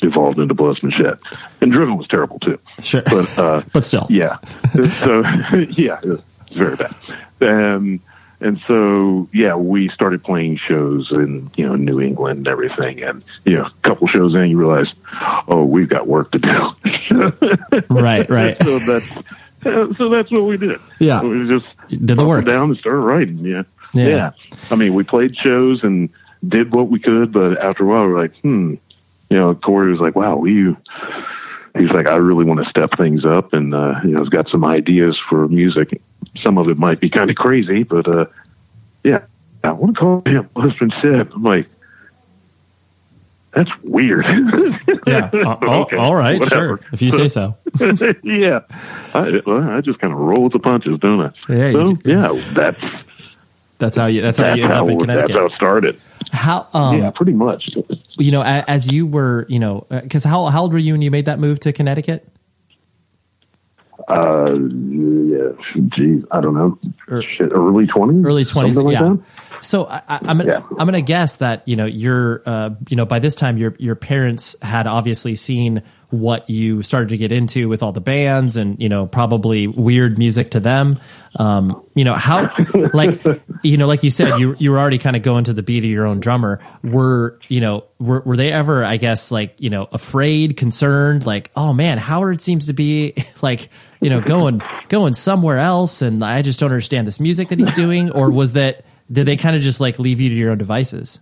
evolved 0.00 0.38
into 0.38 0.54
Been 0.54 0.90
Shed. 0.90 1.18
And 1.60 1.72
Driven 1.72 1.96
was 1.96 2.06
terrible 2.08 2.38
too. 2.38 2.58
Sure, 2.80 3.02
But 3.02 3.38
uh, 3.38 3.62
but 3.72 3.84
still, 3.84 4.06
yeah. 4.10 4.38
so 4.88 5.20
yeah, 5.70 5.98
it 6.02 6.08
was 6.08 6.22
very 6.52 6.76
bad. 6.76 6.94
And 7.40 8.00
and 8.40 8.60
so 8.60 9.28
yeah, 9.32 9.56
we 9.56 9.88
started 9.88 10.22
playing 10.22 10.56
shows 10.56 11.10
in 11.10 11.50
you 11.56 11.66
know 11.66 11.76
New 11.76 12.00
England 12.00 12.38
and 12.38 12.48
everything, 12.48 13.02
and 13.02 13.22
you 13.44 13.56
know 13.56 13.66
a 13.66 13.70
couple 13.82 14.06
shows 14.08 14.34
in, 14.34 14.50
you 14.50 14.58
realize, 14.58 14.92
oh, 15.48 15.64
we've 15.64 15.88
got 15.88 16.06
work 16.06 16.32
to 16.32 16.38
do. 16.38 16.72
right, 17.94 18.28
right. 18.28 18.62
so 18.62 18.78
that's 18.80 19.12
so 19.96 20.08
that's 20.08 20.30
what 20.30 20.42
we 20.42 20.56
did. 20.56 20.80
Yeah. 20.98 21.22
we 21.22 21.48
just 21.48 21.66
Did 21.88 22.18
the 22.18 22.26
work. 22.26 22.44
down 22.46 22.70
and 22.70 22.78
started 22.78 23.00
writing. 23.00 23.38
Yeah. 23.38 23.62
Yeah. 23.94 24.06
yeah, 24.08 24.30
I 24.70 24.76
mean, 24.76 24.94
we 24.94 25.04
played 25.04 25.36
shows 25.36 25.82
and 25.82 26.10
did 26.46 26.72
what 26.72 26.88
we 26.88 26.98
could, 26.98 27.32
but 27.32 27.56
after 27.58 27.84
a 27.84 27.86
while, 27.86 28.06
we 28.06 28.12
we're 28.12 28.20
like, 28.22 28.36
hmm. 28.38 28.74
You 29.30 29.36
know, 29.38 29.54
Corey 29.54 29.90
was 29.90 30.00
like, 30.00 30.14
"Wow, 30.16 30.36
we." 30.36 30.76
He's 31.78 31.90
like, 31.90 32.06
"I 32.08 32.16
really 32.16 32.44
want 32.44 32.62
to 32.64 32.70
step 32.70 32.96
things 32.96 33.24
up, 33.24 33.52
and 33.52 33.74
uh, 33.74 33.96
you 34.02 34.10
know, 34.12 34.20
he's 34.20 34.30
got 34.30 34.48
some 34.48 34.64
ideas 34.64 35.18
for 35.28 35.46
music. 35.48 36.00
Some 36.42 36.56
of 36.58 36.68
it 36.68 36.78
might 36.78 37.00
be 37.00 37.10
kind 37.10 37.28
of 37.28 37.36
crazy, 37.36 37.82
but 37.82 38.08
uh, 38.08 38.26
yeah, 39.04 39.24
I 39.62 39.72
want 39.72 39.94
to 39.94 40.00
call 40.00 40.22
him 40.26 40.48
Has 40.56 40.72
Been 40.74 40.90
Shed." 41.02 41.28
I'm 41.34 41.42
like, 41.42 41.68
"That's 43.52 43.70
weird." 43.82 44.24
Yeah. 45.06 45.30
Uh, 45.32 45.56
Okay, 45.82 45.96
all 45.96 46.14
right, 46.16 46.40
whatever. 46.40 46.78
sure. 46.78 46.80
If 46.92 47.00
you 47.02 47.10
say 47.12 47.28
so. 47.28 47.56
yeah, 48.24 48.60
I, 49.14 49.40
well, 49.46 49.62
I 49.70 49.80
just 49.80 49.98
kind 50.00 50.12
of 50.12 50.18
roll 50.18 50.42
with 50.44 50.52
the 50.52 50.58
punches, 50.58 50.98
don't 50.98 51.20
I? 51.20 51.30
Yeah, 51.52 51.72
so, 51.72 51.94
yeah, 52.04 52.32
that's 52.54 52.80
That's 53.78 53.96
how 53.96 54.06
you. 54.06 54.20
That's 54.22 54.38
how 54.38 54.44
that's 54.44 54.56
you 54.58 54.64
end 54.64 54.72
how, 54.72 54.82
up 54.84 54.88
in 54.90 54.98
Connecticut. 54.98 55.28
that's 55.28 55.38
how 55.38 55.46
it 55.46 55.52
started. 55.52 56.00
How? 56.32 56.66
Um, 56.74 56.98
yeah, 56.98 57.10
pretty 57.10 57.32
much. 57.32 57.70
you 58.18 58.30
know, 58.30 58.42
as 58.42 58.90
you 58.90 59.06
were, 59.06 59.46
you 59.48 59.58
know, 59.58 59.86
because 59.90 60.24
how 60.24 60.46
how 60.46 60.62
old 60.62 60.72
were 60.72 60.78
you 60.78 60.94
when 60.94 61.02
you 61.02 61.10
made 61.10 61.26
that 61.26 61.38
move 61.38 61.60
to 61.60 61.72
Connecticut? 61.72 62.26
Uh, 64.08 64.52
yeah, 64.52 65.48
geez, 65.96 66.22
I 66.30 66.40
don't 66.40 66.54
know. 66.54 66.78
Er- 67.10 67.22
Shit, 67.22 67.50
early 67.50 67.86
twenties, 67.86 68.24
early 68.24 68.44
twenties. 68.44 68.78
like 68.78 68.92
yeah. 68.92 69.02
that? 69.02 69.64
So 69.64 69.86
I, 69.86 70.02
I'm 70.08 70.38
gonna, 70.38 70.44
Yeah. 70.46 70.60
I'm 70.78 70.86
gonna 70.86 71.00
guess 71.00 71.36
that 71.38 71.66
you 71.66 71.74
know 71.74 71.86
your 71.86 72.42
uh, 72.46 72.70
you 72.88 72.96
know 72.96 73.04
by 73.04 73.18
this 73.18 73.34
time 73.34 73.56
your 73.56 73.74
your 73.78 73.96
parents 73.96 74.54
had 74.62 74.86
obviously 74.86 75.34
seen 75.34 75.82
what 76.10 76.48
you 76.48 76.82
started 76.82 77.08
to 77.08 77.16
get 77.16 77.32
into 77.32 77.68
with 77.68 77.82
all 77.82 77.90
the 77.90 78.00
bands 78.00 78.56
and 78.56 78.80
you 78.80 78.88
know 78.88 79.06
probably 79.06 79.66
weird 79.66 80.18
music 80.18 80.52
to 80.52 80.60
them. 80.60 80.98
Um, 81.36 81.82
you 81.96 82.04
know 82.04 82.14
how 82.14 82.54
like 82.92 83.20
you 83.62 83.78
know 83.78 83.88
like 83.88 84.04
you 84.04 84.10
said 84.10 84.38
you 84.38 84.54
you 84.58 84.70
were 84.70 84.78
already 84.78 84.98
kind 84.98 85.16
of 85.16 85.22
going 85.22 85.44
to 85.44 85.54
the 85.54 85.62
beat 85.62 85.82
of 85.82 85.90
your 85.90 86.06
own 86.06 86.20
drummer. 86.20 86.60
Were 86.84 87.40
you 87.48 87.60
know 87.60 87.84
were 87.98 88.20
were 88.20 88.36
they 88.36 88.52
ever 88.52 88.84
I 88.84 88.98
guess 88.98 89.32
like 89.32 89.56
you 89.58 89.70
know 89.70 89.88
afraid, 89.90 90.58
concerned, 90.58 91.26
like 91.26 91.50
oh 91.56 91.72
man 91.72 91.96
Howard 91.96 92.42
seems 92.42 92.66
to 92.66 92.74
be 92.74 93.14
like 93.42 93.68
you 94.00 94.10
know 94.10 94.20
going 94.20 94.60
going 94.88 95.14
somewhere 95.14 95.58
else 95.58 96.02
and 96.02 96.22
I 96.22 96.42
just 96.42 96.60
don't 96.60 96.70
understand 96.70 97.06
this 97.06 97.18
music 97.18 97.48
that 97.48 97.58
he's 97.58 97.74
doing 97.74 98.12
or 98.12 98.30
was 98.30 98.52
that 98.52 98.84
did 99.10 99.26
they 99.26 99.36
kind 99.36 99.56
of 99.56 99.62
just 99.62 99.80
like 99.80 99.98
leave 99.98 100.20
you 100.20 100.28
to 100.28 100.34
your 100.34 100.50
own 100.50 100.58
devices? 100.58 101.20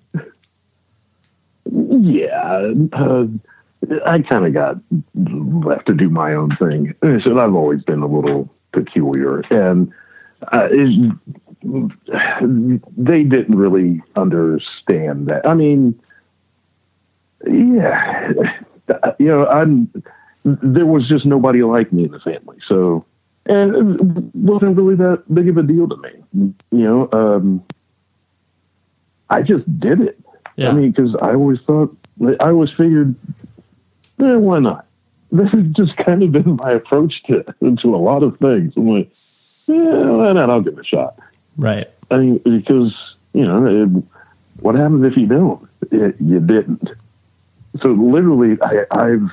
Yeah, 1.71 2.73
uh, 2.93 3.27
I 4.05 4.23
kind 4.23 4.47
of 4.47 4.53
got 4.53 4.77
left 5.15 5.87
to 5.87 5.95
do 5.95 6.11
my 6.11 6.35
own 6.35 6.57
thing. 6.57 6.95
So 7.23 7.39
I've 7.39 7.55
always 7.55 7.83
been 7.85 8.01
a 8.01 8.07
little 8.07 8.53
peculiar, 8.73 9.41
and 9.51 9.93
uh, 10.53 10.69
they 12.97 13.25
didn't 13.25 13.57
really 13.57 14.03
understand 14.17 15.29
that. 15.29 15.43
I 15.47 15.55
mean, 15.55 16.01
yeah, 17.47 18.33
you 19.19 19.27
know, 19.27 19.47
I'm. 19.47 19.91
There 20.45 20.85
was 20.85 21.09
just 21.09 21.25
nobody 21.25 21.63
like 21.63 21.91
me 21.93 22.05
in 22.05 22.11
the 22.11 22.21
family, 22.21 22.59
so 22.69 23.07
and 23.47 23.75
it 23.75 24.35
wasn't 24.35 24.77
really 24.77 24.95
that 24.97 25.23
big 25.33 25.49
of 25.49 25.57
a 25.57 25.63
deal 25.63 25.89
to 25.89 25.97
me. 25.97 26.11
You 26.33 26.59
know, 26.71 27.09
um, 27.13 27.65
I 29.31 29.43
just 29.43 29.65
did 29.81 30.01
it. 30.01 30.19
Yeah. 30.57 30.71
I 30.71 30.73
mean, 30.73 30.93
because 30.93 31.15
I 31.21 31.35
always 31.35 31.59
thought, 31.67 31.97
I 32.41 32.49
always 32.49 32.71
figured, 32.71 33.15
eh, 34.21 34.35
why 34.37 34.61
not? 34.61 34.87
This 35.33 35.51
has 35.51 35.67
just 35.73 35.97
kind 35.97 36.23
of 36.23 36.33
been 36.33 36.57
my 36.57 36.73
approach 36.73 37.23
to 37.25 37.43
to 37.83 37.95
a 37.95 37.97
lot 37.97 38.23
of 38.23 38.39
things. 38.39 38.73
I'm 38.77 38.89
like, 38.89 39.11
yeah, 39.67 40.11
why 40.11 40.33
not? 40.33 40.51
I'll 40.51 40.61
give 40.61 40.75
it 40.75 40.81
a 40.81 40.85
shot. 40.85 41.19
Right. 41.57 41.89
I 42.11 42.19
mean, 42.19 42.39
because 42.39 42.95
you 43.33 43.47
know, 43.47 43.67
it, 43.67 44.05
what 44.61 44.75
happens 44.75 45.05
if 45.05 45.17
you 45.17 45.27
don't? 45.27 45.69
It, 45.91 46.17
you 46.21 46.41
didn't. 46.41 46.89
So 47.81 47.89
literally, 47.89 48.57
I, 48.63 48.85
I've 48.91 49.31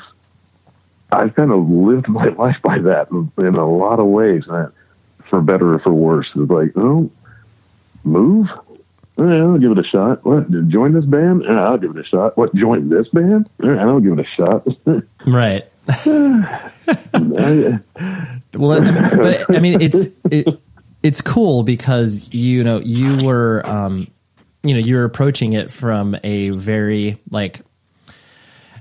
I've 1.12 1.36
kind 1.36 1.52
of 1.52 1.70
lived 1.70 2.08
my 2.20 2.30
life 2.30 2.62
by 2.62 2.80
that 2.80 3.12
in, 3.12 3.32
in 3.38 3.56
a 3.56 3.70
lot 3.70 4.00
of 4.00 4.08
ways, 4.08 4.44
and 4.48 4.72
for 5.30 5.42
better 5.42 5.76
or 5.76 5.80
for 5.80 5.94
worse. 5.94 6.30
It's 6.36 6.52
like, 6.52 6.72
oh, 6.76 7.10
move. 8.04 8.50
Yeah, 9.18 9.44
I'll 9.44 9.58
give 9.60 9.72
it 9.72 9.78
a 9.78 9.84
shot. 9.84 10.26
What? 10.26 10.50
Join 10.70 10.94
this 10.94 11.06
band? 11.06 11.44
Yeah, 11.44 11.64
I'll 11.64 11.78
give 11.78 11.96
it 11.96 12.00
a 12.00 12.08
shot. 12.08 12.38
What? 12.38 12.56
Join 12.56 12.90
this 12.90 13.08
band? 13.10 13.50
Yeah, 13.62 13.86
I'll 13.86 14.00
give 14.00 14.18
it 14.18 14.26
a 14.26 14.30
shot. 14.30 14.68
Right. 15.28 15.71
Well, 18.54 18.74
I 18.74 18.80
mean, 18.80 19.18
but 19.22 19.56
I 19.56 19.60
mean, 19.60 19.82
it's 19.82 20.08
it, 20.30 20.48
it's 21.02 21.22
cool 21.22 21.64
because 21.64 22.32
you 22.34 22.64
know 22.64 22.80
you 22.80 23.24
were 23.24 23.66
um, 23.66 24.08
you 24.64 24.74
know 24.74 24.80
you're 24.80 25.06
approaching 25.06 25.54
it 25.54 25.72
from 25.72 26.18
a 26.24 26.50
very 26.50 27.18
like 27.30 27.62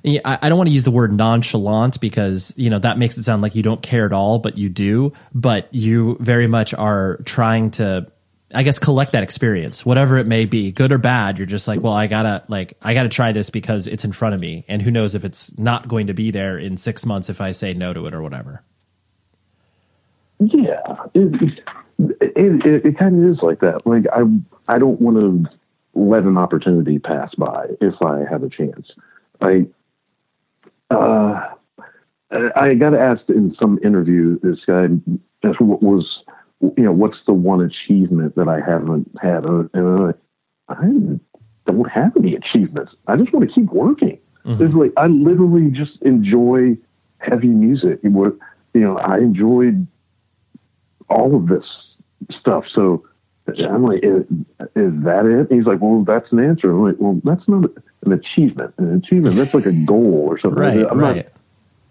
I 0.05 0.49
don't 0.49 0.57
want 0.57 0.69
to 0.69 0.73
use 0.75 0.85
the 0.85 0.91
word 0.91 1.13
nonchalant 1.13 2.01
because 2.01 2.55
you 2.57 2.71
know 2.71 2.79
that 2.79 2.99
makes 2.99 3.19
it 3.19 3.23
sound 3.23 3.43
like 3.43 3.55
you 3.55 3.63
don't 3.63 3.83
care 3.83 4.07
at 4.07 4.13
all, 4.13 4.39
but 4.39 4.57
you 4.57 4.69
do. 4.69 5.13
But 5.35 5.69
you 5.73 6.17
very 6.21 6.47
much 6.47 6.73
are 6.73 7.19
trying 7.25 7.71
to, 7.73 8.07
I 8.53 8.63
guess, 8.63 8.79
collect 8.79 9.13
that 9.13 9.23
experience, 9.23 9.87
whatever 9.87 10.19
it 10.19 10.27
may 10.27 10.45
be, 10.45 10.73
good 10.73 10.93
or 10.93 10.99
bad. 10.99 11.39
You're 11.39 11.47
just 11.47 11.69
like, 11.69 11.81
well, 11.81 11.93
I 11.93 12.07
gotta 12.07 12.45
like, 12.49 12.75
I 12.83 12.95
gotta 12.95 13.09
try 13.09 13.33
this 13.33 13.51
because 13.51 13.87
it's 13.87 14.05
in 14.05 14.13
front 14.13 14.35
of 14.35 14.41
me, 14.41 14.65
and 14.69 14.83
who 14.83 14.91
knows 14.91 15.15
if 15.15 15.25
it's 15.25 15.57
not 15.59 15.87
going 15.89 16.09
to 16.09 16.15
be 16.15 16.31
there 16.31 16.59
in 16.59 16.77
six 16.77 17.07
months 17.07 17.31
if 17.31 17.41
I 17.41 17.53
say 17.53 17.75
no 17.75 17.93
to 17.93 18.07
it 18.07 18.15
or 18.15 18.23
whatever. 18.23 18.65
Yeah, 20.41 21.05
it, 21.15 21.61
it, 21.99 22.67
it, 22.67 22.87
it 22.87 22.99
kind 22.99 23.25
of 23.25 23.31
is 23.31 23.43
like 23.43 23.61
that. 23.61 23.87
Like 23.87 24.07
I, 24.13 24.23
I 24.67 24.79
don't 24.79 25.01
want 25.01 25.17
to 25.19 25.51
let 25.95 26.23
an 26.23 26.39
opportunity 26.39 26.99
pass 26.99 27.35
by 27.35 27.67
if 27.81 28.01
I 28.01 28.25
have 28.31 28.43
a 28.43 28.49
chance. 28.49 28.91
I, 29.41 29.67
uh, 30.91 31.47
I 32.31 32.75
got 32.75 32.95
asked 32.95 33.29
in 33.29 33.55
some 33.61 33.79
interview. 33.85 34.39
This 34.39 34.59
guy 34.67 34.87
was, 35.61 36.23
you 36.61 36.85
know, 36.85 36.93
what's 36.93 37.19
the 37.27 37.33
one 37.33 37.61
achievement 37.63 38.35
that 38.37 38.49
I 38.49 38.61
haven't 38.61 39.11
had, 39.21 39.45
and 39.45 39.71
I'm 39.75 40.07
like, 40.07 40.17
I 40.69 40.85
don't 41.67 41.91
have 41.91 42.17
any 42.17 42.35
achievements. 42.35 42.93
I 43.07 43.17
just 43.17 43.33
want 43.33 43.49
to 43.49 43.55
keep 43.55 43.71
working. 43.73 44.19
Mm-hmm. 44.45 44.65
It's 44.65 44.75
like 44.75 44.93
I 44.97 45.07
literally 45.07 45.71
just 45.71 46.01
enjoy 46.03 46.77
heavy 47.19 47.49
music. 47.49 48.01
You 48.03 48.39
know, 48.75 48.99
I 48.99 49.19
enjoyed 49.19 49.87
all 51.09 51.35
of 51.35 51.49
this 51.49 51.65
stuff. 52.31 52.65
So 52.73 53.07
I'm 53.49 53.85
like, 53.85 54.01
is, 54.03 54.23
is 54.77 54.93
that 55.05 55.27
it? 55.27 55.53
He's 55.53 55.67
like, 55.67 55.81
well, 55.81 56.05
that's 56.05 56.31
an 56.33 56.39
answer. 56.39 56.71
I'm 56.71 56.85
like, 56.85 56.97
well, 56.99 57.21
that's 57.25 57.47
not 57.49 57.71
an 58.05 58.13
achievement. 58.13 58.75
An 58.79 58.95
achievement, 58.97 59.35
that's 59.35 59.55
like 59.55 59.67
a 59.67 59.73
goal 59.85 60.27
or 60.29 60.39
something. 60.39 60.61
Right, 60.61 60.87
I'm 60.89 60.99
right. 60.99 61.29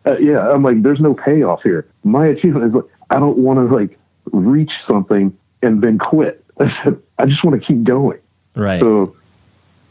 Not, 0.05 0.13
uh, 0.13 0.17
yeah, 0.19 0.49
I'm 0.49 0.63
like, 0.63 0.81
there's 0.81 1.01
no 1.01 1.13
payoff 1.13 1.61
here. 1.61 1.85
My 2.03 2.27
achievement 2.27 2.65
is 2.67 2.73
like, 2.73 2.85
I 3.09 3.19
don't 3.19 3.37
want 3.37 3.59
to 3.59 3.75
like 3.75 3.99
reach 4.25 4.71
something 4.87 5.37
and 5.61 5.81
then 5.81 5.97
quit. 5.97 6.43
I 6.59 6.83
said, 6.83 7.01
I 7.17 7.25
just 7.25 7.43
want 7.43 7.61
to 7.61 7.65
keep 7.65 7.83
going. 7.83 8.19
Right. 8.55 8.79
So 8.79 9.15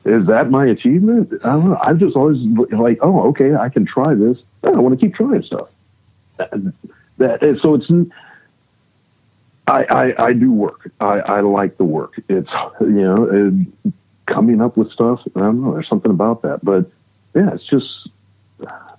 is 0.05 0.26
that 0.26 0.51
my 0.51 0.66
achievement? 0.66 1.33
I 1.45 1.53
don't 1.53 1.70
know. 1.70 1.76
I'm 1.83 1.99
just 1.99 2.16
always 2.16 2.41
like, 2.70 2.99
oh, 3.03 3.29
okay, 3.29 3.55
I 3.55 3.68
can 3.68 3.85
try 3.85 4.14
this. 4.14 4.43
I 4.62 4.70
want 4.70 4.99
to 4.99 5.07
keep 5.07 5.14
trying 5.14 5.43
stuff. 5.43 5.68
That, 6.37 6.72
that 7.18 7.59
so 7.62 7.74
it's. 7.74 7.91
I, 9.66 9.85
I, 9.85 10.26
I 10.29 10.33
do 10.33 10.51
work. 10.51 10.91
I, 10.99 11.20
I 11.20 11.41
like 11.41 11.76
the 11.76 11.85
work. 11.85 12.14
It's 12.29 12.51
you 12.81 12.89
know 12.89 13.24
it, 13.24 13.93
coming 14.26 14.62
up 14.62 14.76
with 14.79 14.91
stuff. 14.93 15.20
I 15.37 15.41
don't 15.41 15.62
know. 15.62 15.74
There's 15.74 15.89
something 15.89 16.11
about 16.11 16.43
that, 16.43 16.61
but 16.62 16.91
yeah, 17.35 17.53
it's 17.53 17.64
just 17.64 18.09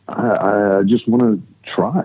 I, 0.08 0.80
I 0.80 0.84
just 0.86 1.08
want 1.08 1.42
to 1.42 1.72
try. 1.72 2.04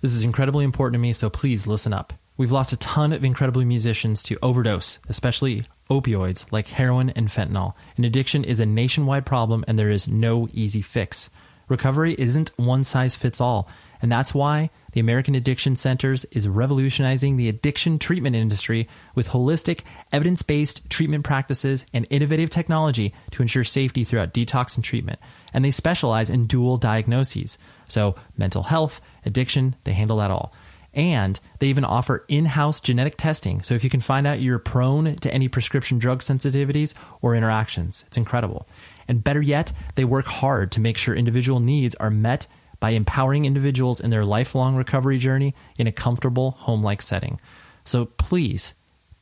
This 0.00 0.12
is 0.12 0.24
incredibly 0.24 0.64
important 0.64 0.94
to 0.94 0.98
me, 0.98 1.12
so 1.12 1.30
please 1.30 1.66
listen 1.66 1.92
up. 1.92 2.12
We've 2.38 2.52
lost 2.52 2.72
a 2.72 2.76
ton 2.76 3.12
of 3.12 3.24
incredible 3.24 3.64
musicians 3.64 4.22
to 4.22 4.38
overdose, 4.40 5.00
especially 5.08 5.64
opioids 5.90 6.50
like 6.52 6.68
heroin 6.68 7.10
and 7.10 7.26
fentanyl. 7.26 7.74
And 7.96 8.04
addiction 8.04 8.44
is 8.44 8.60
a 8.60 8.66
nationwide 8.66 9.26
problem, 9.26 9.64
and 9.66 9.76
there 9.76 9.90
is 9.90 10.06
no 10.06 10.46
easy 10.52 10.80
fix. 10.80 11.30
Recovery 11.66 12.14
isn't 12.16 12.52
one 12.56 12.84
size 12.84 13.16
fits 13.16 13.40
all, 13.40 13.68
and 14.00 14.10
that's 14.10 14.36
why 14.36 14.70
the 14.92 15.00
American 15.00 15.34
Addiction 15.34 15.74
Centers 15.74 16.24
is 16.26 16.46
revolutionizing 16.46 17.36
the 17.36 17.48
addiction 17.48 17.98
treatment 17.98 18.36
industry 18.36 18.88
with 19.16 19.30
holistic, 19.30 19.82
evidence 20.12 20.42
based 20.42 20.88
treatment 20.88 21.24
practices 21.24 21.86
and 21.92 22.06
innovative 22.08 22.50
technology 22.50 23.12
to 23.32 23.42
ensure 23.42 23.64
safety 23.64 24.04
throughout 24.04 24.32
detox 24.32 24.76
and 24.76 24.84
treatment. 24.84 25.18
And 25.52 25.64
they 25.64 25.72
specialize 25.72 26.30
in 26.30 26.46
dual 26.46 26.76
diagnoses. 26.76 27.58
So, 27.88 28.14
mental 28.36 28.62
health, 28.62 29.00
addiction, 29.26 29.74
they 29.82 29.92
handle 29.92 30.18
that 30.18 30.30
all. 30.30 30.54
And 30.94 31.38
they 31.58 31.68
even 31.68 31.84
offer 31.84 32.24
in 32.28 32.46
house 32.46 32.80
genetic 32.80 33.16
testing. 33.16 33.62
So, 33.62 33.74
if 33.74 33.84
you 33.84 33.90
can 33.90 34.00
find 34.00 34.26
out 34.26 34.40
you're 34.40 34.58
prone 34.58 35.16
to 35.16 35.32
any 35.32 35.46
prescription 35.48 35.98
drug 35.98 36.20
sensitivities 36.20 36.94
or 37.20 37.34
interactions, 37.34 38.04
it's 38.06 38.16
incredible. 38.16 38.66
And 39.06 39.22
better 39.22 39.42
yet, 39.42 39.72
they 39.94 40.04
work 40.04 40.26
hard 40.26 40.72
to 40.72 40.80
make 40.80 40.98
sure 40.98 41.14
individual 41.14 41.60
needs 41.60 41.94
are 41.96 42.10
met 42.10 42.46
by 42.80 42.90
empowering 42.90 43.44
individuals 43.44 44.00
in 44.00 44.10
their 44.10 44.24
lifelong 44.24 44.76
recovery 44.76 45.18
journey 45.18 45.54
in 45.76 45.86
a 45.86 45.92
comfortable 45.92 46.52
home 46.52 46.82
like 46.82 47.02
setting. 47.02 47.40
So 47.84 48.04
please 48.04 48.74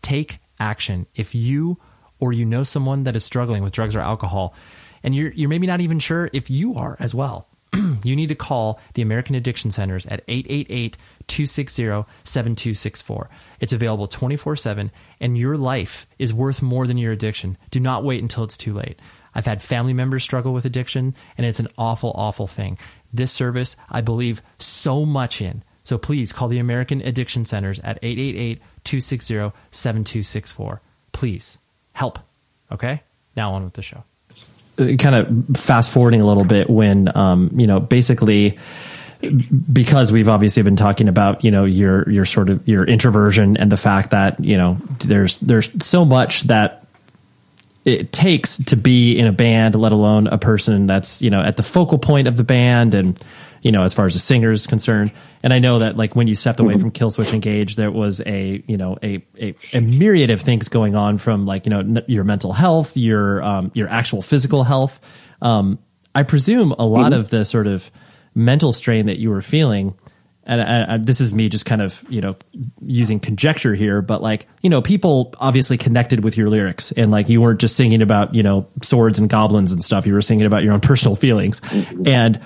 take 0.02 0.38
action 0.58 1.06
if 1.14 1.34
you 1.34 1.78
or 2.18 2.32
you 2.32 2.44
know 2.44 2.62
someone 2.62 3.04
that 3.04 3.16
is 3.16 3.24
struggling 3.24 3.62
with 3.62 3.72
drugs 3.72 3.94
or 3.94 4.00
alcohol, 4.00 4.54
and 5.02 5.14
you're, 5.14 5.32
you're 5.32 5.48
maybe 5.48 5.66
not 5.66 5.80
even 5.80 5.98
sure 5.98 6.30
if 6.32 6.50
you 6.50 6.74
are 6.74 6.96
as 6.98 7.14
well. 7.14 7.48
you 8.04 8.16
need 8.16 8.28
to 8.28 8.34
call 8.34 8.80
the 8.94 9.02
American 9.02 9.34
Addiction 9.34 9.70
Centers 9.70 10.06
at 10.06 10.22
888 10.28 10.96
260 11.26 11.82
7264. 12.24 13.30
It's 13.60 13.72
available 13.72 14.06
24 14.06 14.56
7, 14.56 14.90
and 15.20 15.38
your 15.38 15.56
life 15.56 16.06
is 16.18 16.32
worth 16.32 16.62
more 16.62 16.86
than 16.86 16.98
your 16.98 17.12
addiction. 17.12 17.56
Do 17.70 17.80
not 17.80 18.04
wait 18.04 18.22
until 18.22 18.44
it's 18.44 18.56
too 18.56 18.72
late. 18.72 18.98
I've 19.34 19.46
had 19.46 19.62
family 19.62 19.92
members 19.92 20.24
struggle 20.24 20.54
with 20.54 20.64
addiction, 20.64 21.14
and 21.36 21.46
it's 21.46 21.60
an 21.60 21.68
awful, 21.76 22.12
awful 22.14 22.46
thing. 22.46 22.78
This 23.12 23.32
service, 23.32 23.76
I 23.90 24.00
believe 24.00 24.42
so 24.58 25.04
much 25.04 25.42
in. 25.42 25.62
So 25.84 25.98
please 25.98 26.32
call 26.32 26.48
the 26.48 26.58
American 26.58 27.00
Addiction 27.00 27.44
Centers 27.44 27.78
at 27.80 27.98
888 28.02 28.58
260 28.84 29.34
7264. 29.70 30.80
Please 31.12 31.58
help. 31.92 32.18
Okay? 32.72 33.02
Now 33.36 33.52
on 33.52 33.64
with 33.64 33.74
the 33.74 33.82
show. 33.82 34.04
Kind 34.76 35.14
of 35.14 35.56
fast 35.56 35.92
forwarding 35.92 36.20
a 36.20 36.26
little 36.26 36.44
bit 36.44 36.68
when 36.68 37.16
um, 37.16 37.50
you 37.54 37.66
know 37.66 37.80
basically 37.80 38.58
because 39.72 40.12
we've 40.12 40.28
obviously 40.28 40.62
been 40.62 40.76
talking 40.76 41.08
about 41.08 41.44
you 41.44 41.50
know 41.50 41.64
your 41.64 42.08
your 42.10 42.24
sort 42.24 42.50
of 42.50 42.66
your 42.68 42.84
introversion 42.84 43.56
and 43.56 43.72
the 43.72 43.76
fact 43.76 44.10
that 44.10 44.38
you 44.40 44.56
know 44.56 44.74
there's 45.06 45.38
there's 45.38 45.84
so 45.84 46.04
much 46.04 46.42
that 46.44 46.85
it 47.86 48.10
takes 48.12 48.58
to 48.58 48.76
be 48.76 49.16
in 49.16 49.28
a 49.28 49.32
band 49.32 49.76
let 49.76 49.92
alone 49.92 50.26
a 50.26 50.36
person 50.36 50.86
that's 50.86 51.22
you 51.22 51.30
know 51.30 51.40
at 51.40 51.56
the 51.56 51.62
focal 51.62 51.98
point 51.98 52.26
of 52.26 52.36
the 52.36 52.42
band 52.44 52.92
and 52.94 53.22
you 53.62 53.70
know 53.70 53.84
as 53.84 53.94
far 53.94 54.06
as 54.06 54.16
a 54.16 54.18
singer 54.18 54.50
is 54.50 54.66
concerned. 54.66 55.12
And 55.42 55.52
i 55.52 55.60
know 55.60 55.78
that 55.78 55.96
like 55.96 56.16
when 56.16 56.26
you 56.26 56.34
stepped 56.34 56.58
away 56.58 56.76
from 56.76 56.90
killswitch 56.90 57.32
engage 57.32 57.76
there 57.76 57.92
was 57.92 58.20
a 58.26 58.62
you 58.66 58.76
know 58.76 58.98
a, 59.02 59.24
a, 59.40 59.54
a 59.72 59.80
myriad 59.80 60.30
of 60.30 60.40
things 60.40 60.68
going 60.68 60.96
on 60.96 61.18
from 61.18 61.46
like 61.46 61.66
you 61.66 61.70
know 61.70 61.80
n- 61.80 62.04
your 62.08 62.24
mental 62.24 62.52
health 62.52 62.96
your 62.96 63.42
um, 63.42 63.70
your 63.74 63.88
actual 63.88 64.20
physical 64.20 64.64
health. 64.64 65.00
Um, 65.40 65.78
i 66.14 66.24
presume 66.24 66.72
a 66.72 66.84
lot 66.84 67.12
of 67.12 67.30
the 67.30 67.44
sort 67.44 67.68
of 67.68 67.90
mental 68.34 68.72
strain 68.72 69.06
that 69.06 69.18
you 69.18 69.30
were 69.30 69.42
feeling 69.42 69.94
and 70.46 70.62
I, 70.62 70.94
I, 70.94 70.96
this 70.98 71.20
is 71.20 71.34
me 71.34 71.48
just 71.48 71.66
kind 71.66 71.82
of 71.82 72.04
you 72.08 72.20
know 72.20 72.34
using 72.80 73.18
conjecture 73.20 73.74
here 73.74 74.00
but 74.02 74.22
like 74.22 74.46
you 74.62 74.70
know 74.70 74.80
people 74.80 75.34
obviously 75.38 75.76
connected 75.76 76.22
with 76.24 76.36
your 76.36 76.48
lyrics 76.48 76.92
and 76.92 77.10
like 77.10 77.28
you 77.28 77.40
weren't 77.42 77.60
just 77.60 77.76
singing 77.76 78.00
about 78.02 78.34
you 78.34 78.42
know 78.42 78.66
swords 78.82 79.18
and 79.18 79.28
goblins 79.28 79.72
and 79.72 79.82
stuff. 79.82 80.06
You 80.06 80.14
were 80.14 80.22
singing 80.22 80.46
about 80.46 80.62
your 80.62 80.72
own 80.72 80.80
personal 80.90 81.16
feelings. 81.16 81.60
And 82.06 82.40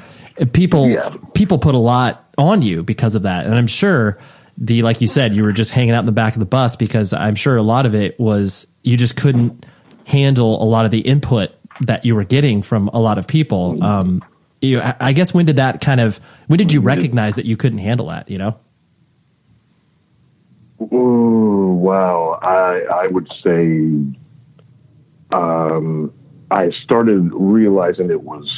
people 0.53 0.89
Yeah. 0.89 1.15
people 1.35 1.59
put 1.59 1.75
a 1.75 1.79
lot 1.79 2.25
on 2.39 2.63
you 2.63 2.83
because 2.83 3.15
of 3.15 3.23
that. 3.23 3.47
And 3.47 3.55
i'm 3.55 3.67
sure 3.67 4.19
the 4.59 4.83
like 4.83 5.01
you 5.01 5.07
said 5.07 5.35
you 5.35 5.43
were 5.43 5.53
just 5.53 5.73
hanging 5.73 5.93
out 5.95 6.01
in 6.01 6.07
the 6.07 6.13
back 6.13 6.35
of 6.35 6.41
the 6.41 6.47
bus 6.47 6.77
because 6.77 7.13
i'm 7.13 7.35
sure 7.35 7.57
a 7.57 7.63
lot 7.63 7.87
of 7.87 7.95
it 7.95 8.19
was 8.21 8.67
you 8.83 8.97
just 8.97 9.17
couldn't 9.17 9.65
handle 10.07 10.63
a 10.63 10.65
lot 10.65 10.85
of 10.85 10.91
the 10.91 11.01
input 11.01 11.51
that 11.83 12.05
you 12.05 12.15
were 12.15 12.25
getting 12.25 12.61
from 12.63 12.89
a 12.89 12.99
lot 13.01 13.17
of 13.19 13.27
people. 13.29 13.83
Um 13.83 14.23
you 14.61 14.81
I 14.81 14.97
I 15.01 15.13
guess 15.13 15.33
when 15.35 15.47
did 15.47 15.57
that 15.57 15.81
kind 15.81 16.01
of 16.01 16.19
when 16.47 16.59
did 16.59 16.73
you 16.73 16.81
recognize 16.81 17.37
that 17.37 17.47
you 17.47 17.57
couldn't 17.57 17.79
handle 17.79 18.09
that 18.09 18.31
you 18.31 18.39
know 18.39 18.59
Oh 20.93 21.73
wow! 21.75 22.39
I 22.43 23.03
I 23.03 23.07
would 23.11 23.31
say 23.45 24.17
um, 25.31 26.13
I 26.51 26.71
started 26.83 27.31
realizing 27.35 28.11
it 28.11 28.23
was 28.23 28.49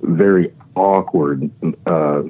very 0.00 0.54
awkward. 0.74 1.50
Uh, 1.86 2.22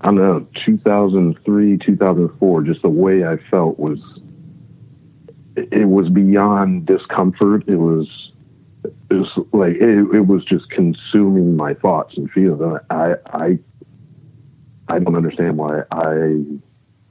I 0.00 0.06
don't 0.06 0.16
know, 0.16 0.46
2003, 0.64 1.78
2004. 1.78 2.62
Just 2.62 2.82
the 2.82 2.88
way 2.88 3.24
I 3.26 3.36
felt 3.50 3.80
was 3.80 3.98
it 5.56 5.88
was 5.88 6.08
beyond 6.08 6.86
discomfort. 6.86 7.64
It 7.66 7.76
was 7.76 8.08
it 9.10 9.14
was 9.14 9.46
like 9.52 9.76
it, 9.76 10.14
it 10.14 10.26
was 10.26 10.44
just 10.44 10.70
consuming 10.70 11.56
my 11.56 11.74
thoughts 11.74 12.16
and 12.16 12.30
feelings. 12.30 12.80
I 12.90 13.14
I 13.26 13.58
I 14.88 14.98
don't 14.98 15.16
understand 15.16 15.56
why 15.56 15.82
I 15.90 16.42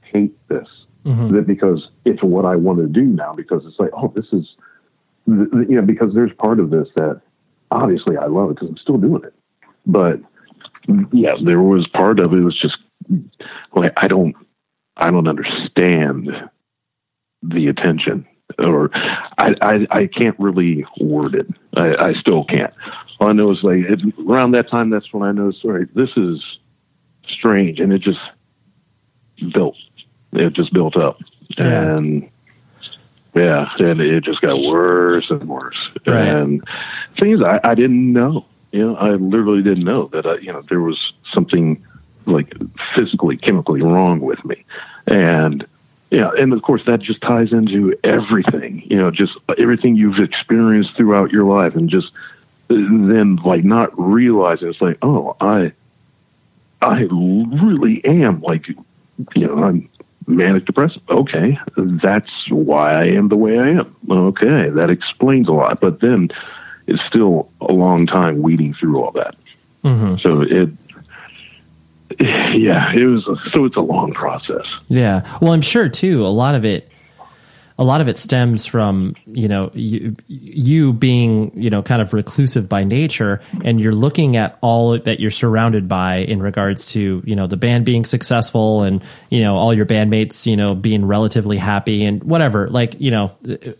hate 0.02 0.36
this. 0.48 0.68
Mm-hmm. 1.04 1.34
That 1.34 1.46
because 1.46 1.88
it's 2.04 2.22
what 2.22 2.44
I 2.46 2.56
want 2.56 2.78
to 2.78 2.86
do 2.86 3.02
now. 3.02 3.32
Because 3.32 3.66
it's 3.66 3.78
like, 3.78 3.90
oh, 3.92 4.12
this 4.14 4.26
is, 4.32 4.54
you 5.26 5.66
know, 5.68 5.82
because 5.82 6.14
there's 6.14 6.32
part 6.32 6.60
of 6.60 6.70
this 6.70 6.88
that 6.96 7.20
obviously 7.70 8.16
I 8.16 8.26
love 8.26 8.50
it 8.50 8.54
because 8.54 8.70
I'm 8.70 8.78
still 8.78 8.96
doing 8.96 9.22
it. 9.24 9.34
But 9.86 10.20
yeah, 11.12 11.34
there 11.44 11.60
was 11.60 11.86
part 11.88 12.20
of 12.20 12.32
it 12.32 12.40
was 12.40 12.58
just 12.58 12.78
like 13.74 13.92
I 13.98 14.08
don't, 14.08 14.34
I 14.96 15.10
don't 15.10 15.28
understand 15.28 16.30
the 17.42 17.68
attention, 17.68 18.26
or 18.58 18.90
I, 18.94 19.54
I, 19.60 19.86
I 19.90 20.06
can't 20.06 20.38
really 20.38 20.84
word 21.00 21.34
it. 21.34 21.46
I, 21.76 21.94
I 22.10 22.12
still 22.14 22.44
can't. 22.44 22.72
All 23.20 23.28
I 23.28 23.32
know 23.32 23.50
is 23.52 23.62
like 23.62 23.78
it, 23.78 24.00
around 24.28 24.52
that 24.52 24.68
time, 24.70 24.90
that's 24.90 25.12
when 25.12 25.22
I 25.22 25.32
know, 25.32 25.50
sorry, 25.52 25.86
this 25.94 26.10
is 26.16 26.42
strange, 27.28 27.80
and 27.80 27.92
it 27.92 28.00
just 28.00 28.20
built. 29.52 29.76
It 30.32 30.52
just 30.52 30.72
built 30.72 30.96
up, 30.96 31.20
Yeah. 31.58 31.96
and 31.96 32.28
yeah, 33.34 33.68
and 33.78 34.00
it 34.00 34.24
just 34.24 34.40
got 34.40 34.60
worse 34.60 35.30
and 35.30 35.48
worse. 35.48 35.76
Right. 36.06 36.26
And 36.28 36.62
things 37.18 37.42
I, 37.42 37.60
I 37.62 37.74
didn't 37.74 38.12
know. 38.12 38.44
You 38.72 38.86
know, 38.86 38.96
I 38.96 39.10
literally 39.10 39.62
didn't 39.62 39.84
know 39.84 40.06
that. 40.08 40.26
I, 40.26 40.36
you 40.38 40.52
know, 40.52 40.62
there 40.62 40.80
was 40.80 41.12
something 41.32 41.84
like 42.26 42.52
physically, 42.94 43.36
chemically 43.36 43.82
wrong 43.82 44.20
with 44.20 44.44
me, 44.44 44.64
and 45.06 45.64
yeah, 46.14 46.30
and 46.38 46.52
of 46.52 46.62
course 46.62 46.84
that 46.84 47.00
just 47.00 47.20
ties 47.20 47.52
into 47.52 47.98
everything. 48.04 48.82
You 48.82 48.98
know, 48.98 49.10
just 49.10 49.36
everything 49.58 49.96
you've 49.96 50.20
experienced 50.20 50.94
throughout 50.96 51.32
your 51.32 51.44
life, 51.44 51.74
and 51.74 51.90
just 51.90 52.12
uh, 52.70 52.74
then 52.74 53.36
like 53.44 53.64
not 53.64 53.90
realizing 53.98 54.68
it's 54.68 54.80
like, 54.80 54.98
oh, 55.02 55.36
I, 55.40 55.72
I 56.80 57.00
really 57.10 58.04
am 58.04 58.42
like, 58.42 58.68
you 58.68 59.46
know, 59.46 59.64
I'm 59.64 59.88
manic 60.28 60.66
depressive. 60.66 61.02
Okay, 61.10 61.58
that's 61.76 62.48
why 62.48 62.92
I 62.92 63.06
am 63.06 63.26
the 63.26 63.38
way 63.38 63.58
I 63.58 63.70
am. 63.70 63.96
Okay, 64.08 64.68
that 64.68 64.90
explains 64.90 65.48
a 65.48 65.52
lot. 65.52 65.80
But 65.80 65.98
then 65.98 66.28
it's 66.86 67.02
still 67.06 67.50
a 67.60 67.72
long 67.72 68.06
time 68.06 68.40
weeding 68.40 68.72
through 68.72 69.02
all 69.02 69.10
that. 69.12 69.34
Mm-hmm. 69.82 70.16
So 70.18 70.42
it, 70.42 70.70
yeah, 72.20 72.92
it 72.92 73.04
was. 73.04 73.24
So 73.52 73.64
it's 73.64 73.76
a 73.76 73.80
long 73.80 74.12
process. 74.12 74.66
Yeah. 74.88 75.26
Well, 75.40 75.52
I'm 75.52 75.62
sure 75.62 75.88
too. 75.88 76.26
A 76.26 76.28
lot 76.28 76.54
of 76.54 76.64
it, 76.64 76.88
a 77.78 77.82
lot 77.84 78.00
of 78.00 78.06
it 78.08 78.18
stems 78.18 78.66
from 78.66 79.14
you 79.26 79.48
know 79.48 79.70
you, 79.74 80.14
you 80.28 80.92
being 80.92 81.50
you 81.54 81.70
know 81.70 81.82
kind 81.82 82.00
of 82.00 82.12
reclusive 82.12 82.68
by 82.68 82.84
nature 82.84 83.40
and 83.64 83.80
you're 83.80 83.94
looking 83.94 84.36
at 84.36 84.56
all 84.60 84.96
that 84.98 85.18
you're 85.18 85.30
surrounded 85.30 85.88
by 85.88 86.16
in 86.18 86.40
regards 86.40 86.92
to 86.92 87.22
you 87.24 87.34
know 87.34 87.46
the 87.48 87.56
band 87.56 87.84
being 87.84 88.04
successful 88.04 88.82
and 88.82 89.02
you 89.28 89.40
know 89.40 89.56
all 89.56 89.74
your 89.74 89.86
bandmates 89.86 90.46
you 90.46 90.56
know 90.56 90.74
being 90.74 91.04
relatively 91.04 91.56
happy 91.56 92.04
and 92.04 92.22
whatever 92.22 92.68
like 92.68 93.00
you 93.00 93.10
know 93.10 93.28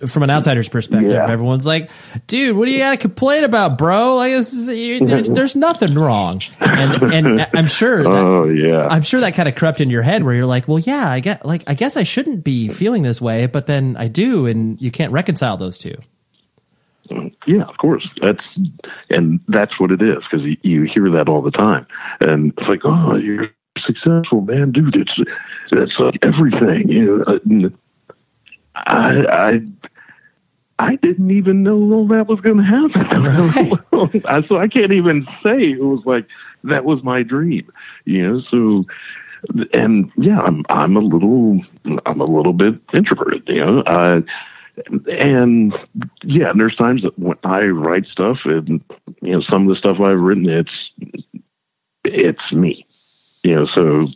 from 0.09 0.23
an 0.25 0.31
outsider's 0.31 0.69
perspective 0.69 1.13
Yeah. 1.13 1.29
everyone's 1.31 1.67
like 1.67 1.91
dude 2.27 2.57
what 2.57 2.67
do 2.67 2.73
you 2.73 2.79
got 2.81 2.91
to 2.93 2.97
complain 2.97 3.45
about 3.45 3.79
bro 3.79 4.17
like 4.17 4.33
this 4.33 4.53
is, 4.53 4.69
you, 4.77 5.07
there's, 5.07 5.29
there's 5.37 5.55
nothing 5.55 5.95
wrong 5.95 6.43
and 6.61 7.01
and 7.15 7.47
i'm 7.55 7.67
sure 7.67 8.03
that, 8.03 8.09
Oh 8.25 8.49
yeah. 8.49 8.89
I'm 8.89 9.03
sure 9.03 9.21
that 9.21 9.35
kind 9.35 9.49
of 9.49 9.55
crept 9.55 9.81
in 9.81 9.91
your 9.91 10.03
head 10.03 10.23
where 10.25 10.35
you're 10.35 10.47
like, 10.47 10.67
well, 10.67 10.79
yeah, 10.79 11.09
I 11.09 11.21
get 11.21 11.45
like, 11.45 11.63
I 11.67 11.75
guess 11.75 11.97
I 11.97 12.03
shouldn't 12.05 12.43
be 12.45 12.69
feeling 12.69 13.03
this 13.03 13.21
way, 13.21 13.47
but 13.47 13.67
then 13.67 13.84
I 13.97 14.09
do, 14.09 14.47
and 14.47 14.81
you 14.81 14.91
can't 14.91 15.13
reconcile 15.13 15.57
those 15.57 15.79
two. 15.79 15.97
Yeah, 17.47 17.63
of 17.65 17.77
course. 17.77 18.09
That's 18.23 18.45
and 19.11 19.41
that's 19.49 19.79
what 19.79 19.91
it 19.91 20.01
is 20.01 20.23
because 20.31 20.45
you, 20.47 20.57
you 20.63 20.83
hear 20.83 21.11
that 21.11 21.29
all 21.29 21.43
the 21.43 21.51
time, 21.51 21.87
and 22.21 22.53
it's 22.57 22.67
like, 22.69 22.81
oh, 22.85 23.17
you're 23.17 23.51
successful, 23.85 24.41
man, 24.41 24.73
dude. 24.73 24.97
It's 24.97 25.13
it's 25.73 25.93
like 25.99 26.15
uh, 26.25 26.29
everything. 26.29 26.89
You 26.89 27.25
know, 27.45 27.67
uh, 27.67 27.73
I 28.87 29.25
I 29.31 29.53
I 30.79 30.97
didn't 30.97 31.31
even 31.31 31.63
know 31.63 31.77
all 31.93 32.09
that 32.09 32.27
was 32.27 32.41
going 32.41 32.57
to 32.57 32.63
happen. 32.63 34.23
I- 34.27 34.47
so 34.49 34.57
I 34.57 34.69
can't 34.69 34.93
even 34.93 35.27
say 35.43 35.73
it 35.73 35.83
was 35.85 36.03
like 36.07 36.27
that 36.65 36.85
was 36.85 37.03
my 37.05 37.23
dream. 37.23 37.71
You 38.07 38.27
know, 38.27 38.41
so 38.51 38.85
and 39.73 40.11
yeah, 40.17 40.41
I'm 40.41 40.65
I'm 40.69 40.97
a 40.97 41.01
little 41.01 41.61
I'm 42.07 42.21
a 42.21 42.25
little 42.25 42.53
bit 42.53 42.75
introverted. 42.93 43.43
You 43.47 43.65
know, 43.65 43.81
uh, 43.81 44.21
and 45.21 45.75
yeah, 46.23 46.53
there's 46.57 46.77
times 46.77 47.03
that 47.03 47.19
when 47.19 47.39
I 47.45 47.65
write 47.65 48.07
stuff, 48.07 48.39
and 48.45 48.83
you 49.23 49.33
know, 49.33 49.43
some 49.51 49.63
of 49.63 49.69
the 49.69 49.79
stuff 49.79 50.01
I've 50.01 50.21
written, 50.21 50.49
it's 50.49 51.15
it's 52.05 52.53
me. 52.53 52.87
You 53.43 53.57
know, 53.57 53.67
so 53.75 54.09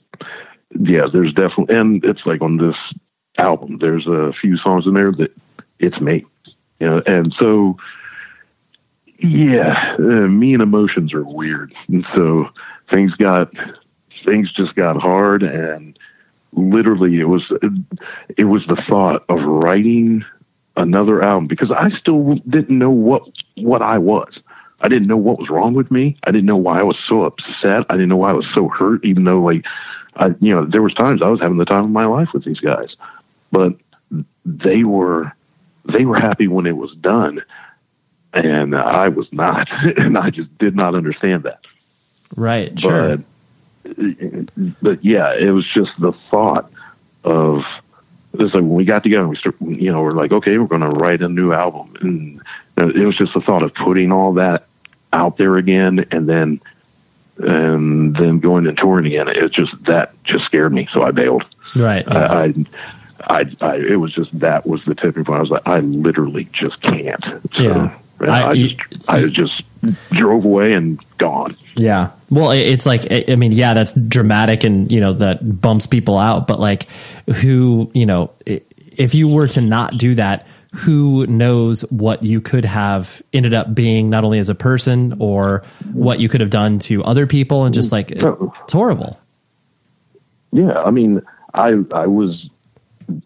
yeah, 0.79 1.07
there's 1.13 1.33
definitely, 1.33 1.77
and 1.77 2.05
it's 2.05 2.25
like 2.27 2.41
on 2.43 2.57
this 2.57 2.77
album, 3.39 3.79
there's 3.79 4.07
a 4.07 4.33
few 4.41 4.57
songs 4.59 4.87
in 4.87 4.95
there 4.95 5.13
that 5.13 5.33
it's 5.79 6.01
me. 6.01 6.27
You 6.81 6.89
know, 6.89 7.03
and 7.07 7.35
so 7.39 7.77
yeah, 9.21 9.97
uh, 9.99 10.29
me 10.29 10.55
and 10.55 10.63
emotions 10.63 11.13
are 11.13 11.25
weird, 11.25 11.75
and 11.89 12.07
so 12.15 12.51
things 12.93 13.13
got 13.15 13.53
things 14.27 14.53
just 14.53 14.75
got 14.75 14.97
hard, 14.97 15.43
and 15.43 15.99
literally 16.53 17.21
it 17.21 17.29
was 17.29 17.43
it 18.37 18.45
was 18.45 18.63
the 18.67 18.83
thought 18.89 19.25
of 19.29 19.39
writing 19.43 20.25
another 20.77 21.23
album 21.23 21.47
because 21.47 21.71
I 21.71 21.91
still 21.99 22.37
didn't 22.49 22.79
know 22.79 22.91
what 22.91 23.23
what 23.57 23.83
I 23.83 23.99
was. 23.99 24.33
I 24.81 24.89
didn't 24.89 25.09
know 25.09 25.17
what 25.17 25.39
was 25.39 25.51
wrong 25.51 25.75
with 25.75 25.91
me. 25.91 26.17
I 26.25 26.31
didn't 26.31 26.47
know 26.47 26.57
why 26.57 26.79
I 26.79 26.85
was 26.85 26.97
so 27.09 27.25
upset. 27.25 27.85
I 27.91 27.95
didn't 27.95 28.09
know 28.09 28.17
why 28.17 28.31
I 28.31 28.35
was 28.35 28.47
so 28.55 28.69
hurt, 28.69 29.05
even 29.05 29.25
though 29.25 29.41
like 29.41 29.65
I 30.17 30.29
you 30.41 30.55
know, 30.55 30.65
there 30.65 30.83
was 30.83 30.95
times 30.95 31.23
I 31.23 31.29
was 31.29 31.41
having 31.41 31.59
the 31.59 31.65
time 31.65 31.85
of 31.85 31.91
my 31.91 32.07
life 32.07 32.29
with 32.33 32.45
these 32.45 32.61
guys. 32.61 32.95
But 33.51 33.75
they 34.45 34.85
were 34.85 35.33
they 35.85 36.05
were 36.05 36.21
happy 36.21 36.49
when 36.49 36.67
it 36.67 36.77
was 36.77 36.93
done 37.01 37.43
and 38.35 38.75
I 38.75 39.09
was 39.09 39.27
not 39.33 39.69
and 39.97 40.17
I 40.17 40.31
just 40.31 40.57
did 40.59 40.75
not 40.75 40.95
understand 40.95 41.45
that. 41.45 41.61
Right. 42.37 42.79
Sure. 42.79 43.17
But 43.17 43.27
but 44.83 45.05
yeah, 45.05 45.35
it 45.35 45.51
was 45.51 45.67
just 45.67 45.99
the 46.01 46.13
thought 46.13 46.71
of 47.25 47.65
it 48.35 48.41
was 48.43 48.53
like 48.55 48.63
when 48.63 48.75
we 48.75 48.85
got 48.85 49.03
together, 49.03 49.27
we 49.27 49.37
start, 49.37 49.57
you 49.61 49.91
know, 49.91 50.03
we're 50.03 50.13
like, 50.13 50.33
okay, 50.33 50.59
we're 50.59 50.67
going 50.67 50.83
to 50.83 50.89
write 50.89 51.23
a 51.23 51.29
new 51.29 51.53
album, 51.53 51.95
and 52.01 52.41
it 52.95 53.05
was 53.07 53.17
just 53.17 53.35
the 53.35 53.41
thought 53.41 53.63
of 53.63 53.75
putting 53.75 54.13
all 54.13 54.35
that 54.35 54.67
out 55.13 55.37
there 55.39 55.57
again, 55.57 56.05
and 56.11 56.29
then 56.29 56.61
and 57.39 58.15
then 58.17 58.41
going 58.41 58.67
and 58.67 58.77
touring 58.77 59.07
again. 59.07 59.29
It 59.29 59.53
just 59.53 59.85
that 59.85 60.13
just 60.25 60.45
scared 60.45 60.73
me, 60.73 60.89
so 60.93 61.03
I 61.03 61.11
bailed. 61.13 61.45
right. 61.77 62.07
I, 62.07 62.45
I, 62.45 62.55
I, 63.27 63.45
I, 63.61 63.77
it 63.77 63.97
was 63.97 64.13
just 64.13 64.39
that 64.41 64.67
was 64.67 64.85
the 64.85 64.95
tipping 64.95 65.25
point. 65.25 65.39
I 65.39 65.41
was 65.41 65.51
like, 65.51 65.67
I 65.67 65.81
literally 65.81 66.45
just 66.53 66.81
can't. 66.83 67.25
So, 67.53 67.63
Yeah. 67.63 67.99
I- 68.21 68.49
I, 68.49 68.55
just, 68.55 68.81
I 69.09 69.27
just 69.27 69.63
drove 70.11 70.45
away 70.45 70.73
and 70.73 70.99
gone. 71.19 71.57
Yeah. 71.77 72.11
Well, 72.31 72.51
it's 72.51 72.87
like 72.87 73.07
I 73.29 73.37
mean, 73.37 73.53
yeah, 73.53 73.75
that's 73.75 73.95
dramatic 73.95 74.65
and 74.65 74.91
you 74.91 75.01
know 75.01 75.13
that 75.15 75.61
bumps 75.61 75.87
people 75.87 76.19
out, 76.19 76.47
but 76.47 76.61
like 76.61 76.89
who, 77.43 77.91
you 77.95 78.07
know, 78.07 78.33
if 78.47 79.15
you 79.15 79.29
were 79.29 79.47
to 79.49 79.61
not 79.61 79.97
do 79.97 80.15
that, 80.17 80.47
who 80.75 81.27
knows 81.27 81.83
what 81.91 82.25
you 82.25 82.41
could 82.41 82.65
have 82.65 83.23
ended 83.33 83.55
up 83.55 83.75
being 83.75 84.11
not 84.11 84.25
only 84.25 84.39
as 84.39 84.49
a 84.49 84.55
person 84.55 85.17
or 85.19 85.63
what 85.93 86.21
you 86.21 86.29
could 86.29 86.41
have 86.41 86.51
done 86.51 86.79
to 86.81 87.03
other 87.05 87.27
people 87.27 87.65
and 87.65 87.75
just 87.75 87.93
like 87.93 88.11
it's 88.11 88.73
horrible. 88.73 89.19
Yeah, 90.53 90.73
I 90.73 90.91
mean, 90.91 91.23
I 91.55 91.75
I 91.93 92.07
was 92.07 92.49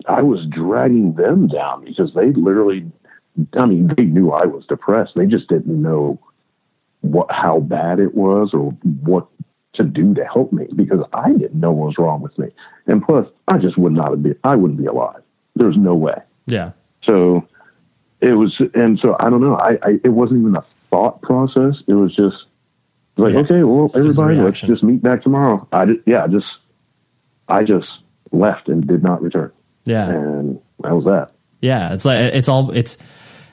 I 0.06 0.22
was 0.22 0.46
dragging 0.46 1.14
them 1.14 1.48
down 1.48 1.84
because 1.84 2.14
they 2.14 2.32
literally, 2.32 2.90
I 3.54 3.66
mean, 3.66 3.92
they 3.96 4.04
knew 4.04 4.30
I 4.30 4.46
was 4.46 4.64
depressed. 4.66 5.14
They 5.16 5.26
just 5.26 5.48
didn't 5.48 5.80
know 5.80 6.20
what 7.02 7.30
how 7.30 7.60
bad 7.60 8.00
it 8.00 8.14
was 8.14 8.52
or 8.54 8.70
what 9.02 9.26
to 9.74 9.84
do 9.84 10.14
to 10.14 10.24
help 10.24 10.52
me 10.52 10.66
because 10.74 11.00
I 11.12 11.32
didn't 11.32 11.54
know 11.60 11.72
what 11.72 11.86
was 11.88 11.98
wrong 11.98 12.20
with 12.20 12.36
me. 12.38 12.48
And 12.86 13.02
plus, 13.02 13.26
I 13.48 13.58
just 13.58 13.78
would 13.78 13.92
not 13.92 14.10
have 14.10 14.22
been. 14.22 14.36
I 14.44 14.56
wouldn't 14.56 14.78
be 14.80 14.86
alive. 14.86 15.22
There's 15.54 15.76
no 15.76 15.94
way. 15.94 16.20
Yeah. 16.46 16.72
So 17.04 17.46
it 18.20 18.32
was, 18.32 18.60
and 18.74 18.98
so 19.00 19.16
I 19.20 19.30
don't 19.30 19.40
know. 19.40 19.56
I, 19.56 19.78
I 19.82 19.90
it 20.04 20.10
wasn't 20.10 20.40
even 20.40 20.56
a 20.56 20.64
thought 20.90 21.22
process. 21.22 21.76
It 21.86 21.94
was 21.94 22.14
just 22.14 22.36
like, 23.16 23.34
Yeah. 23.34 23.40
okay, 23.40 23.62
well, 23.62 23.90
everybody, 23.94 24.36
let's 24.36 24.60
just 24.60 24.82
meet 24.82 25.02
back 25.02 25.22
tomorrow. 25.22 25.66
I 25.72 25.86
just, 25.86 26.00
yeah, 26.06 26.26
just 26.28 26.46
I 27.48 27.64
just 27.64 27.88
left 28.30 28.68
and 28.68 28.86
did 28.86 29.02
not 29.02 29.22
return, 29.22 29.52
Yeah. 29.84 30.08
and 30.08 30.60
that 30.82 30.94
was 30.94 31.04
that. 31.04 31.32
Yeah, 31.60 31.92
it's 31.94 32.04
like 32.04 32.18
it's 32.18 32.48
all 32.48 32.70
it's 32.72 32.96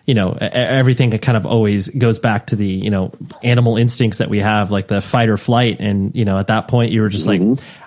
you 0.10 0.16
know 0.16 0.36
everything 0.42 1.12
kind 1.12 1.38
of 1.38 1.46
always 1.46 1.88
goes 1.90 2.18
back 2.18 2.48
to 2.48 2.56
the 2.56 2.66
you 2.66 2.90
know 2.90 3.12
animal 3.44 3.78
instincts 3.78 4.18
that 4.18 4.28
we 4.28 4.40
have 4.40 4.72
like 4.72 4.88
the 4.88 5.02
fight 5.02 5.30
or 5.30 5.38
flight. 5.38 5.80
And 5.80 6.16
you 6.16 6.26
know 6.26 6.40
at 6.40 6.48
that 6.48 6.68
point 6.68 6.92
you 6.92 7.02
were 7.02 7.10
just 7.10 7.28
like 7.28 7.42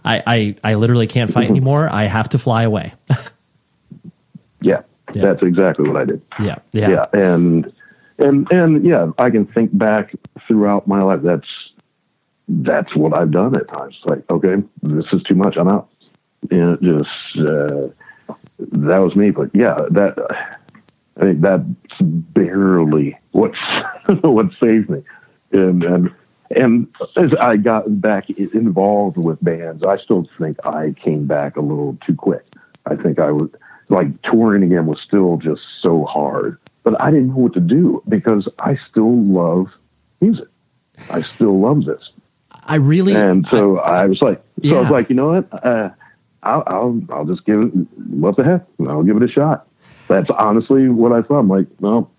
I, 0.05 0.23
I 0.25 0.57
I 0.63 0.75
literally 0.75 1.09
can't 1.09 1.33
fight 1.33 1.51
anymore. 1.51 1.89
I 1.91 2.05
have 2.05 2.29
to 2.31 2.39
fly 2.39 2.63
away. 2.63 2.93
Yeah, 4.61 4.83
Yeah. 5.13 5.23
that's 5.23 5.43
exactly 5.43 5.89
what 5.89 5.97
I 6.01 6.05
did. 6.05 6.23
yeah. 6.41 6.59
Yeah. 6.71 6.89
Yeah. 6.91 7.07
And 7.13 7.73
and 8.19 8.47
and 8.53 8.85
yeah 8.85 9.11
i 9.19 9.31
can 9.31 9.47
think 9.47 9.77
back 9.77 10.15
throughout 10.47 10.87
my 10.87 11.03
life. 11.03 11.21
That's 11.23 11.49
that's 12.49 12.95
what 12.95 13.13
i've 13.15 13.33
done 13.33 13.57
at 13.57 13.67
times. 13.69 13.97
Like 14.05 14.23
okay 14.31 14.63
this 14.83 15.07
is 15.13 15.23
too 15.25 15.35
much. 15.35 15.57
I'm 15.57 15.67
out. 15.69 15.89
And 16.51 16.79
it 16.79 16.81
just 16.83 17.39
uh, 17.39 17.89
that 18.59 18.99
was 18.99 19.17
me. 19.17 19.31
But 19.33 19.51
yeah 19.55 19.75
that 19.91 20.15
i 21.19 21.21
think 21.21 21.41
that's 21.41 21.63
barely 22.01 23.17
what 23.33 23.53
what 24.23 24.47
saved 24.61 24.91
me 24.91 25.03
and 25.53 25.83
and 25.83 26.11
and 26.55 26.87
as 27.17 27.33
i 27.41 27.57
got 27.57 28.01
back 28.01 28.29
involved 28.31 29.17
with 29.17 29.43
bands 29.43 29.83
i 29.85 29.97
still 29.99 30.29
think 30.39 30.65
i 30.67 30.95
came 31.03 31.27
back 31.27 31.57
a 31.57 31.61
little 31.61 31.97
too 32.07 32.15
quick 32.15 32.45
i 32.87 32.95
think 32.95 33.19
i 33.19 33.31
was 33.31 33.51
like 33.89 34.09
touring 34.23 34.63
again 34.63 34.87
was 34.87 35.01
still 35.01 35.37
just 35.37 35.63
so 35.81 36.05
hard 36.05 36.59
but 36.83 37.01
I 37.01 37.11
didn't 37.11 37.29
know 37.29 37.37
what 37.37 37.55
to 37.55 37.61
do 37.61 38.03
because 38.09 38.49
I 38.59 38.79
still 38.91 39.23
love 39.23 39.69
music. 40.21 40.49
I 41.11 41.21
still 41.23 41.59
love 41.59 41.85
this, 41.85 42.11
I 42.65 42.77
really 42.77 43.15
and 43.15 43.47
so 43.47 43.79
I, 43.79 44.07
was 44.07 44.21
like, 44.21 44.43
so 44.63 44.77
I 44.77 44.81
was 44.81 44.91
like, 44.91 45.09
you 45.09 45.17
know 45.17 45.33
what? 45.33 45.65
Uh, 45.65 45.91
I'll, 46.43 46.63
I'll 46.67 47.01
I'll 47.11 47.25
just 47.25 47.45
give 47.45 47.61
it 47.61 47.71
what 48.11 48.37
the 48.37 48.45
heck? 48.45 48.67
I'll 48.87 49.03
give 49.03 49.17
it 49.17 49.23
a 49.23 49.29
shot. 49.29 49.67
That's 50.13 50.31
honestly 50.39 50.89
what 50.89 51.13
I 51.13 51.23
thought. 51.23 51.41
I'm 51.41 51.49
like, 51.49 51.67
well, 51.81 52.11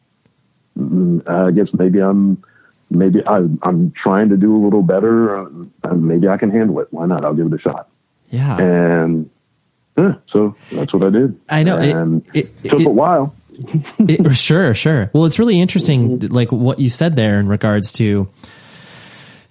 mm, 0.77 1.27
I 1.29 1.51
guess 1.51 1.67
maybe 1.73 1.99
I'm 1.99 2.43
maybe 2.89 3.25
I, 3.25 3.37
I'm 3.63 3.91
trying 4.01 4.29
to 4.29 4.37
do 4.37 4.55
a 4.55 4.61
little 4.63 4.83
better. 4.83 5.37
Uh, 5.37 5.45
and 5.83 6.07
maybe 6.07 6.27
I 6.27 6.37
can 6.37 6.49
handle 6.51 6.79
it. 6.79 6.87
Why 6.91 7.05
not? 7.05 7.23
I'll 7.25 7.33
give 7.33 7.47
it 7.47 7.53
a 7.53 7.59
shot. 7.59 7.89
yeah 8.29 8.57
And 8.57 9.29
yeah, 9.97 10.15
so 10.31 10.55
that's 10.71 10.93
what 10.93 11.03
I 11.03 11.09
did. 11.09 11.39
I 11.49 11.63
know. 11.63 11.79
It- 11.79 11.95
And 11.95 12.23
it- 12.33 12.63
took 12.63 12.81
it- 12.81 12.87
a 12.87 12.89
while. 12.89 13.35
It- 13.99 14.35
sure, 14.35 14.73
sure. 14.73 15.11
Well, 15.13 15.25
it's 15.25 15.37
really 15.37 15.61
interesting, 15.61 16.19
like 16.29 16.51
what 16.51 16.79
you 16.79 16.89
said 16.89 17.15
there 17.15 17.39
in 17.39 17.47
regards 17.47 17.91
to 17.93 18.27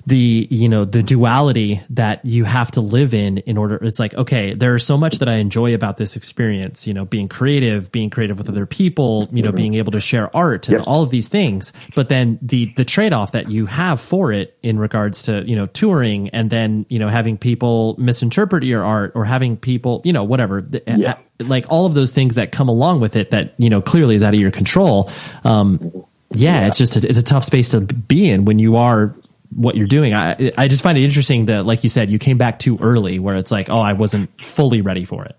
the 0.06 0.48
you 0.50 0.68
know 0.68 0.84
the 0.84 1.02
duality 1.02 1.80
that 1.90 2.24
you 2.24 2.44
have 2.44 2.70
to 2.72 2.80
live 2.80 3.14
in 3.14 3.38
in 3.38 3.56
order 3.56 3.76
it's 3.82 4.00
like 4.00 4.14
okay 4.14 4.52
there's 4.54 4.84
so 4.84 4.98
much 4.98 5.18
that 5.20 5.28
i 5.28 5.34
enjoy 5.36 5.74
about 5.74 5.96
this 5.96 6.16
experience 6.16 6.86
you 6.86 6.94
know 6.94 7.04
being 7.04 7.28
creative 7.28 7.92
being 7.92 8.10
creative 8.10 8.36
with 8.36 8.48
other 8.48 8.66
people 8.66 9.28
you 9.32 9.42
know 9.42 9.52
being 9.52 9.74
able 9.74 9.92
to 9.92 10.00
share 10.00 10.34
art 10.36 10.68
and 10.68 10.78
Yes. 10.78 10.84
all 10.88 11.02
of 11.02 11.10
these 11.10 11.28
things 11.28 11.72
but 11.94 12.08
then 12.08 12.38
the 12.42 12.72
the 12.76 12.84
trade-off 12.84 13.32
that 13.32 13.50
you 13.50 13.66
have 13.66 14.00
for 14.00 14.32
it 14.32 14.58
in 14.62 14.78
regards 14.78 15.24
to 15.24 15.44
you 15.48 15.54
know 15.56 15.66
touring 15.66 16.30
and 16.30 16.50
then 16.50 16.84
you 16.88 16.98
know 16.98 17.08
having 17.08 17.38
people 17.38 17.94
misinterpret 17.98 18.64
your 18.64 18.82
art 18.84 19.12
or 19.14 19.24
having 19.24 19.56
people 19.56 20.00
you 20.04 20.12
know 20.12 20.24
whatever 20.24 20.66
Yeah. 20.86 21.18
like 21.38 21.66
all 21.70 21.86
of 21.86 21.94
those 21.94 22.10
things 22.10 22.34
that 22.34 22.50
come 22.50 22.68
along 22.68 23.00
with 23.00 23.14
it 23.16 23.30
that 23.30 23.54
you 23.58 23.70
know 23.70 23.80
clearly 23.80 24.14
is 24.16 24.22
out 24.22 24.34
of 24.34 24.40
your 24.40 24.50
control 24.50 25.10
um 25.44 25.92
yeah, 26.34 26.66
it's 26.66 26.78
just 26.78 26.96
a, 26.96 27.06
it's 27.06 27.18
a 27.18 27.22
tough 27.22 27.44
space 27.44 27.72
to 27.72 27.82
be 27.82 28.30
in 28.30 28.46
when 28.46 28.58
you 28.58 28.76
are 28.76 29.14
what 29.54 29.76
you're 29.76 29.86
doing. 29.86 30.14
I 30.14 30.52
I 30.56 30.68
just 30.68 30.82
find 30.82 30.96
it 30.98 31.04
interesting 31.04 31.46
that, 31.46 31.64
like 31.66 31.82
you 31.82 31.88
said, 31.88 32.10
you 32.10 32.18
came 32.18 32.38
back 32.38 32.58
too 32.58 32.78
early, 32.80 33.18
where 33.18 33.34
it's 33.34 33.50
like, 33.50 33.70
oh, 33.70 33.80
I 33.80 33.92
wasn't 33.92 34.30
fully 34.42 34.80
ready 34.80 35.04
for 35.04 35.24
it. 35.24 35.36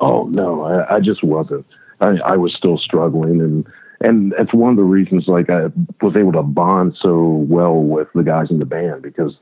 Oh 0.00 0.22
no, 0.24 0.62
I, 0.62 0.96
I 0.96 1.00
just 1.00 1.22
wasn't. 1.22 1.66
I, 2.00 2.18
I 2.24 2.36
was 2.36 2.54
still 2.54 2.78
struggling, 2.78 3.40
and 3.40 3.66
and 4.00 4.34
it's 4.38 4.54
one 4.54 4.70
of 4.70 4.76
the 4.76 4.82
reasons 4.82 5.28
like 5.28 5.50
I 5.50 5.66
was 6.00 6.16
able 6.16 6.32
to 6.32 6.42
bond 6.42 6.96
so 7.00 7.44
well 7.48 7.74
with 7.74 8.08
the 8.14 8.22
guys 8.22 8.50
in 8.50 8.58
the 8.58 8.64
band 8.64 9.02
because 9.02 9.36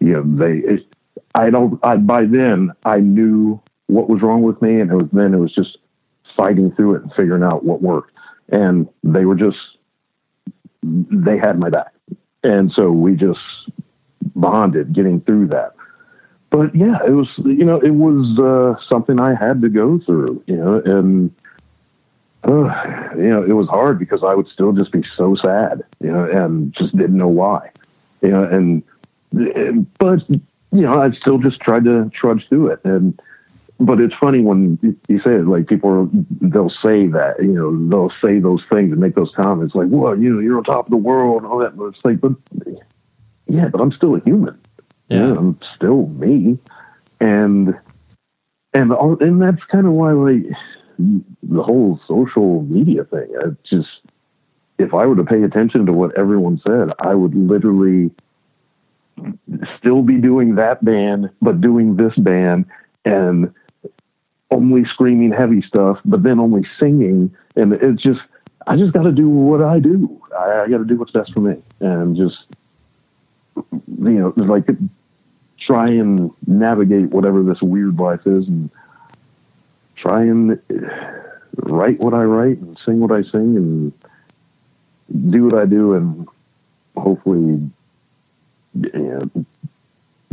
you 0.00 0.12
know 0.12 0.22
they. 0.22 0.58
It, 0.58 0.86
I 1.34 1.50
don't. 1.50 1.80
I 1.82 1.96
by 1.96 2.24
then 2.24 2.72
I 2.84 2.98
knew 2.98 3.60
what 3.86 4.08
was 4.08 4.22
wrong 4.22 4.42
with 4.42 4.60
me, 4.62 4.80
and 4.80 4.90
it 4.90 4.94
was 4.94 5.08
then 5.12 5.34
it 5.34 5.38
was 5.38 5.52
just 5.52 5.78
fighting 6.36 6.72
through 6.72 6.96
it 6.96 7.02
and 7.02 7.12
figuring 7.14 7.42
out 7.42 7.64
what 7.64 7.82
worked, 7.82 8.12
and 8.48 8.88
they 9.02 9.24
were 9.24 9.34
just 9.34 9.58
they 10.82 11.38
had 11.38 11.58
my 11.58 11.70
back, 11.70 11.91
and 12.42 12.72
so 12.72 12.90
we 12.90 13.14
just 13.14 13.40
bonded 14.34 14.92
getting 14.92 15.20
through 15.20 15.48
that. 15.48 15.74
But 16.50 16.74
yeah, 16.74 16.98
it 17.06 17.12
was 17.12 17.28
you 17.38 17.64
know 17.64 17.80
it 17.80 17.94
was 17.94 18.38
uh, 18.38 18.80
something 18.88 19.18
I 19.18 19.34
had 19.34 19.62
to 19.62 19.68
go 19.68 19.98
through, 20.00 20.42
you 20.46 20.56
know, 20.56 20.82
and 20.84 21.34
uh, 22.44 23.14
you 23.16 23.30
know 23.30 23.42
it 23.42 23.54
was 23.54 23.68
hard 23.68 23.98
because 23.98 24.22
I 24.22 24.34
would 24.34 24.48
still 24.48 24.72
just 24.72 24.92
be 24.92 25.02
so 25.16 25.34
sad, 25.34 25.82
you 26.00 26.12
know, 26.12 26.24
and 26.24 26.74
just 26.74 26.94
didn't 26.96 27.16
know 27.16 27.28
why, 27.28 27.70
you 28.20 28.28
know, 28.28 28.44
and 28.44 28.82
but 29.98 30.28
you 30.28 30.42
know 30.72 31.00
I 31.00 31.10
still 31.12 31.38
just 31.38 31.60
tried 31.60 31.84
to 31.84 32.10
trudge 32.14 32.46
through 32.50 32.68
it, 32.68 32.80
and 32.84 33.18
but 33.84 34.00
it's 34.00 34.14
funny 34.20 34.40
when 34.40 34.78
you 35.08 35.18
say 35.20 35.34
it 35.34 35.46
like 35.46 35.66
people 35.66 35.90
are, 35.90 36.08
they'll 36.40 36.70
say 36.70 37.06
that 37.06 37.36
you 37.40 37.52
know 37.52 37.88
they'll 37.88 38.12
say 38.22 38.38
those 38.38 38.62
things 38.70 38.92
and 38.92 39.00
make 39.00 39.14
those 39.14 39.32
comments 39.34 39.74
like 39.74 39.88
well 39.90 40.18
you 40.18 40.32
know 40.32 40.40
you're 40.40 40.58
on 40.58 40.64
top 40.64 40.86
of 40.86 40.90
the 40.90 40.96
world 40.96 41.42
and 41.42 41.50
all 41.50 41.58
that, 41.58 41.76
but 41.76 41.86
it's 41.86 42.04
like 42.04 42.20
but 42.20 42.32
yeah, 43.46 43.68
but 43.68 43.80
I'm 43.80 43.92
still 43.92 44.16
a 44.16 44.20
human 44.20 44.58
Yeah. 45.08 45.28
yeah, 45.28 45.34
I'm 45.34 45.58
still 45.74 46.06
me, 46.08 46.58
and 47.20 47.74
and 48.72 48.92
all, 48.92 49.18
and 49.20 49.42
that's 49.42 49.62
kind 49.64 49.86
of 49.86 49.92
why 49.92 50.12
like 50.12 50.44
the 50.98 51.62
whole 51.62 52.00
social 52.06 52.62
media 52.62 53.04
thing. 53.04 53.28
I 53.40 53.50
just 53.68 53.88
if 54.78 54.94
I 54.94 55.06
were 55.06 55.16
to 55.16 55.24
pay 55.24 55.42
attention 55.42 55.86
to 55.86 55.92
what 55.92 56.16
everyone 56.18 56.60
said, 56.66 56.90
I 56.98 57.14
would 57.14 57.34
literally 57.34 58.10
still 59.78 60.02
be 60.02 60.16
doing 60.16 60.54
that 60.56 60.84
band, 60.84 61.30
but 61.40 61.60
doing 61.60 61.96
this 61.96 62.14
band 62.16 62.66
and 63.04 63.52
only 64.52 64.84
screaming 64.84 65.32
heavy 65.32 65.62
stuff, 65.62 65.98
but 66.04 66.22
then 66.22 66.38
only 66.38 66.66
singing, 66.78 67.34
and 67.56 67.72
it's 67.72 68.02
just 68.02 68.20
I 68.66 68.76
just 68.76 68.92
got 68.92 69.02
to 69.02 69.12
do 69.12 69.28
what 69.28 69.62
I 69.62 69.80
do. 69.80 70.20
I, 70.38 70.62
I 70.62 70.68
got 70.68 70.78
to 70.78 70.84
do 70.84 70.96
what's 70.96 71.10
best 71.10 71.32
for 71.32 71.40
me, 71.40 71.56
and 71.80 72.16
just 72.16 72.36
you 73.56 73.84
know, 73.96 74.32
like 74.36 74.66
try 75.58 75.88
and 75.88 76.30
navigate 76.46 77.10
whatever 77.10 77.42
this 77.42 77.62
weird 77.62 77.98
life 77.98 78.26
is 78.26 78.48
and 78.48 78.70
try 79.96 80.22
and 80.22 80.60
write 81.56 82.00
what 82.00 82.14
I 82.14 82.24
write 82.24 82.58
and 82.58 82.78
sing 82.84 83.00
what 83.00 83.12
I 83.12 83.22
sing 83.22 83.56
and 83.56 83.92
do 85.30 85.44
what 85.44 85.54
I 85.54 85.66
do 85.66 85.94
and 85.94 86.26
hopefully 86.96 87.70
you 88.74 88.90
know, 89.34 89.44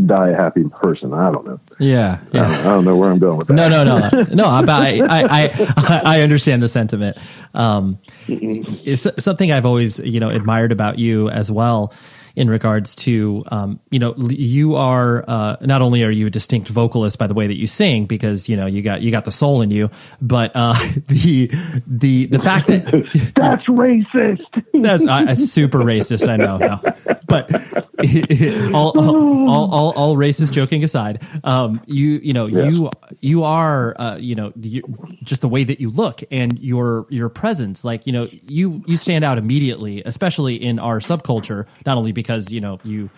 die 0.06 0.30
a 0.30 0.36
happy 0.36 0.64
person. 0.64 1.14
I 1.14 1.32
don't 1.32 1.45
know. 1.45 1.60
Yeah, 1.80 2.20
I, 2.30 2.38
don't, 2.38 2.45
I 2.52 2.64
don't 2.64 2.86
know 2.86 2.97
where 2.97 3.12
I'm 3.12 3.20
going 3.20 3.38
with 3.38 3.47
that. 3.47 3.54
No, 3.54 3.70
no, 3.70 3.84
no, 3.84 4.10
no. 4.34 4.62
But 4.66 4.70
I, 4.70 5.00
I, 5.00 5.24
I, 5.30 6.02
I 6.06 6.22
understand 6.22 6.62
the 6.62 6.70
sentiment. 6.70 7.18
Um, 7.54 8.00
it's 8.28 9.08
something 9.24 9.52
I've 9.52 9.66
always, 9.66 10.00
you 10.00 10.20
know, 10.20 10.30
admired 10.30 10.72
about 10.72 11.00
you 11.00 11.30
as 11.30 11.52
well. 11.52 11.93
In 12.36 12.50
regards 12.50 12.96
to, 12.98 13.44
um, 13.52 13.80
you 13.92 14.00
know, 14.00 14.16
you 14.18 14.76
are 14.76 15.24
uh, 15.28 15.58
not 15.62 15.82
only 15.82 16.04
are 16.04 16.12
you 16.12 16.28
a 16.28 16.30
distinct 16.30 16.70
vocalist 16.70 17.20
by 17.20 17.28
the 17.28 17.34
way 17.34 17.48
that 17.48 17.58
you 17.58 17.68
sing, 17.68 18.06
because 18.06 18.50
you 18.50 18.58
know 18.58 18.66
you 18.66 18.82
got 18.82 19.02
you 19.02 19.12
got 19.12 19.26
the 19.26 19.32
soul 19.32 19.62
in 19.62 19.72
you, 19.72 19.90
but 20.22 20.52
uh, 20.56 20.74
the 21.08 21.50
the 21.88 22.26
the 22.28 22.40
fact 22.40 22.68
that 22.68 22.86
That's 23.36 23.66
racist. 23.68 24.64
that's 24.82 25.06
uh, 25.06 25.36
super 25.36 25.80
racist. 25.80 26.28
I 26.28 26.38
know, 26.38 26.58
no. 26.58 26.80
but 27.28 27.52
all, 28.74 28.92
all, 29.00 29.50
all, 29.50 29.74
all, 29.74 29.94
all 29.96 30.16
racist 30.16 30.54
joking 30.54 30.84
aside, 30.84 31.22
um, 31.44 31.82
you 31.86 32.20
you 32.24 32.34
know 32.34 32.46
you 32.46 32.90
you 33.20 33.44
are 33.44 33.96
uh, 34.00 34.18
you 34.18 34.36
know 34.36 34.54
you, 34.60 34.84
just 35.24 35.42
the 35.42 35.48
way 35.48 35.64
that 35.64 35.80
you 35.80 35.90
look 35.90 36.22
and 36.32 36.60
your 36.60 37.06
your 37.10 37.30
presence, 37.30 37.84
like 37.84 38.08
you 38.08 38.14
know 38.14 38.28
you 38.32 38.84
you 38.88 38.98
stand 38.98 39.24
out 39.24 39.38
immediately, 39.38 40.04
especially 40.06 40.56
in 40.56 40.80
our 40.80 41.00
subculture. 41.00 41.68
Not 41.86 41.98
only 41.98 42.12
because 42.20 42.52
you 42.52 42.62
know 42.62 42.80
you 42.84 43.10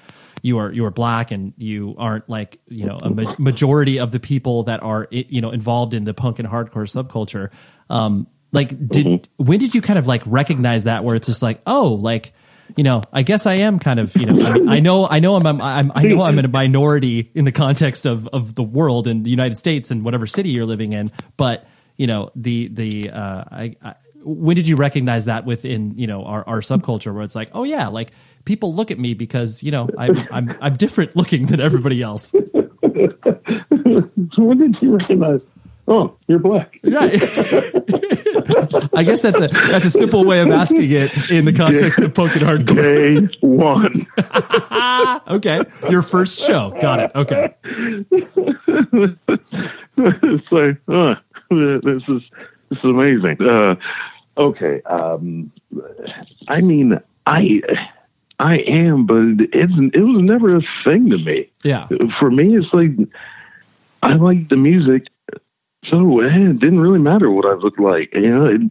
you 0.41 0.57
are 0.57 0.71
you 0.71 0.85
are 0.85 0.91
black 0.91 1.31
and 1.31 1.53
you 1.57 1.95
aren't 1.97 2.29
like 2.29 2.59
you 2.67 2.85
know 2.85 2.99
a 2.99 3.09
ma- 3.09 3.35
majority 3.37 3.99
of 3.99 4.11
the 4.11 4.19
people 4.19 4.63
that 4.63 4.83
are 4.83 5.07
you 5.09 5.41
know 5.41 5.51
involved 5.51 5.93
in 5.93 6.03
the 6.03 6.13
punk 6.13 6.39
and 6.39 6.47
hardcore 6.47 6.87
subculture. 6.87 7.51
Um, 7.89 8.27
like, 8.51 8.69
did 8.87 9.27
when 9.37 9.59
did 9.59 9.73
you 9.73 9.81
kind 9.81 9.97
of 9.97 10.07
like 10.07 10.23
recognize 10.25 10.83
that 10.83 11.03
where 11.03 11.15
it's 11.15 11.27
just 11.27 11.41
like, 11.41 11.61
oh, 11.65 11.93
like 11.93 12.33
you 12.77 12.83
know, 12.83 13.03
I 13.11 13.23
guess 13.23 13.45
I 13.45 13.55
am 13.55 13.79
kind 13.79 13.99
of, 13.99 14.15
you 14.15 14.25
know, 14.25 14.45
I 14.45 14.53
mean, 14.53 14.69
I 14.69 14.79
know, 14.79 15.05
I 15.05 15.19
know, 15.19 15.35
I'm, 15.35 15.45
I'm, 15.45 15.61
I'm, 15.61 15.91
I 15.93 16.03
know, 16.03 16.21
I'm 16.21 16.39
in 16.39 16.45
a 16.45 16.47
minority 16.47 17.29
in 17.35 17.43
the 17.43 17.51
context 17.51 18.05
of 18.05 18.29
of 18.29 18.55
the 18.55 18.63
world 18.63 19.07
and 19.07 19.25
the 19.25 19.29
United 19.29 19.57
States 19.57 19.91
and 19.91 20.05
whatever 20.05 20.25
city 20.25 20.49
you're 20.49 20.65
living 20.65 20.93
in, 20.93 21.11
but 21.37 21.67
you 21.97 22.07
know, 22.07 22.31
the 22.35 22.67
the, 22.69 23.09
uh, 23.09 23.43
I, 23.51 23.75
I 23.83 23.95
when 24.23 24.55
did 24.55 24.67
you 24.67 24.75
recognize 24.75 25.25
that 25.25 25.45
within 25.45 25.97
you 25.97 26.07
know 26.07 26.23
our, 26.25 26.47
our 26.47 26.59
subculture 26.59 27.13
where 27.13 27.23
it's 27.23 27.35
like 27.35 27.49
oh 27.53 27.63
yeah 27.63 27.87
like 27.87 28.11
people 28.45 28.73
look 28.73 28.91
at 28.91 28.99
me 28.99 29.13
because 29.13 29.63
you 29.63 29.71
know 29.71 29.89
I'm 29.97 30.17
I'm 30.31 30.55
I'm 30.61 30.73
different 30.75 31.15
looking 31.15 31.45
than 31.45 31.59
everybody 31.59 32.01
else 32.01 32.31
so 32.31 32.39
when 34.37 34.57
did 34.57 34.75
you 34.81 34.97
recognize? 34.97 35.41
Oh, 35.87 36.15
you're 36.27 36.39
black. 36.39 36.79
right 36.83 37.13
I 38.95 39.03
guess 39.03 39.23
that's 39.23 39.41
a 39.41 39.47
that's 39.47 39.85
a 39.85 39.89
simple 39.89 40.25
way 40.25 40.41
of 40.41 40.49
asking 40.49 40.91
it 40.91 41.11
in 41.29 41.45
the 41.45 41.53
context 41.53 41.99
of 41.99 42.13
punk 42.13 42.35
and 42.35 42.45
hardcore 42.45 43.29
Day 43.29 43.37
one. 43.41 44.07
okay 45.35 45.61
your 45.89 46.01
first 46.01 46.39
show 46.39 46.77
got 46.79 46.99
it 46.99 47.11
okay 47.15 47.53
it's 49.97 50.51
like, 50.51 50.77
this 51.49 52.03
is 52.07 52.21
this 52.69 52.79
is 52.79 52.85
amazing. 52.85 53.37
Uh, 53.41 53.75
okay, 54.47 54.81
um, 54.85 55.51
I 56.47 56.61
mean, 56.61 56.99
I 57.25 57.61
I 58.39 58.57
am, 58.57 59.05
but 59.05 59.45
it's 59.53 59.73
it 59.93 60.01
was 60.01 60.21
never 60.23 60.57
a 60.57 60.61
thing 60.83 61.09
to 61.09 61.17
me. 61.17 61.49
yeah 61.63 61.87
For 62.19 62.31
me, 62.31 62.57
it's 62.57 62.73
like 62.73 62.91
I 64.03 64.13
like 64.13 64.49
the 64.49 64.57
music, 64.57 65.07
so 65.85 66.21
eh, 66.21 66.49
it 66.49 66.59
didn't 66.59 66.79
really 66.79 66.99
matter 66.99 67.29
what 67.29 67.45
I 67.45 67.53
looked 67.53 67.79
like. 67.79 68.13
You 68.13 68.29
know, 68.29 68.45
it 68.47 68.61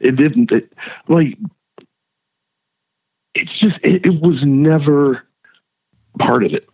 it 0.00 0.16
didn't 0.16 0.50
it, 0.52 0.72
like. 1.08 1.38
It's 3.34 3.56
just 3.60 3.76
it, 3.84 4.04
it 4.04 4.20
was 4.20 4.40
never 4.42 5.22
part 6.18 6.44
of 6.44 6.52
it 6.52 6.68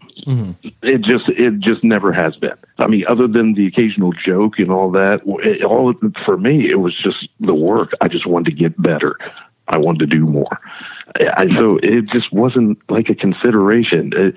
it 0.83 1.03
just 1.03 1.29
it 1.29 1.61
just 1.61 1.83
never 1.85 2.13
has 2.13 2.37
been. 2.37 2.55
I 2.79 2.87
mean, 2.87 3.05
other 3.09 3.27
than 3.27 3.55
the 3.55 3.67
occasional 3.67 4.13
joke 4.13 4.59
and 4.59 4.71
all 4.71 4.91
that, 4.93 5.23
it, 5.25 5.65
all 5.65 5.93
for 6.25 6.37
me, 6.37 6.71
it 6.71 6.77
was 6.77 6.95
just 6.97 7.29
the 7.41 7.55
work. 7.55 7.93
I 8.01 8.09
just 8.09 8.27
wanted 8.27 8.51
to 8.51 8.57
get 8.57 8.81
better. 8.81 9.17
I 9.69 9.79
wanted 9.79 10.11
to 10.11 10.19
do 10.19 10.27
more. 10.27 10.61
I, 11.17 11.47
so 11.57 11.79
it 11.83 12.07
just 12.13 12.33
wasn't 12.33 12.79
like 12.91 13.09
a 13.09 13.15
consideration. 13.15 14.13
It, 14.15 14.35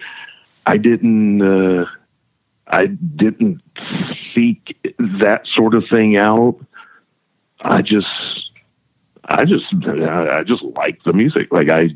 I 0.66 0.78
didn't. 0.78 1.42
Uh, 1.42 1.86
I 2.70 2.88
didn't 2.88 3.62
seek 4.36 4.78
that 4.98 5.42
sort 5.56 5.74
of 5.74 5.84
thing 5.90 6.18
out. 6.18 6.60
I 7.62 7.82
just. 7.82 8.47
I 9.30 9.44
just, 9.44 9.66
I 9.86 10.44
just 10.44 10.64
like 10.64 11.04
the 11.04 11.12
music. 11.12 11.52
Like 11.52 11.70
I, 11.70 11.90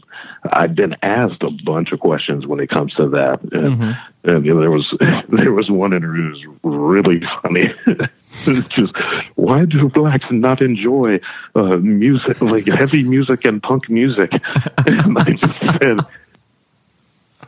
I've 0.43 0.75
been 0.75 0.95
asked 1.01 1.41
a 1.43 1.49
bunch 1.49 1.93
of 1.93 2.01
questions 2.01 2.45
when 2.45 2.59
it 2.59 2.69
comes 2.69 2.93
to 2.95 3.07
that. 3.09 3.39
And, 3.53 3.97
and 4.23 4.45
you 4.45 4.53
know, 4.53 4.59
there 4.59 4.71
was, 4.71 4.93
there 5.29 5.53
was 5.53 5.69
one 5.71 5.93
interview 5.93 6.31
that 6.31 6.63
was 6.63 6.75
really 6.77 7.21
funny. 7.41 7.73
Just, 8.69 8.93
why 9.35 9.65
do 9.65 9.87
blacks 9.89 10.29
not 10.29 10.61
enjoy 10.61 11.21
uh, 11.55 11.77
music, 11.77 12.41
like 12.41 12.67
heavy 12.67 13.03
music 13.03 13.45
and 13.45 13.63
punk 13.63 13.89
music? 13.89 14.33
and 14.87 15.17
I 15.17 15.31
just 15.31 15.81
said, 15.81 15.99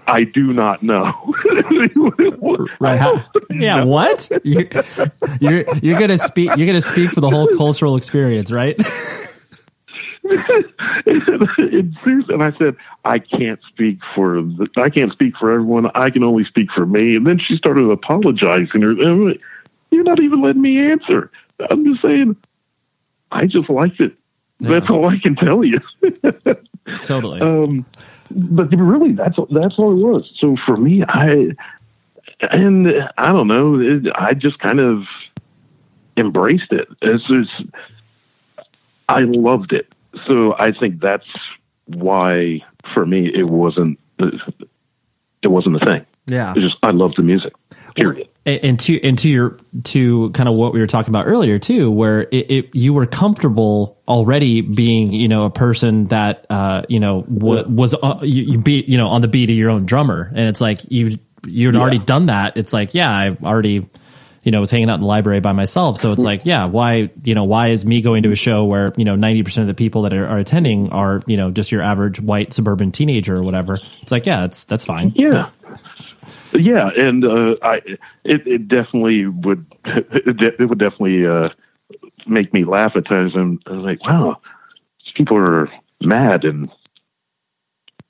I 0.08 0.24
do 0.26 0.54
not 0.54 0.84
know. 0.84 1.14
Right? 2.80 3.00
How, 3.00 3.24
yeah. 3.50 3.84
What? 3.86 4.30
You, 4.44 4.68
you're 5.40 5.66
you're 5.82 6.00
gonna 6.00 6.18
speak. 6.18 6.52
You're 6.58 6.68
gonna 6.68 6.82
speak 6.82 7.12
for 7.12 7.22
the 7.22 7.30
whole 7.30 7.48
cultural 7.58 7.96
experience, 7.96 8.52
right? 8.52 8.78
and, 11.05 11.95
and 12.30 12.43
I 12.43 12.57
said, 12.57 12.76
I 13.03 13.19
can't 13.19 13.61
speak 13.63 13.99
for 14.15 14.41
the, 14.41 14.67
I 14.78 14.89
can't 14.89 15.11
speak 15.11 15.36
for 15.38 15.51
everyone. 15.51 15.91
I 15.95 16.09
can 16.09 16.24
only 16.24 16.45
speak 16.45 16.69
for 16.71 16.86
me. 16.86 17.15
And 17.17 17.28
then 17.28 17.39
she 17.39 17.57
started 17.57 17.89
apologizing. 17.89 18.82
Her, 18.82 18.93
you're 19.91 20.03
not 20.03 20.21
even 20.21 20.41
letting 20.41 20.61
me 20.61 20.80
answer. 20.80 21.30
I'm 21.69 21.86
just 21.86 22.01
saying, 22.01 22.38
I 23.32 23.47
just 23.47 23.69
liked 23.69 23.99
it. 23.99 24.13
Yeah. 24.59 24.80
That's 24.80 24.89
all 24.89 25.09
I 25.09 25.19
can 25.19 25.36
tell 25.36 25.63
you. 25.63 25.80
totally. 27.03 27.41
Um, 27.41 27.86
but 28.32 28.69
really, 28.71 29.11
that's 29.11 29.38
that's 29.51 29.78
all 29.78 29.91
it 29.91 30.03
was. 30.03 30.32
So 30.38 30.55
for 30.65 30.78
me, 30.78 31.03
I 31.07 31.51
and 32.51 32.88
I 33.17 33.28
don't 33.28 33.47
know, 33.47 33.80
it, 33.80 34.07
I 34.15 34.34
just 34.34 34.59
kind 34.59 34.80
of 34.80 35.03
embraced 36.17 36.71
it. 36.71 36.88
It's, 37.01 37.24
it's, 37.30 37.51
I 39.09 39.21
loved 39.21 39.74
it 39.74 39.93
so 40.28 40.55
I 40.57 40.72
think 40.72 41.01
that's 41.01 41.28
why 41.86 42.64
for 42.93 43.05
me 43.05 43.32
it 43.34 43.47
wasn't 43.47 43.99
it 44.20 45.47
wasn't 45.47 45.82
a 45.82 45.86
thing. 45.86 46.05
Yeah, 46.28 46.53
it's 46.55 46.61
just 46.61 46.78
I 46.84 46.91
love 46.91 47.14
the 47.16 47.24
music. 47.24 47.53
Period. 47.95 48.30
And 48.45 48.80
to 48.82 49.01
and 49.03 49.18
to 49.20 49.30
your 49.30 49.57
to 49.84 50.30
kind 50.32 50.49
of 50.49 50.55
what 50.55 50.74
we 50.74 50.80
were 50.80 50.88
talking 50.88 51.11
about 51.11 51.28
earlier 51.28 51.59
too, 51.59 51.91
where 51.91 52.22
it, 52.22 52.51
it 52.51 52.76
you 52.76 52.93
were 52.93 53.05
comfortable 53.05 54.01
already 54.07 54.61
being 54.61 55.11
you 55.11 55.28
know 55.28 55.45
a 55.45 55.49
person 55.49 56.05
that 56.05 56.45
uh, 56.49 56.84
you 56.88 56.99
know 56.99 57.24
w- 57.24 57.66
was 57.68 57.93
uh, 57.93 58.20
you, 58.22 58.43
you 58.43 58.57
beat 58.57 58.88
you 58.88 58.97
know 58.97 59.09
on 59.09 59.22
the 59.22 59.28
beat 59.28 59.49
of 59.49 59.55
your 59.55 59.70
own 59.70 59.86
drummer, 59.86 60.30
and 60.30 60.47
it's 60.47 60.61
like 60.61 60.80
you 60.91 61.18
you'd 61.45 61.76
yeah. 61.76 61.82
already 61.82 61.99
done 61.99 62.28
that. 62.28 62.57
It's 62.57 62.74
like 62.74 62.93
yeah, 62.93 63.14
I've 63.14 63.43
already 63.43 63.89
you 64.44 64.52
know, 64.52 64.60
was 64.60 64.70
hanging 64.70 64.89
out 64.89 64.96
in 64.96 65.00
the 65.00 65.08
library 65.08 65.39
by 65.39 65.54
myself. 65.54 65.98
So 65.98 66.12
it's 66.12 66.22
like, 66.22 66.41
yeah, 66.44 66.66
why, 66.66 67.10
you 67.24 67.34
know, 67.34 67.46
why 67.46 67.70
is 67.70 67.86
me 67.86 68.02
going 68.02 68.24
to 68.24 68.32
a 68.32 68.36
show 68.36 68.66
where, 68.66 68.94
you 68.98 69.06
know, 69.06 69.16
90% 69.16 69.62
of 69.62 69.68
the 69.68 69.74
people 69.74 70.02
that 70.04 70.14
are, 70.14 70.28
are 70.28 70.38
attending 70.38 70.91
are, 70.91 71.24
you 71.28 71.38
know, 71.38 71.50
just 71.50 71.72
your 71.72 71.82
average 71.82 72.20
white 72.20 72.52
suburban 72.52 72.91
teenager 72.91 73.38
or 73.38 73.44
whatever? 73.44 73.80
It's 74.02 74.12
like, 74.12 74.26
yeah, 74.26 74.41
that's, 74.41 74.66
that's 74.66 74.84
fine. 74.84 75.14
Yeah. 75.16 75.50
Yeah. 76.54 76.89
And, 76.96 77.24
uh, 77.24 77.56
I, 77.62 77.76
it, 78.26 78.46
it 78.46 78.68
definitely 78.68 79.28
would, 79.28 79.66
it 79.86 80.70
would 80.70 80.80
definitely, 80.80 81.26
uh, 81.26 81.50
make 82.28 82.54
me 82.54 82.66
laugh 82.66 82.94
at 82.96 83.06
times. 83.08 83.34
And 83.36 83.62
I 83.66 83.72
was 83.72 83.86
like, 83.86 84.04
wow, 84.06 84.41
people 85.16 85.38
are 85.38 85.70
mad 86.02 86.44
and 86.44 86.70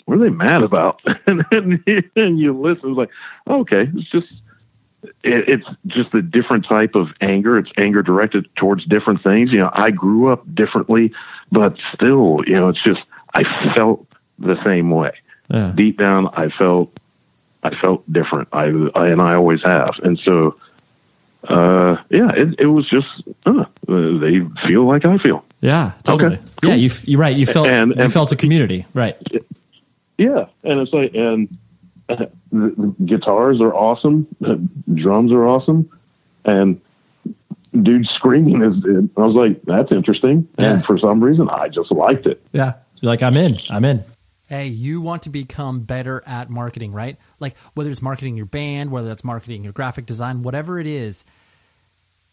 what 0.05 0.15
are 0.15 0.23
they 0.23 0.29
mad 0.29 0.63
about? 0.63 0.99
and 1.27 2.39
you 2.39 2.59
listen, 2.59 2.89
it's 2.89 2.97
like, 2.97 3.09
okay, 3.47 3.87
it's 3.95 4.11
just 4.11 4.27
it, 4.27 4.42
it's 5.23 5.67
just 5.87 6.13
a 6.13 6.21
different 6.21 6.65
type 6.65 6.95
of 6.95 7.09
anger. 7.21 7.57
It's 7.57 7.71
anger 7.77 8.01
directed 8.01 8.53
towards 8.55 8.85
different 8.85 9.23
things. 9.23 9.51
You 9.51 9.59
know, 9.59 9.69
I 9.73 9.91
grew 9.91 10.31
up 10.31 10.43
differently, 10.53 11.13
but 11.51 11.77
still, 11.93 12.41
you 12.45 12.55
know, 12.55 12.69
it's 12.69 12.83
just 12.83 13.01
I 13.33 13.73
felt 13.75 14.07
the 14.39 14.61
same 14.63 14.89
way. 14.89 15.11
Yeah. 15.49 15.71
Deep 15.75 15.97
down, 15.97 16.29
I 16.33 16.49
felt 16.49 16.97
I 17.63 17.75
felt 17.75 18.11
different. 18.11 18.49
I, 18.51 18.65
I 18.95 19.07
and 19.07 19.21
I 19.21 19.35
always 19.35 19.61
have, 19.63 19.95
and 20.03 20.19
so 20.19 20.57
uh, 21.47 21.97
yeah, 22.09 22.31
it, 22.31 22.59
it 22.59 22.65
was 22.67 22.87
just 22.89 23.07
uh, 23.45 23.65
they 23.87 24.41
feel 24.65 24.85
like 24.85 25.05
I 25.05 25.17
feel. 25.17 25.43
Yeah, 25.61 25.93
totally. 26.03 26.35
Okay, 26.35 26.43
cool. 26.61 26.69
Yeah, 26.71 26.75
you 26.75 26.89
you're 27.03 27.19
right. 27.19 27.35
You 27.35 27.45
felt 27.45 27.67
and, 27.67 27.91
and, 27.91 28.01
you 28.01 28.09
felt 28.09 28.31
a 28.31 28.35
community, 28.35 28.85
right? 28.93 29.17
Yeah, 30.17 30.45
and 30.63 30.79
it's 30.79 30.93
like 30.93 31.13
and 31.15 31.57
the 32.53 32.95
guitars 33.05 33.59
are 33.61 33.73
awesome, 33.73 34.27
drums 34.93 35.31
are 35.31 35.47
awesome, 35.47 35.89
and 36.45 36.79
dude 37.81 38.05
screaming 38.07 38.61
is. 38.61 39.09
I 39.17 39.21
was 39.21 39.35
like, 39.35 39.61
that's 39.63 39.91
interesting, 39.91 40.47
yeah. 40.59 40.73
and 40.73 40.85
for 40.85 40.97
some 40.97 41.23
reason, 41.23 41.49
I 41.49 41.67
just 41.69 41.91
liked 41.91 42.25
it. 42.27 42.45
Yeah, 42.51 42.75
you're 43.01 43.11
like, 43.11 43.23
I'm 43.23 43.35
in, 43.35 43.59
I'm 43.69 43.83
in. 43.83 44.03
Hey, 44.47 44.67
you 44.67 45.01
want 45.01 45.23
to 45.23 45.29
become 45.29 45.81
better 45.81 46.21
at 46.27 46.49
marketing, 46.49 46.91
right? 46.91 47.17
Like 47.39 47.57
whether 47.73 47.89
it's 47.89 48.01
marketing 48.01 48.37
your 48.37 48.45
band, 48.45 48.91
whether 48.91 49.07
that's 49.07 49.23
marketing 49.23 49.63
your 49.63 49.73
graphic 49.73 50.05
design, 50.05 50.43
whatever 50.43 50.79
it 50.79 50.85
is 50.85 51.23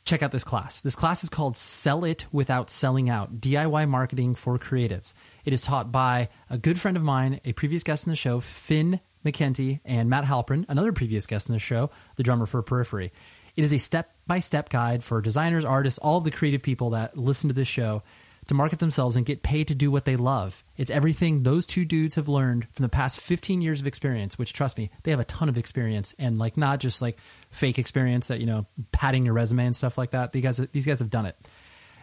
check 0.04 0.22
out 0.22 0.32
this 0.32 0.44
class. 0.44 0.80
This 0.80 0.96
class 0.96 1.22
is 1.22 1.28
called 1.28 1.56
Sell 1.56 2.04
It 2.04 2.26
Without 2.32 2.70
Selling 2.70 3.08
Out 3.08 3.40
DIY 3.40 3.88
Marketing 3.88 4.34
for 4.34 4.58
Creatives. 4.58 5.12
It 5.44 5.52
is 5.52 5.62
taught 5.62 5.92
by 5.92 6.28
a 6.48 6.58
good 6.58 6.80
friend 6.80 6.96
of 6.96 7.02
mine, 7.02 7.40
a 7.44 7.52
previous 7.52 7.82
guest 7.82 8.06
in 8.06 8.10
the 8.10 8.16
show, 8.16 8.40
Finn 8.40 9.00
McKenty, 9.24 9.80
and 9.84 10.08
Matt 10.08 10.24
Halpern, 10.24 10.64
another 10.68 10.92
previous 10.92 11.26
guest 11.26 11.48
in 11.48 11.52
the 11.52 11.58
show, 11.58 11.90
the 12.16 12.22
drummer 12.22 12.46
for 12.46 12.62
Periphery. 12.62 13.12
It 13.56 13.64
is 13.64 13.72
a 13.72 13.78
step 13.78 14.14
by 14.26 14.38
step 14.38 14.68
guide 14.68 15.02
for 15.02 15.20
designers, 15.20 15.64
artists, 15.64 15.98
all 15.98 16.18
of 16.18 16.24
the 16.24 16.30
creative 16.30 16.62
people 16.62 16.90
that 16.90 17.16
listen 17.16 17.48
to 17.48 17.54
this 17.54 17.68
show 17.68 18.02
to 18.46 18.54
market 18.54 18.78
themselves 18.78 19.16
and 19.16 19.26
get 19.26 19.42
paid 19.42 19.68
to 19.68 19.74
do 19.74 19.90
what 19.90 20.04
they 20.04 20.16
love. 20.16 20.64
It's 20.76 20.90
everything 20.90 21.42
those 21.42 21.66
two 21.66 21.84
dudes 21.84 22.14
have 22.16 22.28
learned 22.28 22.66
from 22.72 22.82
the 22.82 22.88
past 22.88 23.20
15 23.20 23.60
years 23.60 23.80
of 23.80 23.86
experience, 23.86 24.38
which 24.38 24.52
trust 24.52 24.78
me, 24.78 24.90
they 25.02 25.10
have 25.10 25.20
a 25.20 25.24
ton 25.24 25.48
of 25.48 25.58
experience 25.58 26.14
and 26.18 26.38
like 26.38 26.56
not 26.56 26.80
just 26.80 27.02
like 27.02 27.18
fake 27.50 27.78
experience 27.78 28.28
that, 28.28 28.40
you 28.40 28.46
know, 28.46 28.66
padding 28.92 29.24
your 29.24 29.34
resume 29.34 29.66
and 29.66 29.76
stuff 29.76 29.98
like 29.98 30.10
that. 30.10 30.32
These 30.32 30.42
guys 30.42 30.56
these 30.72 30.86
guys 30.86 31.00
have 31.00 31.10
done 31.10 31.26
it. 31.26 31.36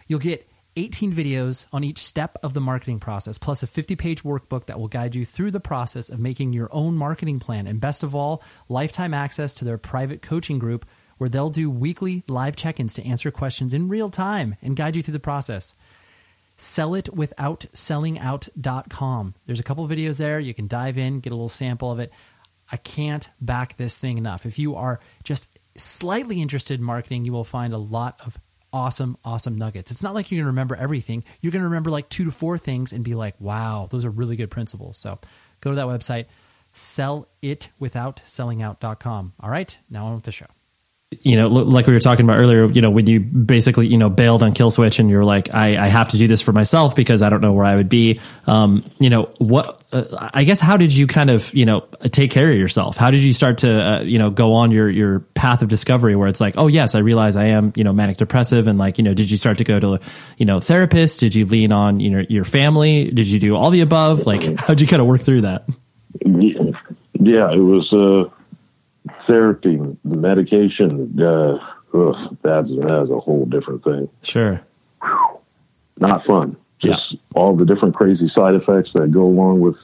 You'll 0.06 0.20
get 0.20 0.48
18 0.78 1.12
videos 1.12 1.66
on 1.72 1.82
each 1.82 1.98
step 1.98 2.38
of 2.42 2.54
the 2.54 2.60
marketing 2.60 3.00
process, 3.00 3.36
plus 3.36 3.62
a 3.62 3.66
50 3.66 3.96
page 3.96 4.22
workbook 4.22 4.66
that 4.66 4.78
will 4.78 4.88
guide 4.88 5.16
you 5.16 5.24
through 5.24 5.50
the 5.50 5.60
process 5.60 6.08
of 6.08 6.20
making 6.20 6.52
your 6.52 6.68
own 6.70 6.94
marketing 6.94 7.40
plan. 7.40 7.66
And 7.66 7.80
best 7.80 8.04
of 8.04 8.14
all, 8.14 8.42
lifetime 8.68 9.12
access 9.12 9.54
to 9.54 9.64
their 9.64 9.76
private 9.76 10.22
coaching 10.22 10.58
group 10.58 10.86
where 11.18 11.28
they'll 11.28 11.50
do 11.50 11.68
weekly 11.68 12.22
live 12.28 12.54
check 12.54 12.78
ins 12.78 12.94
to 12.94 13.04
answer 13.04 13.32
questions 13.32 13.74
in 13.74 13.88
real 13.88 14.08
time 14.08 14.54
and 14.62 14.76
guide 14.76 14.94
you 14.94 15.02
through 15.02 15.12
the 15.12 15.18
process. 15.18 15.74
Sell 16.56 16.94
it 16.94 17.12
without 17.12 17.66
sellingout.com. 17.72 19.34
There's 19.46 19.60
a 19.60 19.64
couple 19.64 19.88
videos 19.88 20.18
there. 20.18 20.38
You 20.38 20.54
can 20.54 20.68
dive 20.68 20.96
in, 20.96 21.18
get 21.18 21.32
a 21.32 21.36
little 21.36 21.48
sample 21.48 21.90
of 21.90 21.98
it. 21.98 22.12
I 22.70 22.76
can't 22.76 23.28
back 23.40 23.76
this 23.76 23.96
thing 23.96 24.16
enough. 24.16 24.46
If 24.46 24.58
you 24.58 24.76
are 24.76 25.00
just 25.24 25.58
slightly 25.76 26.40
interested 26.40 26.78
in 26.78 26.86
marketing, 26.86 27.24
you 27.24 27.32
will 27.32 27.44
find 27.44 27.72
a 27.72 27.78
lot 27.78 28.20
of 28.24 28.38
awesome, 28.78 29.18
awesome 29.24 29.58
nuggets. 29.58 29.90
It's 29.90 30.02
not 30.02 30.14
like 30.14 30.30
you're 30.30 30.38
going 30.38 30.46
to 30.46 30.52
remember 30.52 30.76
everything. 30.76 31.24
You're 31.40 31.50
going 31.52 31.62
to 31.62 31.68
remember 31.68 31.90
like 31.90 32.08
two 32.08 32.24
to 32.24 32.30
four 32.30 32.56
things 32.56 32.92
and 32.92 33.04
be 33.04 33.14
like, 33.14 33.34
wow, 33.40 33.88
those 33.90 34.04
are 34.04 34.10
really 34.10 34.36
good 34.36 34.50
principles. 34.50 34.98
So 34.98 35.18
go 35.60 35.70
to 35.70 35.76
that 35.76 35.86
website, 35.86 36.26
sellitwithoutsellingout.com. 36.74 39.32
All 39.40 39.50
right, 39.50 39.78
now 39.90 40.06
on 40.06 40.14
with 40.14 40.24
the 40.24 40.32
show 40.32 40.46
you 41.22 41.36
know, 41.36 41.48
like 41.48 41.86
we 41.86 41.92
were 41.92 42.00
talking 42.00 42.26
about 42.26 42.38
earlier, 42.38 42.66
you 42.66 42.82
know, 42.82 42.90
when 42.90 43.06
you 43.06 43.20
basically, 43.20 43.86
you 43.86 43.96
know, 43.96 44.10
bailed 44.10 44.42
on 44.42 44.52
Killswitch 44.52 44.98
and 44.98 45.08
you're 45.08 45.24
like, 45.24 45.54
I, 45.54 45.82
I 45.82 45.88
have 45.88 46.10
to 46.10 46.18
do 46.18 46.28
this 46.28 46.42
for 46.42 46.52
myself 46.52 46.94
because 46.94 47.22
I 47.22 47.30
don't 47.30 47.40
know 47.40 47.54
where 47.54 47.64
I 47.64 47.76
would 47.76 47.88
be. 47.88 48.20
Um, 48.46 48.84
you 48.98 49.08
know, 49.08 49.30
what, 49.38 49.77
uh, 49.92 50.28
I 50.34 50.44
guess, 50.44 50.60
how 50.60 50.76
did 50.76 50.96
you 50.96 51.06
kind 51.06 51.30
of, 51.30 51.54
you 51.54 51.64
know, 51.64 51.80
take 52.10 52.30
care 52.30 52.50
of 52.50 52.56
yourself? 52.56 52.96
How 52.96 53.10
did 53.10 53.20
you 53.20 53.32
start 53.32 53.58
to, 53.58 53.70
uh, 53.70 54.00
you 54.02 54.18
know, 54.18 54.30
go 54.30 54.54
on 54.54 54.70
your, 54.70 54.88
your 54.88 55.20
path 55.20 55.62
of 55.62 55.68
discovery 55.68 56.16
where 56.16 56.28
it's 56.28 56.40
like, 56.40 56.54
oh, 56.56 56.66
yes, 56.66 56.94
I 56.94 56.98
realize 56.98 57.36
I 57.36 57.44
am, 57.44 57.72
you 57.76 57.84
know, 57.84 57.92
manic 57.92 58.16
depressive. 58.16 58.66
And 58.66 58.78
like, 58.78 58.98
you 58.98 59.04
know, 59.04 59.14
did 59.14 59.30
you 59.30 59.36
start 59.36 59.58
to 59.58 59.64
go 59.64 59.80
to, 59.80 60.00
you 60.36 60.46
know, 60.46 60.58
therapists? 60.58 61.18
Did 61.18 61.34
you 61.34 61.46
lean 61.46 61.72
on, 61.72 62.00
you 62.00 62.10
know, 62.10 62.24
your 62.28 62.44
family? 62.44 63.10
Did 63.10 63.28
you 63.28 63.40
do 63.40 63.56
all 63.56 63.70
the 63.70 63.80
above? 63.80 64.26
Like, 64.26 64.42
how'd 64.58 64.80
you 64.80 64.86
kind 64.86 65.00
of 65.00 65.08
work 65.08 65.22
through 65.22 65.42
that? 65.42 65.64
Yeah, 66.22 67.52
it 67.52 67.60
was, 67.60 67.92
uh, 67.92 68.30
therapy, 69.26 69.78
medication, 70.04 71.20
uh, 71.20 71.58
ugh, 71.94 72.36
that's 72.42 72.68
that's 72.68 73.10
a 73.10 73.20
whole 73.20 73.44
different 73.46 73.84
thing. 73.84 74.08
Sure, 74.22 74.60
not 75.98 76.24
fun. 76.24 76.56
Just 76.80 77.12
yeah. 77.12 77.18
all 77.34 77.56
the 77.56 77.64
different 77.64 77.94
crazy 77.94 78.28
side 78.28 78.54
effects 78.54 78.92
that 78.92 79.10
go 79.10 79.24
along 79.24 79.60
with 79.60 79.76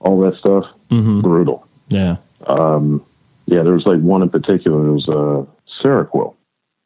all 0.00 0.20
that 0.20 0.36
stuff. 0.38 0.64
Mm-hmm. 0.90 1.20
Brutal. 1.20 1.66
Yeah. 1.88 2.16
Um, 2.46 3.04
yeah, 3.46 3.62
there 3.62 3.74
was 3.74 3.86
like 3.86 4.00
one 4.00 4.22
in 4.22 4.30
particular. 4.30 4.86
It 4.86 4.92
was 4.92 5.08
uh, 5.08 5.44
Seroquel, 5.82 6.36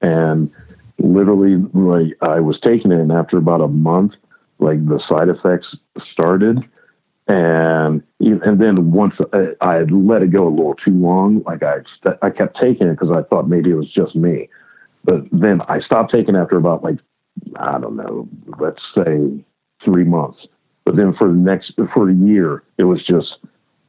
and 0.01 0.51
literally, 0.99 1.57
like 1.75 2.17
I 2.21 2.41
was 2.41 2.59
taking 2.61 2.93
it, 2.93 3.01
and 3.01 3.13
after 3.13 3.37
about 3.37 3.61
a 3.61 3.69
month, 3.69 4.13
like 4.59 4.85
the 4.87 5.03
side 5.09 5.29
effects 5.29 5.75
started, 6.13 6.59
and 7.27 8.03
and 8.21 8.61
then 8.61 8.93
once 8.93 9.15
I, 9.61 9.75
had 9.75 9.91
let 9.91 10.23
it 10.23 10.31
go 10.31 10.47
a 10.47 10.51
little 10.51 10.75
too 10.75 10.93
long, 10.93 11.43
like 11.43 11.63
I 11.63 11.79
I 12.23 12.31
kept 12.31 12.59
taking 12.61 12.87
it 12.87 12.93
because 12.99 13.11
I 13.11 13.23
thought 13.23 13.49
maybe 13.49 13.71
it 13.71 13.75
was 13.75 13.93
just 13.93 14.15
me, 14.15 14.49
but 15.05 15.25
then 15.33 15.61
I 15.63 15.81
stopped 15.81 16.13
taking 16.13 16.37
after 16.37 16.57
about 16.57 16.85
like 16.85 16.99
I 17.57 17.79
don't 17.79 17.97
know, 17.97 18.29
let's 18.59 18.83
say 18.95 19.45
three 19.85 20.05
months. 20.05 20.47
But 20.85 20.97
then 20.97 21.15
for 21.15 21.29
the 21.29 21.35
next 21.35 21.73
for 21.95 22.11
a 22.11 22.15
year, 22.15 22.63
it 22.79 22.85
was 22.85 23.05
just 23.05 23.37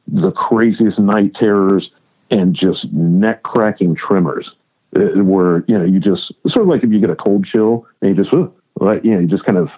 the 0.06 0.30
craziest 0.30 0.98
night 0.98 1.34
terrors 1.34 1.90
and 2.30 2.54
just 2.54 2.84
neck 2.92 3.42
cracking 3.42 3.96
tremors. 3.96 4.50
Uh, 4.96 5.24
where 5.24 5.64
you 5.66 5.76
know 5.76 5.84
you 5.84 5.98
just 5.98 6.32
sort 6.46 6.62
of 6.62 6.68
like 6.68 6.84
if 6.84 6.90
you 6.90 7.00
get 7.00 7.10
a 7.10 7.16
cold 7.16 7.44
chill 7.44 7.84
and 8.00 8.16
you 8.16 8.22
just 8.22 8.32
like 8.78 9.04
you 9.04 9.12
know 9.12 9.18
you 9.18 9.26
just 9.26 9.44
kind 9.44 9.58
of 9.58 9.68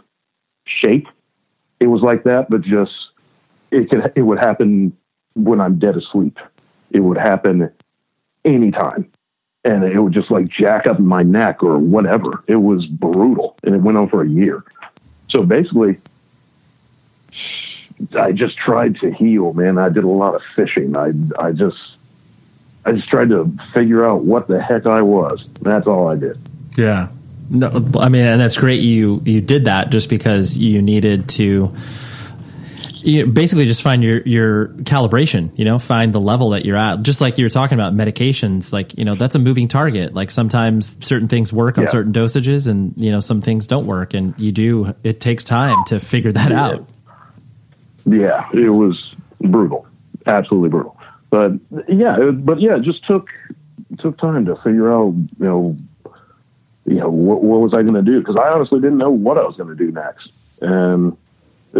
shake. 0.66 1.06
It 1.80 1.86
was 1.86 2.02
like 2.02 2.24
that, 2.24 2.50
but 2.50 2.60
just 2.60 2.92
it 3.70 3.88
could 3.88 4.12
it 4.14 4.22
would 4.22 4.38
happen 4.38 4.94
when 5.34 5.60
I'm 5.60 5.78
dead 5.78 5.96
asleep. 5.96 6.38
it 6.90 7.00
would 7.00 7.18
happen 7.18 7.70
anytime. 8.44 9.10
And 9.64 9.82
it 9.84 9.98
would 10.00 10.12
just 10.12 10.30
like 10.30 10.48
jack 10.48 10.86
up 10.86 11.00
my 11.00 11.22
neck 11.22 11.62
or 11.62 11.78
whatever. 11.78 12.44
It 12.46 12.56
was 12.56 12.86
brutal. 12.86 13.58
And 13.64 13.74
it 13.74 13.82
went 13.82 13.98
on 13.98 14.08
for 14.08 14.22
a 14.22 14.28
year. 14.28 14.64
So 15.28 15.42
basically, 15.42 15.98
I 18.18 18.32
just 18.32 18.56
tried 18.56 18.96
to 19.00 19.10
heal, 19.10 19.52
man. 19.52 19.78
I 19.78 19.88
did 19.88 20.04
a 20.04 20.08
lot 20.08 20.34
of 20.34 20.42
fishing. 20.54 20.96
I, 20.96 21.12
I 21.38 21.52
just, 21.52 21.96
I 22.84 22.92
just 22.92 23.08
tried 23.08 23.30
to 23.30 23.50
figure 23.72 24.06
out 24.06 24.22
what 24.22 24.48
the 24.48 24.60
heck 24.60 24.86
I 24.86 25.02
was. 25.02 25.46
That's 25.60 25.86
all 25.86 26.08
I 26.08 26.16
did. 26.16 26.38
Yeah. 26.76 27.10
No, 27.48 27.68
I 27.98 28.08
mean, 28.08 28.26
and 28.26 28.40
that's 28.40 28.58
great. 28.58 28.80
You 28.80 29.22
you 29.24 29.40
did 29.40 29.66
that 29.66 29.90
just 29.90 30.10
because 30.10 30.58
you 30.58 30.82
needed 30.82 31.28
to. 31.30 31.72
You 33.06 33.24
basically 33.24 33.66
just 33.66 33.82
find 33.82 34.02
your 34.02 34.20
your 34.22 34.68
calibration. 34.82 35.56
You 35.56 35.64
know, 35.64 35.78
find 35.78 36.12
the 36.12 36.20
level 36.20 36.50
that 36.50 36.64
you're 36.64 36.76
at. 36.76 37.02
Just 37.02 37.20
like 37.20 37.38
you 37.38 37.44
were 37.44 37.48
talking 37.50 37.78
about 37.78 37.94
medications, 37.94 38.72
like 38.72 38.98
you 38.98 39.04
know, 39.04 39.14
that's 39.14 39.36
a 39.36 39.38
moving 39.38 39.68
target. 39.68 40.12
Like 40.12 40.32
sometimes 40.32 40.96
certain 41.06 41.28
things 41.28 41.52
work 41.52 41.78
on 41.78 41.84
Yeah. 41.84 41.90
certain 41.90 42.12
dosages, 42.12 42.68
and 42.68 42.94
you 42.96 43.12
know, 43.12 43.20
some 43.20 43.40
things 43.42 43.68
don't 43.68 43.86
work, 43.86 44.12
and 44.12 44.34
you 44.40 44.50
do. 44.50 44.92
It 45.04 45.20
takes 45.20 45.44
time 45.44 45.84
to 45.86 46.00
figure 46.00 46.32
that 46.32 46.50
out. 46.50 46.88
Yeah, 48.06 48.48
it 48.52 48.70
was 48.70 49.14
brutal, 49.40 49.86
absolutely 50.26 50.70
brutal. 50.70 50.98
But 51.30 51.52
yeah, 51.88 52.16
it, 52.20 52.44
but 52.44 52.60
yeah, 52.60 52.76
it 52.76 52.82
just 52.82 53.06
took 53.06 53.28
took 54.00 54.18
time 54.18 54.46
to 54.46 54.56
figure 54.56 54.92
out, 54.92 55.14
you 55.14 55.46
know, 55.46 55.76
you 56.86 56.96
know 56.96 57.08
what, 57.08 57.40
what 57.42 57.60
was 57.60 57.72
I 57.72 57.82
going 57.82 57.94
to 57.94 58.02
do? 58.02 58.18
Because 58.18 58.36
I 58.36 58.48
honestly 58.48 58.80
didn't 58.80 58.98
know 58.98 59.10
what 59.10 59.38
I 59.38 59.44
was 59.44 59.56
going 59.56 59.68
to 59.68 59.76
do 59.76 59.92
next, 59.92 60.28
and 60.60 61.16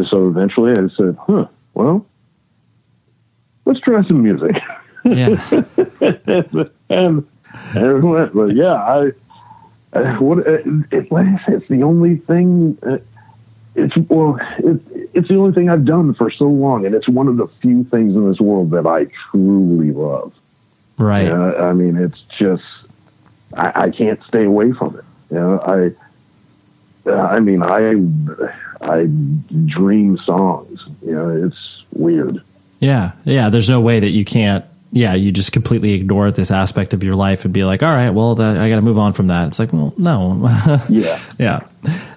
so 0.05 0.29
eventually 0.29 0.73
I 0.73 0.89
said, 0.97 1.17
"Huh, 1.27 1.47
well, 1.75 2.07
let's 3.65 3.81
try 3.81 4.03
some 4.05 4.23
music." 4.23 4.57
Yeah, 5.05 5.37
and 6.91 7.27
and 7.75 7.87
it 7.87 8.03
went. 8.03 8.35
But 8.35 8.55
yeah, 8.55 8.75
I, 8.75 9.13
I 9.93 10.19
what 10.19 10.39
it, 10.39 10.67
it, 10.91 11.13
like 11.13 11.27
I 11.27 11.45
said, 11.45 11.55
it's 11.55 11.69
the 11.69 11.83
only 11.83 12.17
thing. 12.17 12.79
Uh, 12.83 12.99
it's 13.75 13.97
well, 14.09 14.39
it, 14.59 14.81
it's 15.15 15.29
the 15.29 15.37
only 15.37 15.53
thing 15.53 15.69
I've 15.69 15.85
done 15.85 16.15
for 16.15 16.31
so 16.31 16.47
long, 16.47 16.87
and 16.87 16.95
it's 16.95 17.09
one 17.09 17.29
of 17.29 17.37
the 17.37 17.47
few 17.47 17.85
things 17.85 18.17
in 18.17 18.29
this 18.29 18.41
world 18.41 18.71
that 18.71 18.87
I 18.87 19.07
truly 19.31 19.93
love. 19.93 20.35
right. 20.99 21.29
Uh, 21.29 21.55
I 21.57 21.73
mean, 21.73 21.97
it's 21.97 22.23
just 22.23 22.65
I, 23.55 23.73
I 23.75 23.91
can't 23.91 24.23
stay 24.25 24.45
away 24.45 24.73
from 24.73 24.99
it. 24.99 25.05
You 25.31 25.41
know, 25.41 25.59
I, 27.07 27.11
uh, 27.11 27.23
I 27.23 27.41
mean, 27.41 27.63
I, 27.63 27.95
I 28.81 29.07
dream 29.67 30.17
songs. 30.19 30.85
You 31.05 31.13
know, 31.13 31.47
it's 31.47 31.85
weird. 31.93 32.39
Yeah, 32.81 33.13
yeah. 33.25 33.49
There's 33.51 33.71
no 33.71 33.81
way 33.81 34.01
that 34.01 34.11
you 34.11 34.25
can't. 34.25 34.65
Yeah, 34.93 35.15
you 35.15 35.33
just 35.33 35.53
completely 35.53 35.93
ignore 35.95 36.31
this 36.31 36.51
aspect 36.51 36.95
of 36.95 37.03
your 37.03 37.17
life 37.17 37.45
and 37.45 37.53
be 37.53 37.65
like, 37.65 37.83
all 37.83 37.91
right, 37.91 38.11
well, 38.11 38.35
that, 38.37 38.57
I 38.57 38.69
got 38.69 38.77
to 38.77 38.83
move 38.83 38.99
on 38.99 39.13
from 39.13 39.27
that. 39.27 39.49
It's 39.49 39.59
like, 39.59 39.73
well, 39.73 39.93
no. 39.99 40.49
Yeah, 40.89 41.21
yeah, 41.39 41.61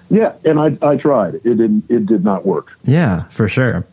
yeah. 0.08 0.32
And 0.44 0.58
I, 0.60 0.76
I 0.86 0.96
tried. 0.96 1.34
It 1.34 1.42
didn't. 1.44 1.90
It 1.90 2.06
did 2.06 2.24
not 2.24 2.46
work. 2.46 2.72
yeah, 2.84 3.24
for 3.24 3.48
sure. 3.48 3.86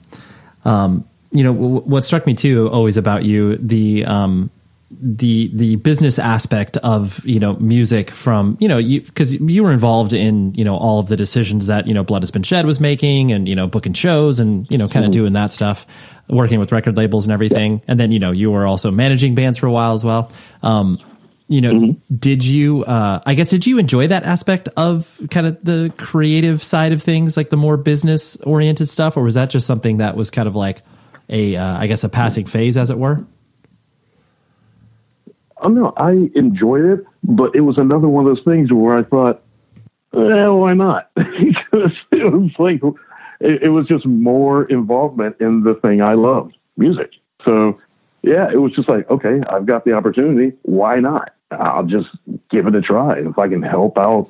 Um, 0.63 1.05
you 1.31 1.43
know, 1.43 1.53
w- 1.53 1.79
what 1.81 2.03
struck 2.03 2.25
me 2.25 2.33
too 2.33 2.69
always 2.69 2.97
about 2.97 3.23
you 3.23 3.57
the 3.57 4.05
um, 4.05 4.49
the 4.89 5.51
the 5.53 5.75
business 5.75 6.17
aspect 6.17 6.77
of 6.77 7.25
you 7.25 7.39
know 7.39 7.55
music 7.55 8.09
from 8.09 8.55
you 8.61 8.69
know 8.69 8.77
you 8.77 9.01
because 9.01 9.39
you 9.39 9.63
were 9.63 9.73
involved 9.73 10.13
in 10.13 10.53
you 10.53 10.63
know 10.63 10.77
all 10.77 10.99
of 10.99 11.07
the 11.07 11.17
decisions 11.17 11.67
that 11.67 11.87
you 11.87 11.93
know 11.93 12.05
Blood 12.05 12.21
Has 12.21 12.31
Been 12.31 12.43
Shed 12.43 12.65
was 12.65 12.79
making 12.79 13.33
and 13.33 13.49
you 13.49 13.55
know 13.55 13.67
booking 13.67 13.93
shows 13.93 14.39
and 14.39 14.69
you 14.71 14.77
know 14.77 14.87
kind 14.87 15.05
of 15.05 15.11
doing 15.11 15.33
that 15.33 15.51
stuff, 15.51 16.21
working 16.29 16.59
with 16.59 16.71
record 16.71 16.95
labels 16.95 17.25
and 17.25 17.33
everything, 17.33 17.81
and 17.87 17.99
then 17.99 18.11
you 18.11 18.19
know 18.19 18.31
you 18.31 18.49
were 18.49 18.65
also 18.65 18.89
managing 18.89 19.35
bands 19.35 19.57
for 19.57 19.67
a 19.67 19.71
while 19.71 19.93
as 19.93 20.05
well. 20.05 20.31
Um, 20.63 20.99
you 21.49 21.61
know, 21.61 21.95
did 22.13 22.45
you? 22.45 22.83
Uh, 22.83 23.19
I 23.25 23.33
guess 23.33 23.49
did 23.49 23.67
you 23.67 23.79
enjoy 23.79 24.07
that 24.07 24.23
aspect 24.23 24.69
of 24.77 25.21
kind 25.31 25.47
of 25.47 25.63
the 25.63 25.93
creative 25.97 26.61
side 26.61 26.93
of 26.93 27.01
things, 27.01 27.35
like 27.37 27.49
the 27.49 27.57
more 27.57 27.77
business 27.77 28.37
oriented 28.37 28.87
stuff, 28.89 29.17
or 29.17 29.23
was 29.23 29.35
that 29.35 29.49
just 29.49 29.67
something 29.67 29.97
that 29.97 30.15
was 30.15 30.29
kind 30.29 30.47
of 30.47 30.55
like 30.55 30.81
a, 31.29 31.55
uh, 31.55 31.77
I 31.77 31.87
guess, 31.87 32.03
a 32.03 32.09
passing 32.09 32.45
phase, 32.45 32.77
as 32.77 32.89
it 32.89 32.97
were? 32.97 33.25
Oh 35.61 35.69
no, 35.69 35.93
I 35.97 36.29
enjoyed 36.35 36.85
it, 36.85 37.05
but 37.23 37.55
it 37.55 37.61
was 37.61 37.77
another 37.77 38.07
one 38.07 38.27
of 38.27 38.35
those 38.35 38.45
things 38.45 38.71
where 38.71 38.97
I 38.97 39.03
thought, 39.03 39.41
well, 40.11 40.59
why 40.59 40.73
not? 40.73 41.09
because 41.15 41.91
it 42.11 42.31
was 42.31 42.51
like 42.59 42.81
it, 43.39 43.63
it 43.63 43.69
was 43.69 43.87
just 43.87 44.05
more 44.05 44.65
involvement 44.65 45.37
in 45.39 45.63
the 45.63 45.75
thing 45.75 46.01
I 46.01 46.13
loved, 46.13 46.55
music. 46.77 47.11
So 47.43 47.79
yeah, 48.23 48.49
it 48.51 48.57
was 48.57 48.71
just 48.73 48.89
like, 48.89 49.09
okay, 49.09 49.41
I've 49.49 49.65
got 49.65 49.85
the 49.85 49.93
opportunity. 49.93 50.55
Why 50.63 50.99
not? 50.99 51.33
I'll 51.51 51.85
just 51.85 52.09
give 52.49 52.67
it 52.67 52.75
a 52.75 52.81
try. 52.81 53.19
If 53.19 53.37
I 53.37 53.47
can 53.47 53.61
help 53.61 53.97
out 53.97 54.29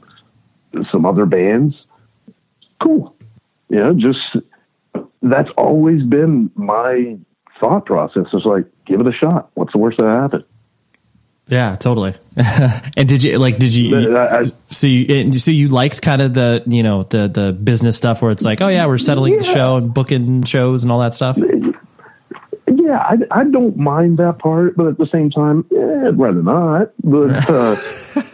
some 0.91 1.05
other 1.05 1.25
bands, 1.25 1.75
cool. 2.81 3.15
You 3.69 3.79
know, 3.79 3.93
just 3.93 4.19
that's 5.21 5.49
always 5.57 6.03
been 6.03 6.51
my 6.55 7.17
thought 7.59 7.85
process. 7.85 8.27
It's 8.31 8.45
like, 8.45 8.65
give 8.85 8.99
it 9.01 9.07
a 9.07 9.11
shot. 9.11 9.49
What's 9.55 9.73
the 9.73 9.79
worst 9.79 9.97
that 9.97 10.05
happen? 10.05 10.43
Yeah, 11.49 11.75
totally. 11.77 12.13
and 12.97 13.07
did 13.07 13.23
you 13.23 13.37
like? 13.39 13.57
Did 13.57 13.73
you? 13.73 14.15
I- 14.17 14.41
I- 14.41 14.45
so 14.67 14.85
you 14.87 15.31
so 15.33 15.51
you 15.51 15.69
liked 15.69 16.01
kind 16.01 16.21
of 16.21 16.33
the 16.33 16.63
you 16.67 16.83
know 16.83 17.03
the 17.03 17.27
the 17.27 17.53
business 17.53 17.95
stuff 17.97 18.21
where 18.21 18.31
it's 18.31 18.43
like, 18.43 18.61
oh 18.61 18.67
yeah, 18.67 18.85
we're 18.85 18.97
settling 18.97 19.37
the 19.37 19.43
show 19.43 19.77
and 19.77 19.93
booking 19.93 20.43
shows 20.43 20.83
and 20.83 20.91
all 20.91 20.99
that 20.99 21.13
stuff. 21.13 21.37
Yeah, 22.69 22.97
I, 22.99 23.17
I 23.31 23.43
don't 23.45 23.77
mind 23.77 24.17
that 24.17 24.39
part, 24.39 24.75
but 24.77 24.87
at 24.87 24.97
the 24.97 25.07
same 25.07 25.29
time, 25.29 25.65
eh, 25.75 26.07
I'd 26.07 26.17
rather 26.19 26.41
not. 26.43 26.91
But, 27.03 27.49
uh, 27.49 27.75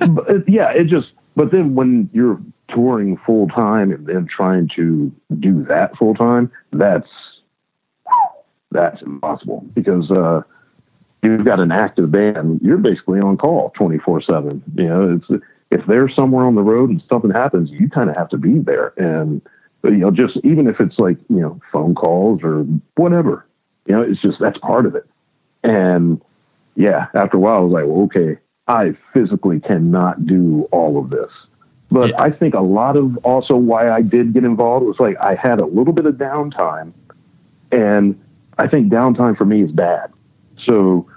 but 0.10 0.48
yeah, 0.50 0.70
it 0.72 0.86
just. 0.88 1.08
But 1.36 1.52
then 1.52 1.74
when 1.74 2.10
you're 2.14 2.40
touring 2.70 3.18
full 3.26 3.48
time 3.48 3.92
and 3.92 4.06
then 4.06 4.28
trying 4.28 4.70
to 4.76 5.12
do 5.40 5.64
that 5.66 5.96
full 5.98 6.14
time, 6.16 6.52
that's 6.72 7.08
that's 8.72 9.02
impossible 9.02 9.66
because 9.74 10.10
uh, 10.12 10.42
you've 11.24 11.46
got 11.46 11.60
an 11.60 11.72
active 11.72 12.12
band. 12.12 12.60
You're 12.62 12.78
basically 12.78 13.20
on 13.20 13.38
call 13.38 13.72
twenty 13.76 13.98
four 14.00 14.22
seven. 14.22 14.62
You 14.76 14.88
know, 14.88 15.22
it's 15.30 15.44
if 15.72 15.86
they're 15.88 16.10
somewhere 16.10 16.46
on 16.46 16.56
the 16.56 16.62
road 16.62 16.90
and 16.90 17.02
something 17.10 17.32
happens, 17.32 17.70
you 17.72 17.90
kind 17.90 18.10
of 18.10 18.16
have 18.16 18.30
to 18.30 18.38
be 18.38 18.60
there. 18.60 18.94
And 18.98 19.42
you 19.84 19.92
know, 19.98 20.12
just 20.12 20.38
even 20.44 20.68
if 20.68 20.80
it's 20.80 21.00
like 21.00 21.18
you 21.30 21.40
know 21.42 21.60
phone 21.72 21.96
calls 21.96 22.42
or 22.44 22.66
whatever, 22.96 23.46
you 23.86 23.96
know, 23.96 24.02
it's 24.02 24.22
just 24.22 24.40
that's 24.40 24.58
part 24.60 24.86
of 24.86 24.96
it. 24.96 25.06
And 25.64 26.22
yeah, 26.76 27.08
after 27.14 27.38
a 27.38 27.40
while, 27.40 27.58
I 27.58 27.60
was 27.60 27.72
like, 27.72 27.86
well, 27.86 28.04
okay, 28.04 28.38
I 28.68 28.96
physically 29.14 29.60
cannot 29.60 30.26
do 30.26 30.68
all 30.72 30.98
of 30.98 31.10
this. 31.10 31.30
But 31.90 32.10
Yeah. 32.10 32.22
I 32.22 32.32
think 32.32 32.54
a 32.56 32.62
lot 32.62 32.96
of 32.98 33.18
also 33.18 33.56
why 33.56 33.92
I 33.92 34.02
did 34.02 34.34
get 34.34 34.44
involved 34.44 34.86
was 34.86 35.00
like 35.00 35.18
I 35.20 35.36
had 35.36 35.60
a 35.60 35.66
little 35.66 35.94
bit 35.94 36.06
of 36.06 36.16
downtime, 36.16 36.94
and 37.72 38.20
I 38.58 38.68
think 38.68 38.92
downtime 38.92 39.38
for 39.38 39.46
me 39.46 39.64
is 39.64 39.72
bad. 39.72 40.12
So 40.66 41.08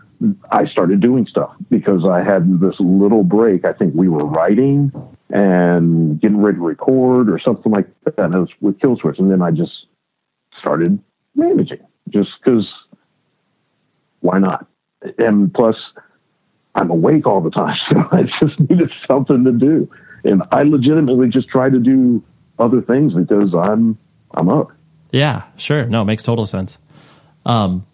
I 0.51 0.67
started 0.67 1.01
doing 1.01 1.27
stuff 1.27 1.55
because 1.71 2.05
I 2.05 2.23
had 2.23 2.61
this 2.61 2.75
little 2.79 3.23
break. 3.23 3.65
I 3.65 3.73
think 3.73 3.95
we 3.95 4.09
were 4.09 4.25
writing 4.25 4.93
and 5.31 6.21
getting 6.21 6.41
ready 6.41 6.59
to 6.59 6.65
record 6.65 7.29
or 7.29 7.39
something 7.39 7.73
like 7.73 7.89
that. 8.05 8.19
And 8.19 8.35
it 8.35 8.39
was 8.39 8.51
with 8.61 8.79
Killswitch, 8.79 9.19
and 9.19 9.31
then 9.31 9.43
I 9.43 9.51
just 9.51 9.87
started 10.59 10.99
managing 11.35 11.87
just 12.09 12.31
because 12.39 12.67
why 14.21 14.39
not? 14.39 14.67
And 15.19 15.53
plus, 15.53 15.77
I'm 16.75 16.91
awake 16.91 17.27
all 17.27 17.41
the 17.41 17.51
time, 17.51 17.77
so 17.91 18.09
I 18.13 18.23
just 18.41 18.59
needed 18.61 18.91
something 19.07 19.45
to 19.45 19.53
do, 19.53 19.91
and 20.25 20.43
I 20.53 20.63
legitimately 20.63 21.29
just 21.29 21.49
try 21.49 21.71
to 21.71 21.79
do 21.79 22.23
other 22.59 22.81
things 22.81 23.15
because 23.15 23.55
I'm 23.55 23.99
I'm 24.33 24.49
up. 24.49 24.73
Yeah, 25.13 25.45
sure. 25.57 25.87
No, 25.87 26.03
it 26.03 26.07
makes 26.07 26.23
total 26.23 26.47
sense. 26.47 26.79
Um, 27.45 27.87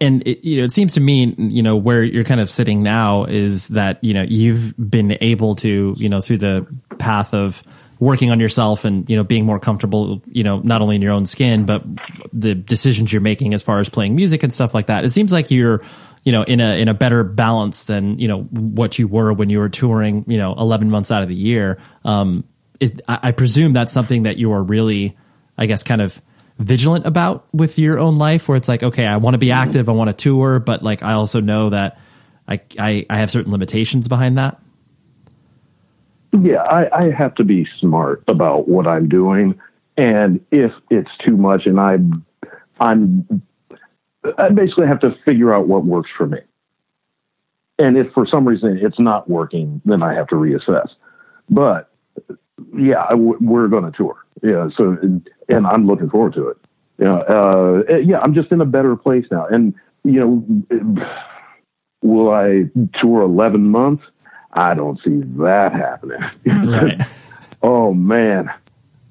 and 0.00 0.26
it, 0.26 0.46
you 0.46 0.58
know, 0.58 0.64
it 0.64 0.72
seems 0.72 0.94
to 0.94 1.00
me, 1.00 1.34
you 1.38 1.62
know, 1.62 1.76
where 1.76 2.02
you're 2.02 2.24
kind 2.24 2.40
of 2.40 2.50
sitting 2.50 2.82
now 2.82 3.24
is 3.24 3.68
that 3.68 4.02
you 4.02 4.14
know 4.14 4.24
you've 4.28 4.74
been 4.78 5.16
able 5.20 5.56
to, 5.56 5.94
you 5.98 6.08
know, 6.08 6.20
through 6.20 6.38
the 6.38 6.66
path 6.98 7.34
of 7.34 7.62
working 8.00 8.30
on 8.30 8.40
yourself 8.40 8.84
and 8.84 9.08
you 9.08 9.16
know 9.16 9.24
being 9.24 9.46
more 9.46 9.58
comfortable, 9.58 10.22
you 10.26 10.42
know, 10.44 10.60
not 10.60 10.82
only 10.82 10.96
in 10.96 11.02
your 11.02 11.12
own 11.12 11.26
skin 11.26 11.64
but 11.64 11.82
the 12.32 12.54
decisions 12.54 13.12
you're 13.12 13.22
making 13.22 13.54
as 13.54 13.62
far 13.62 13.78
as 13.78 13.88
playing 13.88 14.14
music 14.14 14.42
and 14.42 14.52
stuff 14.52 14.74
like 14.74 14.86
that. 14.86 15.04
It 15.04 15.10
seems 15.10 15.32
like 15.32 15.50
you're, 15.50 15.82
you 16.24 16.32
know, 16.32 16.42
in 16.42 16.60
a 16.60 16.80
in 16.80 16.88
a 16.88 16.94
better 16.94 17.24
balance 17.24 17.84
than 17.84 18.18
you 18.18 18.28
know 18.28 18.42
what 18.42 18.98
you 18.98 19.08
were 19.08 19.32
when 19.32 19.50
you 19.50 19.58
were 19.58 19.68
touring, 19.68 20.24
you 20.26 20.38
know, 20.38 20.54
11 20.54 20.90
months 20.90 21.10
out 21.10 21.22
of 21.22 21.28
the 21.28 21.34
year. 21.34 21.78
Um, 22.04 22.44
is, 22.80 23.00
I, 23.08 23.18
I 23.24 23.32
presume 23.32 23.72
that's 23.72 23.92
something 23.92 24.24
that 24.24 24.36
you 24.36 24.52
are 24.52 24.62
really, 24.62 25.16
I 25.56 25.66
guess, 25.66 25.82
kind 25.82 26.02
of 26.02 26.20
vigilant 26.58 27.06
about 27.06 27.46
with 27.52 27.78
your 27.78 27.98
own 27.98 28.16
life 28.16 28.48
where 28.48 28.56
it's 28.56 28.68
like 28.68 28.82
okay 28.82 29.06
i 29.06 29.16
want 29.16 29.34
to 29.34 29.38
be 29.38 29.48
mm-hmm. 29.48 29.68
active 29.68 29.88
i 29.88 29.92
want 29.92 30.08
to 30.08 30.14
tour 30.14 30.60
but 30.60 30.82
like 30.82 31.02
i 31.02 31.12
also 31.12 31.40
know 31.40 31.70
that 31.70 31.98
I, 32.46 32.60
I 32.78 33.06
i 33.10 33.16
have 33.16 33.30
certain 33.30 33.50
limitations 33.50 34.08
behind 34.08 34.38
that 34.38 34.60
Yeah, 36.32 36.62
I, 36.62 37.04
I 37.04 37.10
have 37.10 37.34
to 37.36 37.44
be 37.44 37.66
smart 37.78 38.24
about 38.26 38.66
what 38.66 38.88
I'm 38.88 39.08
doing, 39.08 39.60
and 39.96 40.44
if 40.50 40.72
it's 40.90 41.10
too 41.24 41.36
much, 41.36 41.66
and 41.66 41.78
I, 41.78 41.98
I'm, 42.80 43.42
I 44.36 44.48
basically 44.48 44.88
have 44.88 44.98
to 45.00 45.14
figure 45.24 45.54
out 45.54 45.68
what 45.68 45.84
works 45.84 46.10
for 46.16 46.26
me. 46.26 46.38
And 47.78 47.96
if 47.96 48.12
for 48.12 48.26
some 48.26 48.46
reason 48.46 48.78
it's 48.82 48.98
not 48.98 49.30
working, 49.30 49.80
then 49.84 50.02
I 50.02 50.14
have 50.14 50.26
to 50.28 50.34
reassess. 50.34 50.88
But 51.48 51.90
yeah, 52.76 53.12
we're 53.14 53.68
going 53.68 53.84
to 53.84 53.96
tour. 53.96 54.16
Yeah. 54.42 54.68
So, 54.76 54.96
and 55.48 55.66
I'm 55.66 55.86
looking 55.86 56.10
forward 56.10 56.34
to 56.34 56.48
it. 56.48 56.56
Yeah. 56.98 57.16
Uh, 57.16 57.82
yeah. 58.04 58.20
I'm 58.20 58.34
just 58.34 58.52
in 58.52 58.60
a 58.60 58.66
better 58.66 58.96
place 58.96 59.26
now. 59.30 59.46
And, 59.46 59.74
you 60.04 60.20
know, 60.20 61.04
will 62.02 62.30
I 62.30 62.64
tour 63.00 63.22
11 63.22 63.70
months? 63.70 64.04
I 64.52 64.74
don't 64.74 65.00
see 65.02 65.22
that 65.38 65.72
happening. 65.72 66.20
Right. 66.46 67.02
oh 67.62 67.92
man. 67.92 68.50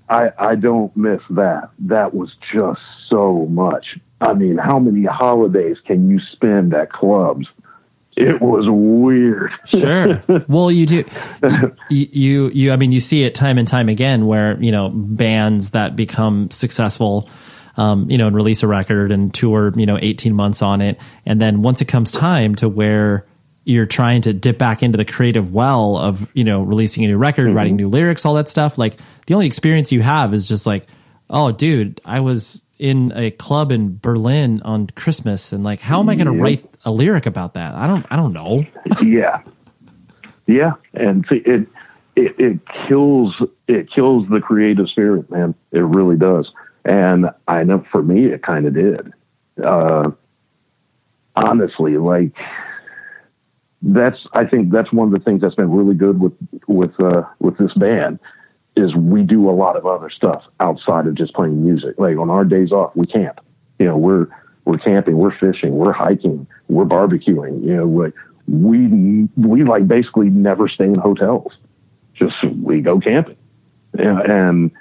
I, 0.09 0.31
I 0.37 0.55
don't 0.55 0.95
miss 0.95 1.21
that. 1.31 1.69
That 1.79 2.13
was 2.13 2.35
just 2.51 2.81
so 3.07 3.47
much. 3.49 3.97
I 4.21 4.33
mean, 4.33 4.57
how 4.57 4.79
many 4.79 5.05
holidays 5.05 5.77
can 5.85 6.09
you 6.09 6.19
spend 6.31 6.73
at 6.73 6.91
clubs? 6.91 7.47
It 8.15 8.41
was 8.41 8.65
weird. 8.67 9.51
sure. 9.65 10.23
Well, 10.47 10.71
you 10.71 10.85
do. 10.85 11.03
You, 11.89 12.07
you, 12.11 12.49
you, 12.49 12.71
I 12.71 12.75
mean, 12.75 12.91
you 12.91 12.99
see 12.99 13.23
it 13.23 13.33
time 13.33 13.57
and 13.57 13.67
time 13.67 13.89
again 13.89 14.27
where, 14.27 14.61
you 14.61 14.71
know, 14.71 14.89
bands 14.93 15.71
that 15.71 15.95
become 15.95 16.51
successful, 16.51 17.29
um, 17.77 18.09
you 18.09 18.17
know, 18.17 18.27
and 18.27 18.35
release 18.35 18.61
a 18.61 18.67
record 18.67 19.11
and 19.11 19.33
tour, 19.33 19.71
you 19.75 19.85
know, 19.85 19.97
18 19.99 20.33
months 20.33 20.61
on 20.61 20.81
it. 20.81 20.99
And 21.25 21.41
then 21.41 21.61
once 21.61 21.81
it 21.81 21.85
comes 21.85 22.11
time 22.11 22.55
to 22.55 22.69
where 22.69 23.25
you're 23.65 23.85
trying 23.85 24.21
to 24.23 24.33
dip 24.33 24.57
back 24.57 24.83
into 24.83 24.97
the 24.97 25.05
creative 25.05 25.53
well 25.53 25.97
of, 25.97 26.29
you 26.35 26.43
know, 26.43 26.61
releasing 26.61 27.05
a 27.05 27.07
new 27.07 27.17
record, 27.17 27.47
mm-hmm. 27.47 27.57
writing 27.57 27.75
new 27.75 27.87
lyrics, 27.87 28.25
all 28.25 28.35
that 28.35 28.49
stuff, 28.49 28.77
like 28.77 28.95
the 29.25 29.33
only 29.33 29.47
experience 29.47 29.91
you 29.91 30.01
have 30.01 30.33
is 30.33 30.47
just 30.47 30.65
like, 30.65 30.85
oh, 31.29 31.51
dude, 31.51 32.01
I 32.05 32.19
was 32.19 32.63
in 32.77 33.13
a 33.15 33.31
club 33.31 33.71
in 33.71 33.97
Berlin 33.97 34.61
on 34.65 34.87
Christmas, 34.87 35.53
and 35.53 35.63
like, 35.63 35.79
how 35.79 35.99
am 35.99 36.09
I 36.09 36.15
going 36.15 36.27
to 36.27 36.33
write 36.33 36.72
a 36.85 36.91
lyric 36.91 37.25
about 37.25 37.53
that? 37.55 37.75
I 37.75 37.87
don't, 37.87 38.05
I 38.09 38.15
don't 38.15 38.33
know. 38.33 38.65
yeah, 39.03 39.41
yeah, 40.47 40.73
and 40.93 41.25
see, 41.29 41.37
it, 41.37 41.67
it 42.15 42.39
it 42.39 42.59
kills 42.87 43.41
it 43.67 43.91
kills 43.91 44.27
the 44.29 44.39
creative 44.39 44.89
spirit, 44.89 45.29
man. 45.29 45.55
It 45.71 45.79
really 45.79 46.17
does. 46.17 46.51
And 46.85 47.29
I 47.47 47.63
know 47.63 47.85
for 47.91 48.03
me, 48.03 48.25
it 48.25 48.43
kind 48.43 48.65
of 48.65 48.73
did. 48.73 49.13
Uh, 49.63 50.11
honestly, 51.35 51.97
like 51.97 52.33
that's 53.81 54.19
I 54.33 54.45
think 54.45 54.71
that's 54.71 54.91
one 54.91 55.07
of 55.07 55.13
the 55.13 55.23
things 55.23 55.41
that's 55.41 55.55
been 55.55 55.71
really 55.71 55.95
good 55.95 56.19
with 56.19 56.33
with 56.67 56.99
uh, 56.99 57.23
with 57.39 57.57
this 57.57 57.73
band 57.73 58.19
is 58.75 58.95
we 58.95 59.21
do 59.21 59.49
a 59.49 59.51
lot 59.51 59.75
of 59.75 59.85
other 59.85 60.09
stuff 60.09 60.43
outside 60.59 61.05
of 61.05 61.15
just 61.15 61.33
playing 61.33 61.63
music. 61.63 61.95
Like 61.97 62.17
on 62.17 62.29
our 62.29 62.43
days 62.43 62.71
off, 62.71 62.95
we 62.95 63.05
camp. 63.05 63.39
You 63.79 63.87
know, 63.87 63.97
we're 63.97 64.27
we're 64.65 64.77
camping, 64.77 65.17
we're 65.17 65.37
fishing, 65.37 65.75
we're 65.75 65.93
hiking, 65.93 66.47
we're 66.67 66.85
barbecuing. 66.85 67.63
You 67.63 67.77
know, 67.77 67.85
like 67.85 68.13
we 68.47 69.27
we 69.37 69.63
like 69.63 69.87
basically 69.87 70.29
never 70.29 70.67
stay 70.67 70.85
in 70.85 70.95
hotels. 70.95 71.53
Just 72.13 72.35
we 72.61 72.81
go 72.81 72.99
camping, 72.99 73.37
and, 73.93 74.19
and 74.19 74.71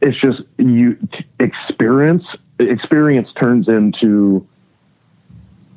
it's 0.00 0.20
just 0.20 0.42
you 0.58 0.96
experience 1.40 2.24
experience 2.58 3.28
turns 3.38 3.68
into 3.68 4.46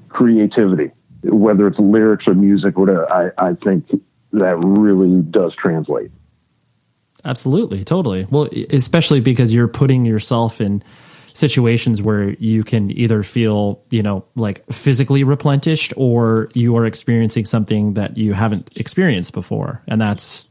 creativity, 0.10 0.91
whether 1.24 1.68
it's 1.68 1.80
lyrics 1.80 2.26
or 2.28 2.34
music, 2.34 2.78
whatever. 2.78 3.12
I 3.12 3.32
I 3.38 3.53
think 3.55 3.89
that 4.34 4.57
really 4.57 5.22
does 5.22 5.53
translate. 5.55 6.12
Absolutely, 7.26 7.84
totally. 7.84 8.26
Well, 8.30 8.47
especially 8.70 9.20
because 9.20 9.53
you're 9.53 9.68
putting 9.68 10.05
yourself 10.05 10.62
in 10.62 10.82
situations 11.39 12.01
where 12.01 12.29
you 12.31 12.63
can 12.63 12.91
either 12.91 13.23
feel, 13.23 13.81
you 13.89 14.03
know, 14.03 14.25
like 14.35 14.65
physically 14.71 15.23
replenished 15.23 15.93
or 15.97 16.49
you 16.53 16.75
are 16.77 16.85
experiencing 16.85 17.45
something 17.45 17.93
that 17.93 18.17
you 18.17 18.33
haven't 18.33 18.71
experienced 18.75 19.33
before. 19.33 19.83
And 19.87 19.99
that's 19.99 20.47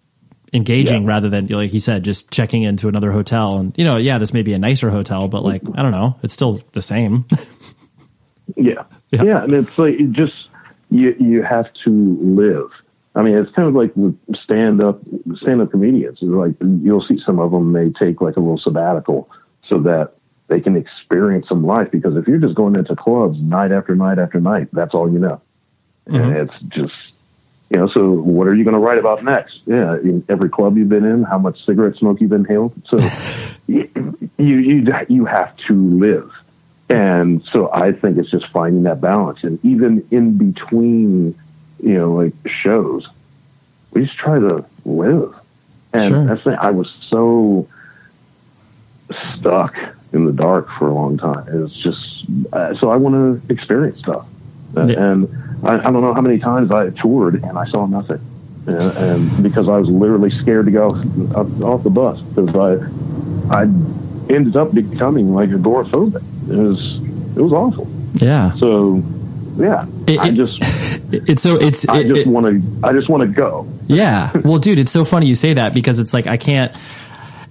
engaging 0.52 1.02
yeah. 1.02 1.08
rather 1.08 1.28
than 1.28 1.46
like 1.48 1.74
you 1.74 1.80
said 1.80 2.02
just 2.02 2.32
checking 2.32 2.62
into 2.62 2.88
another 2.88 3.12
hotel 3.12 3.58
and 3.58 3.76
you 3.76 3.84
know 3.84 3.98
yeah 3.98 4.16
this 4.16 4.32
may 4.32 4.42
be 4.42 4.54
a 4.54 4.58
nicer 4.58 4.88
hotel 4.88 5.28
but 5.28 5.44
like 5.44 5.60
i 5.74 5.82
don't 5.82 5.92
know 5.92 6.18
it's 6.22 6.32
still 6.32 6.58
the 6.72 6.80
same 6.80 7.26
yeah. 8.56 8.82
yeah 9.10 9.24
yeah 9.24 9.42
and 9.42 9.52
it's 9.52 9.78
like 9.78 9.92
it 9.92 10.10
just 10.12 10.48
you 10.88 11.14
you 11.20 11.42
have 11.42 11.66
to 11.84 11.90
live 12.22 12.70
I 13.14 13.22
mean, 13.22 13.36
it's 13.36 13.50
kind 13.50 13.66
of 13.66 13.74
like 13.74 13.92
stand 14.44 14.80
up 14.80 15.00
stand 15.42 15.60
up 15.60 15.72
comedians. 15.72 16.18
It's 16.22 16.30
like 16.30 16.54
you'll 16.60 17.04
see 17.04 17.18
some 17.26 17.40
of 17.40 17.50
them 17.50 17.72
may 17.72 17.90
take 17.90 18.20
like 18.20 18.36
a 18.36 18.40
little 18.40 18.58
sabbatical 18.58 19.28
so 19.66 19.80
that 19.80 20.12
they 20.48 20.60
can 20.60 20.76
experience 20.76 21.48
some 21.48 21.64
life. 21.64 21.90
Because 21.90 22.16
if 22.16 22.26
you're 22.26 22.38
just 22.38 22.54
going 22.54 22.76
into 22.76 22.96
clubs 22.96 23.40
night 23.40 23.72
after 23.72 23.94
night 23.94 24.18
after 24.18 24.40
night, 24.40 24.68
that's 24.72 24.94
all 24.94 25.10
you 25.10 25.18
know, 25.18 25.40
mm-hmm. 26.06 26.16
and 26.16 26.36
it's 26.36 26.60
just 26.68 26.94
you 27.70 27.78
know. 27.78 27.88
So 27.88 28.10
what 28.10 28.48
are 28.48 28.54
you 28.54 28.64
going 28.64 28.74
to 28.74 28.80
write 28.80 28.98
about 28.98 29.24
next? 29.24 29.60
Yeah, 29.66 29.94
in 29.94 30.24
every 30.28 30.48
club 30.48 30.76
you've 30.76 30.88
been 30.88 31.04
in, 31.04 31.22
how 31.22 31.38
much 31.38 31.64
cigarette 31.64 31.96
smoke 31.96 32.20
you've 32.20 32.32
inhaled. 32.32 32.74
So 32.86 32.98
you 33.66 33.88
you 34.38 34.84
you 35.08 35.24
have 35.24 35.56
to 35.68 35.74
live. 35.74 36.32
And 36.90 37.44
so 37.44 37.70
I 37.70 37.92
think 37.92 38.16
it's 38.16 38.30
just 38.30 38.46
finding 38.46 38.84
that 38.84 39.02
balance. 39.02 39.44
And 39.44 39.62
even 39.62 40.06
in 40.10 40.38
between 40.38 41.34
you 41.80 41.94
know, 41.94 42.12
like 42.12 42.34
shows. 42.46 43.06
We 43.92 44.04
just 44.04 44.16
try 44.16 44.38
to 44.38 44.64
live. 44.84 45.34
And 45.92 46.08
sure. 46.08 46.24
that's 46.26 46.44
the, 46.44 46.62
I 46.62 46.70
was 46.70 46.90
so 46.90 47.68
stuck 49.34 49.74
in 50.12 50.24
the 50.24 50.32
dark 50.32 50.68
for 50.70 50.88
a 50.88 50.94
long 50.94 51.18
time. 51.18 51.44
It's 51.48 51.74
just, 51.74 52.24
uh, 52.52 52.74
so 52.74 52.90
I 52.90 52.96
want 52.96 53.14
to 53.14 53.52
experience 53.52 53.98
stuff. 53.98 54.26
Yeah. 54.74 55.12
And 55.12 55.28
I, 55.64 55.78
I, 55.78 55.90
don't 55.90 56.02
know 56.02 56.14
how 56.14 56.20
many 56.20 56.38
times 56.38 56.70
I 56.70 56.90
toured 56.90 57.42
and 57.42 57.58
I 57.58 57.66
saw 57.66 57.86
nothing. 57.86 58.20
And, 58.66 58.96
and 58.98 59.42
because 59.42 59.68
I 59.68 59.78
was 59.78 59.88
literally 59.88 60.30
scared 60.30 60.66
to 60.66 60.72
go 60.72 60.86
off, 60.86 61.62
off 61.62 61.82
the 61.82 61.90
bus 61.90 62.20
because 62.20 62.54
I, 62.54 63.54
I 63.54 63.62
ended 64.32 64.56
up 64.56 64.74
becoming 64.74 65.34
like 65.34 65.50
agoraphobic. 65.50 66.22
It 66.50 66.56
was, 66.56 67.36
it 67.36 67.40
was 67.40 67.52
awful. 67.52 67.88
Yeah. 68.14 68.52
So, 68.52 69.02
yeah, 69.56 69.86
it, 70.06 70.18
I 70.20 70.30
just 70.30 70.58
it's 71.12 71.42
so 71.42 71.56
it's 71.56 71.88
I 71.88 72.04
just 72.04 72.26
want 72.26 72.46
to 72.46 72.86
I 72.86 72.92
just 72.92 73.08
want 73.08 73.22
to 73.22 73.34
go. 73.34 73.66
yeah. 73.86 74.30
Well, 74.44 74.58
dude, 74.58 74.78
it's 74.78 74.92
so 74.92 75.04
funny 75.04 75.26
you 75.26 75.34
say 75.34 75.54
that 75.54 75.74
because 75.74 75.98
it's 75.98 76.14
like 76.14 76.26
I 76.26 76.36
can't 76.36 76.72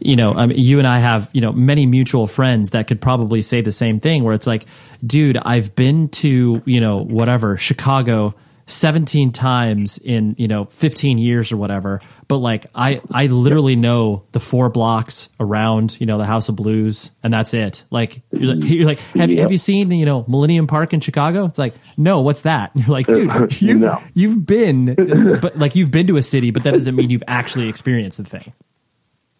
you 0.07 0.15
know, 0.15 0.33
I 0.33 0.47
mean, 0.47 0.57
you 0.57 0.79
and 0.79 0.87
I 0.87 0.99
have, 0.99 1.29
you 1.33 1.41
know, 1.41 1.51
many 1.51 1.85
mutual 1.85 2.27
friends 2.27 2.69
that 2.69 2.87
could 2.87 3.01
probably 3.01 3.41
say 3.41 3.59
the 3.59 3.73
same 3.73 3.99
thing 3.99 4.23
where 4.23 4.33
it's 4.33 4.47
like, 4.47 4.63
dude, 5.05 5.35
I've 5.35 5.75
been 5.75 6.07
to, 6.09 6.63
you 6.65 6.79
know, 6.79 7.03
whatever, 7.03 7.57
Chicago 7.57 8.33
17 8.67 9.33
times 9.33 9.97
in, 9.97 10.33
you 10.37 10.47
know, 10.47 10.63
15 10.63 11.17
years 11.17 11.51
or 11.51 11.57
whatever. 11.57 11.99
But 12.29 12.37
like, 12.37 12.67
I, 12.73 13.01
I 13.11 13.27
literally 13.27 13.75
know 13.75 14.23
the 14.31 14.39
four 14.39 14.69
blocks 14.69 15.27
around, 15.41 15.99
you 15.99 16.05
know, 16.05 16.17
the 16.17 16.25
House 16.25 16.47
of 16.47 16.55
Blues 16.55 17.11
and 17.21 17.33
that's 17.33 17.53
it. 17.53 17.83
Like, 17.91 18.21
you're 18.31 18.55
like, 18.55 18.69
you're 18.69 18.85
like 18.85 18.99
have 19.17 19.29
you, 19.29 19.41
have 19.41 19.51
you 19.51 19.57
seen, 19.57 19.91
you 19.91 20.05
know, 20.05 20.23
Millennium 20.29 20.67
Park 20.67 20.93
in 20.93 21.01
Chicago? 21.01 21.43
It's 21.43 21.59
like, 21.59 21.75
no, 21.97 22.21
what's 22.21 22.43
that? 22.43 22.73
And 22.75 22.83
you're 22.87 22.93
like, 22.93 23.07
dude, 23.07 23.61
you've, 23.61 23.81
no. 23.81 23.99
you've 24.13 24.45
been, 24.45 24.95
but 25.41 25.57
like 25.57 25.75
you've 25.75 25.91
been 25.91 26.07
to 26.07 26.15
a 26.15 26.23
city, 26.23 26.51
but 26.51 26.63
that 26.63 26.75
doesn't 26.75 26.95
mean 26.95 27.09
you've 27.09 27.23
actually 27.27 27.67
experienced 27.67 28.17
the 28.17 28.23
thing. 28.23 28.53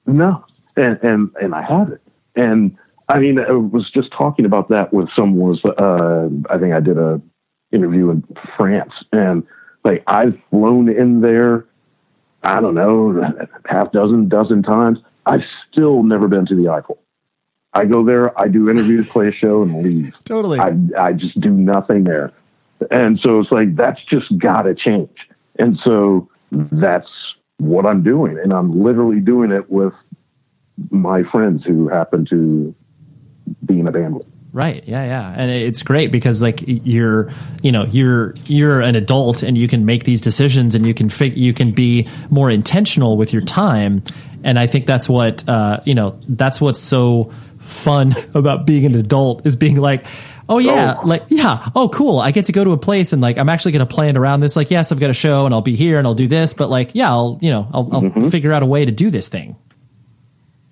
No. 0.06 0.44
And, 0.78 1.00
and, 1.04 1.30
and 1.42 1.56
I 1.56 1.64
have 1.64 1.92
it. 1.92 2.02
And 2.36 2.78
I 3.10 3.20
mean, 3.20 3.40
I 3.40 3.52
was 3.52 3.90
just 3.92 4.12
talking 4.12 4.46
about 4.46 4.70
that 4.70 4.94
with 4.94 5.10
someone 5.16 5.50
was, 5.50 5.66
uh, 5.66 6.54
I 6.54 6.58
think 6.58 6.74
I 6.74 6.80
did 6.80 6.98
a, 6.98 7.22
interview 7.72 8.10
in 8.10 8.24
France, 8.56 8.94
and 9.12 9.44
like 9.84 10.04
I've 10.08 10.38
flown 10.50 10.90
in 10.90 11.22
there, 11.22 11.66
I 12.44 12.62
don't 12.62 12.76
know, 12.76 13.22
half 13.66 13.92
dozen, 13.92 14.30
dozen 14.30 14.64
times. 14.64 15.00
I've 15.26 15.44
still 15.72 16.04
never 16.04 16.28
been 16.28 16.46
to 16.46 16.56
the 16.56 16.70
Eiffel. 16.70 17.00
I 17.74 17.86
go 17.86 18.06
there, 18.06 18.38
I 18.40 18.48
do 18.48 18.70
interviews, 18.70 19.10
play 19.10 19.28
a 19.28 19.32
show, 19.32 19.62
and 19.62 19.84
leave. 19.84 20.16
Totally. 20.24 20.60
I 20.60 20.74
I 20.98 21.14
just 21.14 21.40
do 21.40 21.52
nothing 21.52 22.06
there, 22.06 22.32
and 22.90 23.20
so 23.20 23.40
it's 23.40 23.52
like 23.52 23.76
that's 23.76 24.00
just 24.10 24.26
got 24.38 24.64
to 24.64 24.74
change. 24.74 25.16
And 25.60 25.78
so 25.84 26.30
that's 26.52 27.10
what 27.58 27.86
I'm 27.86 28.04
doing, 28.04 28.40
and 28.42 28.54
I'm 28.54 28.82
literally 28.82 29.20
doing 29.20 29.52
it 29.52 29.70
with 29.70 29.94
my 30.90 31.24
friends 31.24 31.64
who 31.64 31.88
happen 31.90 32.26
to 32.30 32.76
be 33.66 33.80
in 33.80 33.88
a 33.88 33.92
band 33.92 34.16
with. 34.16 34.28
Right. 34.54 34.84
Yeah. 34.88 35.06
Yeah. 35.06 35.34
And 35.36 35.52
it's 35.52 35.84
great 35.84 36.12
because 36.12 36.42
like 36.42 36.62
you're, 36.66 37.32
you 37.62 37.72
know, 37.72 37.84
you're 37.84 38.36
you're 38.46 38.82
an 38.82 38.96
adult 38.96 39.44
and 39.44 39.58
you 39.58 39.68
can 39.68 39.86
make 39.86 40.04
these 40.04 40.22
decisions 40.22 40.74
and 40.74 40.88
you 40.88 40.94
can 40.94 41.10
fig- 41.10 41.38
you 41.38 41.54
can 41.54 41.74
be 41.74 42.08
more 42.30 42.50
intentional 42.50 43.18
with 43.18 43.34
your 43.34 43.44
time. 43.44 44.04
And 44.44 44.58
I 44.58 44.66
think 44.66 44.86
that's 44.86 45.10
what 45.10 45.48
uh, 45.48 45.82
you 45.84 45.94
know. 45.94 46.20
That's 46.28 46.62
what's 46.62 46.80
so 46.80 47.26
fun 47.60 48.14
about 48.34 48.66
being 48.66 48.86
an 48.86 48.96
adult 48.96 49.46
is 49.46 49.56
being 49.56 49.76
like, 49.76 50.06
oh 50.48 50.60
yeah, 50.60 50.96
oh. 51.04 51.06
like 51.06 51.26
yeah, 51.28 51.70
oh 51.76 51.90
cool. 51.90 52.20
I 52.20 52.32
get 52.32 52.46
to 52.46 52.52
go 52.52 52.64
to 52.64 52.72
a 52.72 52.78
place 52.78 53.14
and 53.14 53.22
like 53.22 53.38
I'm 53.38 53.50
actually 53.50 53.74
going 53.74 53.88
to 53.88 53.94
plan 53.94 54.16
around 54.18 54.40
this. 54.40 54.56
Like 54.56 54.72
yes, 54.72 54.92
I've 54.92 55.00
got 55.00 55.10
a 55.10 55.14
show 55.14 55.46
and 55.46 55.54
I'll 55.54 55.62
be 55.62 55.76
here 55.76 55.98
and 55.98 56.08
I'll 56.08 56.16
do 56.16 56.28
this, 56.28 56.54
but 56.54 56.70
like 56.70 56.92
yeah, 56.94 57.10
I'll 57.10 57.38
you 57.42 57.52
know 57.52 57.68
I'll, 57.74 57.90
I'll 57.94 58.02
mm-hmm. 58.02 58.30
figure 58.30 58.54
out 58.54 58.64
a 58.64 58.68
way 58.68 58.86
to 58.86 58.92
do 58.92 59.10
this 59.10 59.28
thing. 59.28 59.58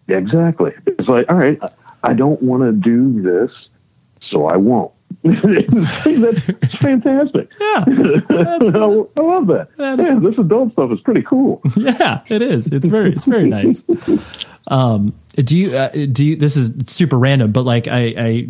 Exactly. 0.07 0.73
It's 0.85 1.07
like 1.07 1.29
all 1.29 1.37
right, 1.37 1.59
I 2.03 2.13
don't 2.13 2.41
want 2.41 2.63
to 2.63 2.71
do 2.71 3.21
this 3.21 3.51
so 4.29 4.47
I 4.47 4.57
won't. 4.57 4.91
that's 5.23 6.75
fantastic. 6.75 7.51
Yeah, 7.59 7.85
I, 7.87 8.57
I 9.17 9.21
love 9.21 9.47
that. 9.47 9.69
That 9.77 9.99
is 9.99 10.09
yeah, 10.09 10.19
this 10.19 10.37
adult 10.37 10.73
stuff 10.73 10.91
is 10.91 10.99
pretty 11.01 11.23
cool. 11.23 11.61
yeah, 11.77 12.21
it 12.27 12.41
is. 12.41 12.71
It's 12.71 12.87
very, 12.87 13.13
it's 13.13 13.25
very 13.25 13.47
nice. 13.47 13.83
Um, 14.67 15.13
do 15.35 15.57
you, 15.57 15.75
uh, 15.75 15.89
do 15.89 16.25
you, 16.25 16.35
this 16.35 16.57
is 16.57 16.75
super 16.87 17.17
random, 17.17 17.51
but 17.51 17.63
like 17.63 17.87
I, 17.87 18.13
I 18.17 18.47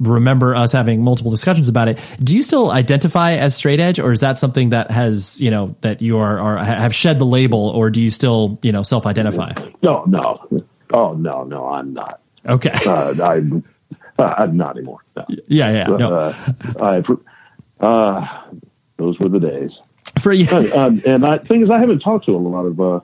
remember 0.00 0.54
us 0.54 0.72
having 0.72 1.02
multiple 1.02 1.30
discussions 1.30 1.68
about 1.68 1.88
it. 1.88 2.00
Do 2.22 2.36
you 2.36 2.42
still 2.42 2.70
identify 2.70 3.32
as 3.32 3.56
straight 3.56 3.80
edge 3.80 3.98
or 3.98 4.12
is 4.12 4.20
that 4.20 4.38
something 4.38 4.70
that 4.70 4.90
has, 4.90 5.40
you 5.40 5.50
know, 5.50 5.76
that 5.82 6.02
you 6.02 6.18
are, 6.18 6.38
are 6.38 6.58
have 6.58 6.94
shed 6.94 7.18
the 7.18 7.26
label 7.26 7.68
or 7.68 7.90
do 7.90 8.02
you 8.02 8.10
still, 8.10 8.58
you 8.62 8.72
know, 8.72 8.82
self 8.82 9.06
identify? 9.06 9.52
No, 9.82 10.04
no. 10.06 10.64
Oh, 10.92 11.14
no, 11.14 11.44
no, 11.44 11.68
I'm 11.68 11.92
not. 11.92 12.20
Okay. 12.46 12.72
Uh, 12.86 13.14
I, 13.22 13.42
uh, 14.18 14.34
I'm 14.38 14.56
not 14.56 14.76
anymore. 14.76 15.00
No. 15.16 15.24
Yeah. 15.28 15.70
Yeah. 15.70 15.86
No. 15.86 16.14
Uh, 16.14 16.34
I, 16.80 17.84
uh, 17.84 18.50
those 18.96 19.18
were 19.18 19.28
the 19.28 19.40
days. 19.40 19.72
For 20.18 20.32
you. 20.32 20.46
uh, 20.50 20.90
and 21.06 21.24
I, 21.24 21.38
thing 21.38 21.62
is, 21.62 21.70
I 21.70 21.78
haven't 21.78 22.00
talked 22.00 22.26
to 22.26 22.34
a 22.34 22.38
lot 22.38 22.64
of 22.64 22.80
uh, 22.80 23.00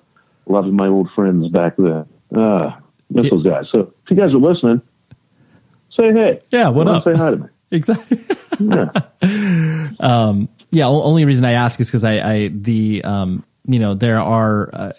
a 0.46 0.52
lot 0.52 0.66
of 0.66 0.72
my 0.72 0.88
old 0.88 1.10
friends 1.14 1.48
back 1.48 1.76
then. 1.76 2.06
Uh, 2.34 2.72
miss 3.10 3.30
those 3.30 3.44
guys. 3.44 3.66
So 3.72 3.92
if 4.04 4.10
you 4.10 4.16
guys 4.16 4.32
are 4.32 4.38
listening, 4.38 4.82
say 5.96 6.12
hey. 6.12 6.40
Yeah, 6.50 6.68
what 6.68 6.88
up? 6.88 7.04
Say 7.04 7.14
hi 7.14 7.30
to 7.30 7.36
me. 7.36 7.48
Exactly. 7.70 8.18
Yeah. 8.60 8.90
yeah. 10.70 10.86
Only 10.86 11.24
reason 11.24 11.44
I 11.44 11.52
ask 11.52 11.80
is 11.80 11.88
because 11.88 12.04
I, 12.04 12.18
I, 12.18 12.48
the, 12.48 13.02
um, 13.02 13.44
you 13.66 13.80
know, 13.80 13.94
there 13.94 14.20
are, 14.20 14.70
uh, 14.72 14.92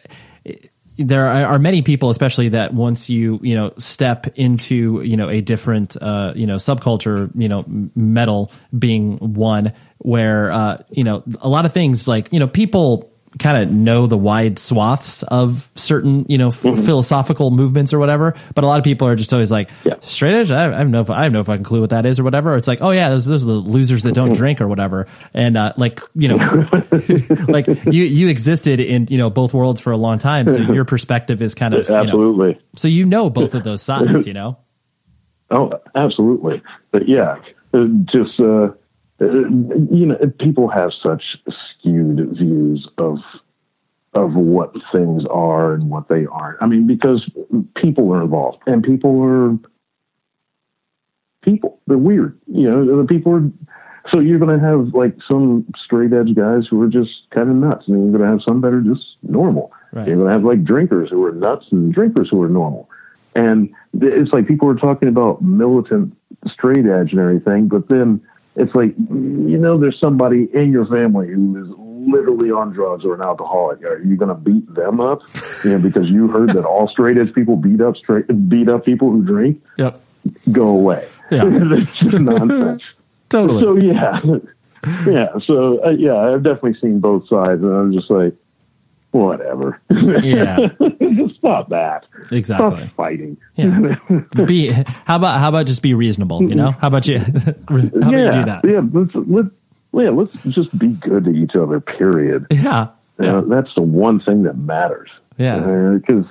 there 0.98 1.28
are, 1.28 1.60
many 1.60 1.82
people, 1.82 2.10
especially 2.10 2.50
that 2.50 2.74
once 2.74 3.10
you, 3.10 3.40
you 3.44 3.56
know, 3.56 3.74
step 3.78 4.28
into, 4.36 5.02
you 5.04 5.18
know, 5.18 5.30
a 5.30 5.42
different, 5.42 5.98
uh, 6.02 6.34
you 6.36 6.48
know, 6.48 6.56
subculture, 6.56 7.30
you 7.36 7.50
know, 7.50 7.66
metal 7.96 8.52
being 8.78 9.18
one 9.18 9.74
where, 9.98 10.52
uh, 10.52 10.84
you 10.92 11.04
know, 11.04 11.24
a 11.42 11.50
lot 11.50 11.66
of 11.66 11.74
things 11.74 12.08
like, 12.08 12.32
you 12.32 12.40
know, 12.40 12.48
people 12.48 13.12
kind 13.40 13.58
of 13.58 13.72
know 13.72 14.08
the 14.08 14.18
wide 14.18 14.58
swaths 14.58 15.24
of 15.24 15.70
certain, 15.76 16.26
you 16.30 16.38
know, 16.38 16.48
f- 16.48 16.60
philosophical 16.60 17.52
movements 17.52 17.94
or 17.94 18.00
whatever. 18.00 18.36
But 18.54 18.64
a 18.64 18.68
lot 18.68 18.78
of 18.80 18.84
people 18.84 19.08
are 19.08 19.16
just 19.16 19.34
always 19.34 19.52
like, 19.52 19.70
Yeah. 19.84 19.96
straight 20.00 20.34
edge. 20.36 20.52
I, 20.52 20.74
I 20.74 20.78
have 20.80 20.90
no, 20.90 21.06
I 21.10 21.24
have 21.24 21.32
no 21.32 21.44
fucking 21.44 21.64
clue 21.64 21.82
what 21.82 21.90
that 21.90 22.06
is 22.06 22.20
or 22.20 22.24
whatever. 22.24 22.54
Or 22.54 22.58
it's 22.58 22.68
like, 22.68 22.82
oh 22.82 22.92
yeah, 22.92 23.10
those, 23.10 23.26
those 23.26 23.44
are 23.44 23.48
the 23.48 23.54
losers 23.54 24.04
that 24.04 24.14
don't 24.14 24.34
drink 24.34 24.62
or 24.62 24.68
whatever. 24.68 25.08
And 25.34 25.58
uh, 25.58 25.74
like, 25.78 26.00
you 26.16 26.28
know, 26.30 26.36
like 27.48 27.68
you 27.68 28.04
you 28.04 28.30
existed 28.30 28.80
in 28.80 29.08
you 29.10 29.18
know 29.18 29.30
both 29.30 29.54
worlds 29.54 29.82
for 29.82 29.92
a 29.92 29.98
long 29.98 30.18
time, 30.18 30.50
so 30.50 30.60
your 30.60 30.86
perspective 30.86 31.42
is 31.42 31.56
kind 31.56 31.74
of 31.74 31.88
you 31.88 31.94
know, 31.94 32.02
Absolutely. 32.02 32.60
so 32.76 32.88
you 32.88 33.06
know 33.06 33.30
both 33.30 33.54
of 33.54 33.64
those 33.64 33.82
sides. 33.82 34.26
You 34.28 34.34
know, 34.34 34.58
Oh, 35.52 35.72
absolutely. 35.94 36.62
But 36.92 37.08
yeah, 37.08 37.36
uh, 37.74 37.86
just 38.06 38.40
uh, 38.40 38.70
Uh, 39.22 39.26
you 39.26 40.06
know, 40.06 40.18
people 40.40 40.68
have 40.68 40.92
such 41.02 41.38
skewed 41.80 42.38
views 42.38 42.88
of 42.98 43.20
of 44.14 44.34
what 44.34 44.74
things 44.94 45.24
are 45.30 45.74
and 45.74 45.90
what 45.90 46.08
they 46.08 46.26
aren't. 46.26 46.62
I 46.62 46.68
mean, 46.68 46.88
because 46.88 47.30
people 47.76 48.12
are 48.14 48.22
involved 48.22 48.60
and 48.66 48.82
people 48.82 49.22
are 49.22 49.58
people. 51.42 51.80
They're 51.88 51.98
weird. 51.98 52.38
You 52.48 52.70
know, 52.70 53.02
the 53.02 53.08
people 53.08 53.34
are. 53.34 53.52
So 54.12 54.20
you're 54.20 54.40
going 54.40 54.60
to 54.60 54.66
have 54.66 54.94
like 54.94 55.16
some 55.28 55.66
straight 55.84 56.14
edge 56.14 56.36
guys 56.36 56.68
who 56.70 56.82
are 56.82 56.88
just 56.88 57.12
kind 57.32 57.50
of 57.50 57.56
nuts, 57.56 57.88
and 57.88 57.98
you're 57.98 58.20
going 58.20 58.24
to 58.24 58.28
have 58.28 58.44
some 58.44 58.62
that 58.62 58.74
are 58.74 58.82
just 58.82 59.18
normal. 59.24 59.72
Right. 59.94 60.08
You're 60.08 60.18
going 60.18 60.28
to 60.28 60.34
have 60.34 60.44
like 60.44 60.64
drinkers 60.64 61.10
who 61.10 61.24
are 61.24 61.32
nuts 61.32 61.66
and 61.72 61.94
drinkers 61.94 62.30
who 62.30 62.42
are 62.42 62.50
normal. 62.50 62.90
And 63.34 63.74
it's 63.94 64.32
like 64.32 64.48
people 64.48 64.70
are 64.70 64.76
talking 64.76 65.10
about 65.10 65.42
militant 65.42 66.16
straight 66.48 66.86
edge 66.86 67.12
and 67.12 67.20
everything, 67.20 67.68
but 67.68 67.90
then 67.90 68.22
it's 68.56 68.74
like, 68.74 68.96
you 68.98 69.58
know, 69.58 69.78
there's 69.78 70.00
somebody 70.00 70.48
in 70.54 70.72
your 70.72 70.86
family 70.86 71.28
who 71.28 71.62
is 71.62 71.70
literally 72.08 72.52
on 72.52 72.72
drugs 72.72 73.04
or 73.04 73.16
an 73.16 73.22
alcoholic. 73.22 73.84
Are 73.84 74.02
you 74.02 74.16
going 74.16 74.30
to 74.30 74.36
beat 74.36 74.74
them 74.74 75.00
up? 75.00 75.22
You 75.64 75.72
know, 75.72 75.82
because 75.82 76.10
you 76.10 76.28
heard 76.28 76.50
that 76.52 76.66
all 76.66 76.88
straight 76.88 77.18
edge 77.18 77.34
people 77.34 77.58
beat 77.58 77.82
up 77.82 77.98
straight, 77.98 78.26
beat 78.50 78.70
up 78.70 78.86
people 78.86 79.12
who 79.12 79.24
drink? 79.24 79.62
yep, 79.78 80.00
Go 80.52 80.68
away. 80.68 81.08
Yeah. 81.32 81.46
That's 81.50 81.92
just 81.94 82.20
nonsense. 82.20 82.84
totally. 83.30 83.62
So 83.62 83.76
yeah, 83.76 84.22
yeah. 85.12 85.40
So 85.46 85.84
uh, 85.84 85.90
yeah, 85.90 86.16
I've 86.16 86.44
definitely 86.44 86.76
seen 86.76 87.00
both 87.00 87.28
sides, 87.28 87.62
and 87.62 87.74
I'm 87.74 87.94
just 87.94 88.10
like, 88.10 88.36
whatever. 89.16 89.80
Yeah. 89.90 90.58
just 91.16 91.36
stop 91.38 91.70
that. 91.70 92.06
Exactly. 92.32 92.78
Stop 92.78 92.92
fighting. 92.96 93.38
Yeah. 93.56 93.96
Be 94.46 94.68
how 95.06 95.16
about 95.16 95.40
how 95.40 95.50
about 95.50 95.66
just 95.68 95.82
be 95.82 95.94
reasonable? 95.94 96.44
You 96.44 96.56
know, 96.56 96.72
how 96.72 96.88
about 96.88 97.08
you? 97.08 97.20
how 97.20 97.26
about 97.28 97.94
yeah, 98.12 98.26
you 98.26 98.32
do 98.32 98.46
that? 98.46 98.62
yeah. 98.64 98.82
Let's 98.92 99.12
let's 99.16 99.50
yeah. 99.94 100.10
Let's 100.10 100.34
just 100.44 100.78
be 100.78 100.90
good 100.90 101.26
to 101.26 101.32
each 101.32 101.56
other. 101.56 101.80
Period. 101.80 102.48
Yeah, 102.52 102.88
Uh, 103.20 103.42
that's 103.42 103.74
the 103.76 103.82
one 103.82 104.20
thing 104.20 104.44
that 104.44 104.58
matters. 104.58 105.10
Yeah. 105.38 105.98
Because. 106.00 106.26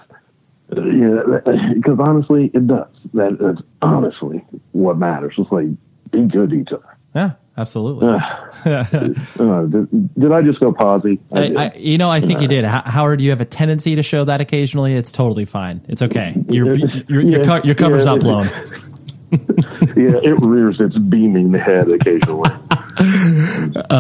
Uh, 0.75 0.83
yeah, 0.83 1.41
because 1.75 1.99
honestly, 2.03 2.51
it 2.55 2.67
does. 2.67 2.89
That, 3.13 3.37
that's 3.39 3.61
honestly 3.83 4.43
what 4.73 4.97
matters. 4.99 5.35
It's 5.37 5.53
like 5.53 5.67
be 6.11 6.23
good 6.27 6.51
to 6.51 6.57
each 6.57 6.73
other. 6.73 6.97
yeah, 7.15 7.33
absolutely. 7.57 8.09
Uh, 8.09 9.63
did, 9.67 10.15
did 10.15 10.33
I 10.33 10.43
just 10.43 10.61
go 10.61 10.73
posi? 10.73 11.19
I 11.33 11.41
I. 11.41 11.65
I, 11.67 11.73
you 11.77 11.99
know, 11.99 12.11
I 12.11 12.21
think 12.21 12.41
you 12.41 12.49
did. 12.49 12.65
Ho- 12.65 12.83
Howard, 12.85 13.21
you 13.21 13.31
have 13.31 13.41
a 13.41 13.45
tendency 13.45 13.97
to 13.97 14.03
show 14.03 14.25
that 14.25 14.41
occasionally. 14.41 14.95
It's 14.95 15.13
totally 15.13 15.45
fine. 15.45 15.81
It's 15.89 16.03
okay. 16.03 16.35
Your 16.49 16.75
your 16.77 16.89
your, 17.09 17.23
Yeah. 17.23 17.43
co- 17.43 17.63
your 17.67 17.75
cover's 17.75 18.01
Yeah. 18.05 18.13
not 18.13 18.21
blown. 18.21 18.47
yeah, 19.97 20.21
it 20.23 20.39
rears 20.45 20.81
its 20.81 20.97
beaming 20.97 21.53
head 21.55 21.91
occasionally. 21.93 22.51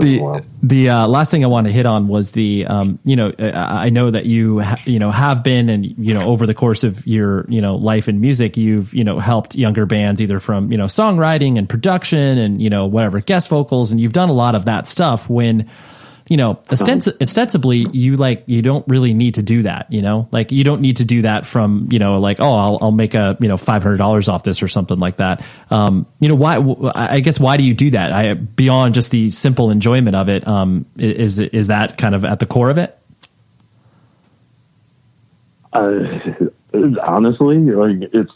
the 0.00 0.44
the 0.62 0.88
uh, 0.88 1.06
last 1.06 1.30
thing 1.30 1.44
I 1.44 1.48
want 1.48 1.66
to 1.66 1.72
hit 1.72 1.86
on 1.86 2.08
was 2.08 2.30
the 2.30 2.66
um, 2.66 2.98
you 3.04 3.16
know 3.16 3.32
I 3.38 3.86
I 3.86 3.90
know 3.90 4.10
that 4.10 4.26
you 4.26 4.60
ha- 4.60 4.80
you 4.86 4.98
know 4.98 5.10
have 5.10 5.44
been 5.44 5.68
and 5.68 5.84
you 5.84 6.14
know 6.14 6.22
over 6.22 6.46
the 6.46 6.54
course 6.54 6.84
of 6.84 7.06
your 7.06 7.44
you 7.48 7.60
know 7.60 7.76
life 7.76 8.08
in 8.08 8.20
music 8.20 8.56
you've 8.56 8.94
you 8.94 9.04
know 9.04 9.18
helped 9.18 9.54
younger 9.54 9.86
bands 9.86 10.20
either 10.22 10.38
from 10.38 10.70
you 10.72 10.78
know 10.78 10.86
songwriting 10.86 11.58
and 11.58 11.68
production 11.68 12.38
and 12.38 12.60
you 12.60 12.70
know 12.70 12.86
whatever 12.86 13.20
guest 13.20 13.50
vocals 13.50 13.92
and 13.92 14.00
you've 14.00 14.12
done 14.12 14.28
a 14.28 14.34
lot 14.34 14.54
of 14.54 14.64
that 14.64 14.86
stuff 14.86 15.28
when 15.28 15.68
you 16.32 16.38
know 16.38 16.54
ostens- 16.70 17.20
ostensibly 17.20 17.86
you 17.92 18.16
like 18.16 18.42
you 18.46 18.62
don't 18.62 18.88
really 18.88 19.12
need 19.12 19.34
to 19.34 19.42
do 19.42 19.64
that 19.64 19.92
you 19.92 20.00
know? 20.00 20.28
Like 20.32 20.50
you 20.50 20.64
don't 20.64 20.80
need 20.80 20.96
to 20.96 21.04
do 21.04 21.22
that 21.22 21.44
from 21.44 21.88
you 21.90 21.98
know 21.98 22.18
like 22.20 22.40
oh 22.40 22.54
I'll, 22.54 22.78
I'll 22.80 22.90
make 22.90 23.12
a 23.12 23.36
you 23.38 23.48
know 23.48 23.58
five 23.58 23.82
hundred 23.82 23.98
dollars 23.98 24.30
off 24.30 24.42
this 24.42 24.62
or 24.62 24.68
something 24.68 24.98
like 24.98 25.16
that. 25.16 25.44
Um 25.70 26.06
you 26.20 26.28
know 26.30 26.34
why 26.34 26.56
I 26.94 27.20
guess 27.20 27.38
why 27.38 27.58
do 27.58 27.64
you 27.64 27.74
do 27.74 27.90
that? 27.90 28.12
I 28.12 28.32
beyond 28.32 28.94
just 28.94 29.10
the 29.10 29.30
simple 29.30 29.70
enjoyment 29.70 30.16
of 30.16 30.30
it 30.30 30.48
um 30.48 30.86
is 30.96 31.38
is 31.38 31.66
that 31.66 31.98
kind 31.98 32.14
of 32.14 32.24
at 32.24 32.38
the 32.40 32.46
core 32.46 32.70
of 32.70 32.78
it? 32.78 32.98
Uh, 35.74 36.18
honestly, 37.02 37.58
like 37.58 38.08
it's 38.14 38.32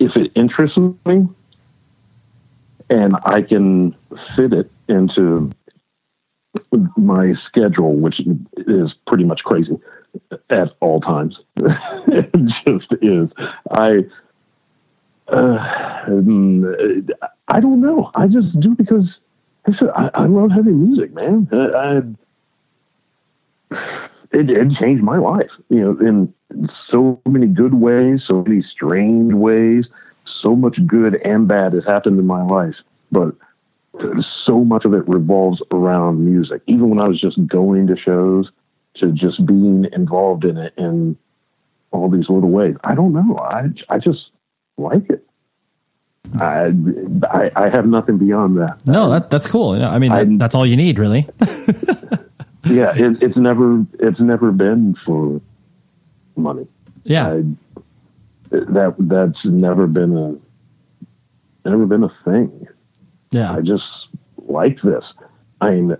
if 0.00 0.16
it 0.16 0.32
interests 0.34 0.76
me 1.06 1.28
and 2.90 3.16
I 3.24 3.42
can 3.42 3.92
fit 4.34 4.52
it 4.52 4.70
into 4.88 5.52
my 6.96 7.34
schedule, 7.46 7.94
which 7.94 8.20
is 8.56 8.94
pretty 9.06 9.24
much 9.24 9.42
crazy 9.44 9.78
at 10.50 10.68
all 10.80 11.00
times. 11.00 11.38
it 11.56 12.30
just 12.66 12.92
is. 13.02 13.28
I 13.70 14.04
uh, 15.28 15.56
I 17.48 17.60
don't 17.60 17.80
know. 17.80 18.10
I 18.14 18.26
just 18.26 18.58
do 18.60 18.74
because 18.74 19.06
I 19.66 19.72
said 19.78 19.88
I, 19.96 20.10
I 20.14 20.26
love 20.26 20.50
heavy 20.50 20.70
music, 20.70 21.14
man. 21.14 21.48
I, 21.52 21.56
I 21.56 22.00
it, 24.32 24.50
it 24.50 24.72
changed 24.78 25.02
my 25.02 25.18
life, 25.18 25.50
you 25.68 25.80
know, 25.80 26.06
in 26.06 26.68
so 26.90 27.20
many 27.26 27.46
good 27.46 27.74
ways, 27.74 28.22
so 28.26 28.42
many 28.42 28.62
strange 28.62 29.32
ways. 29.32 29.86
So 30.42 30.56
much 30.56 30.78
good 30.86 31.14
and 31.24 31.46
bad 31.46 31.72
has 31.74 31.84
happened 31.84 32.18
in 32.18 32.26
my 32.26 32.42
life, 32.44 32.74
but 33.12 33.34
so 34.44 34.64
much 34.64 34.84
of 34.84 34.92
it 34.94 35.06
revolves 35.08 35.62
around 35.70 36.24
music. 36.24 36.62
Even 36.66 36.90
when 36.90 36.98
I 37.00 37.08
was 37.08 37.20
just 37.20 37.44
going 37.46 37.86
to 37.88 37.96
shows, 37.96 38.50
to 38.96 39.12
just 39.12 39.44
being 39.46 39.86
involved 39.92 40.44
in 40.44 40.56
it 40.56 40.72
in 40.76 41.16
all 41.90 42.08
these 42.10 42.28
little 42.28 42.50
ways. 42.50 42.76
I 42.84 42.94
don't 42.94 43.12
know. 43.12 43.38
I 43.38 43.68
I 43.88 43.98
just 43.98 44.30
like 44.76 45.08
it. 45.10 45.24
I 46.40 46.72
I, 47.30 47.50
I 47.56 47.68
have 47.70 47.86
nothing 47.86 48.18
beyond 48.18 48.56
that. 48.58 48.80
no 48.86 49.10
that 49.10 49.30
that's 49.30 49.46
cool 49.46 49.72
I 49.84 49.98
mean 49.98 50.10
that, 50.10 50.18
I'm- 50.18 50.38
that's 50.38 50.54
all 50.54 50.64
you 50.66 50.76
need 50.76 50.98
really 50.98 51.26
Yeah, 52.66 52.94
it, 52.96 53.22
it's 53.22 53.36
never 53.36 53.84
it's 54.00 54.18
never 54.20 54.50
been 54.50 54.96
for 55.04 55.40
money. 56.34 56.66
yeah 57.04 57.28
I, 57.28 57.42
that 58.50 58.94
that's 58.98 59.44
never 59.44 59.86
been 59.86 60.16
a 60.16 61.68
never 61.68 61.84
been 61.86 62.04
a 62.04 62.12
thing. 62.24 62.66
Yeah 63.34 63.52
I 63.52 63.60
just 63.60 63.84
like 64.46 64.78
this. 64.82 65.04
I 65.60 65.70
mean, 65.70 65.96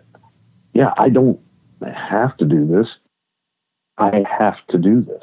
yeah, 0.73 0.93
I 0.98 1.09
don't 1.09 1.39
have 1.82 2.36
to 2.39 2.44
do 2.44 2.66
this. 2.66 2.89
I 3.98 4.24
have 4.39 4.56
to 4.70 4.78
do 4.78 5.01
this. 5.02 5.23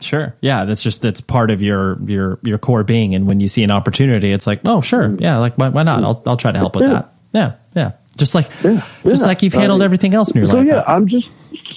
Sure. 0.00 0.34
Yeah, 0.40 0.64
that's 0.64 0.82
just 0.82 1.02
that's 1.02 1.20
part 1.20 1.50
of 1.50 1.62
your 1.62 1.98
your 2.02 2.38
your 2.42 2.58
core 2.58 2.84
being, 2.84 3.14
and 3.14 3.26
when 3.26 3.40
you 3.40 3.48
see 3.48 3.62
an 3.64 3.70
opportunity, 3.70 4.32
it's 4.32 4.46
like, 4.46 4.60
oh, 4.66 4.80
sure, 4.80 5.14
yeah, 5.18 5.38
like 5.38 5.54
why, 5.56 5.68
why 5.68 5.82
not? 5.82 6.02
I'll 6.04 6.22
I'll 6.26 6.36
try 6.36 6.52
to 6.52 6.58
help 6.58 6.74
with 6.76 6.84
Yeah. 6.88 6.92
that. 6.92 7.12
Yeah, 7.32 7.52
yeah. 7.74 7.90
Just 8.16 8.34
like 8.34 8.46
Yeah, 8.62 8.80
just 9.02 9.24
like 9.26 9.42
you've 9.42 9.54
handled 9.54 9.80
Uh, 9.80 9.84
everything 9.84 10.14
else 10.14 10.30
in 10.32 10.40
your 10.42 10.50
so 10.50 10.56
life. 10.58 10.66
yeah, 10.66 10.82
I'm 10.86 11.08
just 11.08 11.30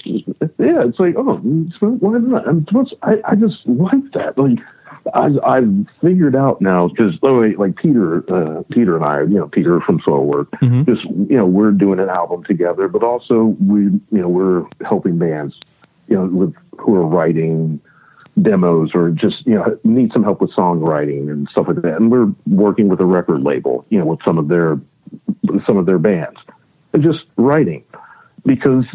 yeah. 0.06 0.84
It's 0.86 1.00
like 1.00 1.16
oh, 1.18 1.38
why 1.38 2.18
not? 2.20 2.72
What's- 2.74 2.94
I 3.02 3.22
I 3.26 3.36
just 3.36 3.66
like 3.68 4.12
that. 4.14 4.38
Like 4.38 4.60
I 5.14 5.30
I've 5.46 5.88
figured 6.02 6.36
out 6.36 6.62
now 6.62 6.88
because 6.88 7.14
like 7.22 7.76
Peter 7.76 8.24
uh, 8.34 8.64
Peter 8.72 8.96
and 8.96 9.06
I, 9.06 9.22
you 9.22 9.38
know, 9.40 9.48
Peter 9.48 9.80
from 9.82 10.00
Soilwork, 10.00 10.48
just 10.86 11.04
you 11.04 11.38
know, 11.38 11.46
we're 11.46 11.72
doing 11.72 12.00
an 12.00 12.10
album 12.10 12.44
together, 12.44 12.88
but 12.88 13.04
also 13.04 13.56
we 13.66 13.84
you 13.84 14.02
know 14.12 14.30
we're 14.30 14.66
helping 14.86 15.18
bands, 15.18 15.56
you 16.08 16.16
know, 16.16 16.26
with 16.26 16.54
who 16.78 16.96
are 16.96 17.06
writing 17.06 17.80
demos 18.42 18.92
or 18.94 19.10
just 19.10 19.46
you 19.46 19.56
know 19.56 19.80
need 19.84 20.12
some 20.14 20.24
help 20.24 20.42
with 20.42 20.52
songwriting 20.52 21.32
and 21.32 21.48
stuff 21.50 21.68
like 21.68 21.82
that. 21.82 21.96
And 21.96 22.12
we're 22.12 22.32
working 22.46 22.88
with 22.88 23.00
a 23.00 23.06
record 23.06 23.42
label, 23.42 23.86
you 23.90 24.00
know, 24.00 24.06
with 24.06 24.20
some 24.24 24.38
of 24.38 24.48
their 24.48 24.80
some 25.66 25.78
of 25.78 25.86
their 25.86 26.00
bands. 26.00 26.40
And 26.94 27.04
just 27.04 27.26
writing. 27.36 27.84
Because 28.46 28.86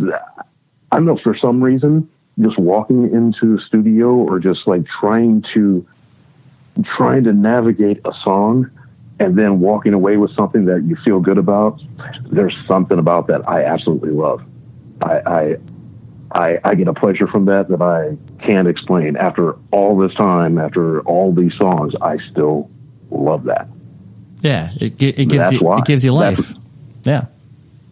I 0.91 0.97
don't 0.97 1.05
know 1.05 1.19
for 1.23 1.37
some 1.37 1.63
reason 1.63 2.09
just 2.41 2.59
walking 2.59 3.13
into 3.13 3.57
a 3.57 3.61
studio 3.61 4.09
or 4.15 4.39
just 4.39 4.67
like 4.67 4.83
trying 4.87 5.45
to 5.55 5.87
trying 6.97 7.25
to 7.25 7.33
navigate 7.33 8.01
a 8.05 8.13
song 8.23 8.71
and 9.21 9.39
then 9.39 9.61
walking 9.61 9.93
away 9.93 10.17
with 10.17 10.35
something 10.35 10.65
that 10.65 10.83
you 10.85 10.97
feel 11.05 11.21
good 11.21 11.39
about 11.39 11.81
there's 12.31 12.57
something 12.67 12.99
about 12.99 13.27
that 13.27 13.47
I 13.49 13.65
absolutely 13.65 14.11
love 14.11 14.43
I 15.03 15.13
I 15.21 15.57
I, 16.35 16.59
I 16.65 16.75
get 16.75 16.89
a 16.89 16.95
pleasure 16.95 17.27
from 17.27 17.45
that 17.45 17.69
that 17.69 17.83
I 17.83 18.17
can't 18.43 18.67
explain 18.67 19.17
after 19.17 19.55
all 19.71 19.99
this 19.99 20.15
time 20.15 20.59
after 20.59 21.01
all 21.03 21.33
these 21.33 21.55
songs 21.59 21.95
I 22.01 22.17
still 22.31 22.71
love 23.11 23.45
that 23.45 23.69
yeah, 24.43 24.73
it, 24.81 25.01
it 25.01 25.15
gives 25.29 25.35
That's 25.35 25.53
you 25.53 25.61
why. 25.61 25.79
it 25.79 25.85
gives 25.85 26.05
you 26.05 26.13
life. 26.13 26.37
That's- 26.37 26.57
yeah, 27.05 27.27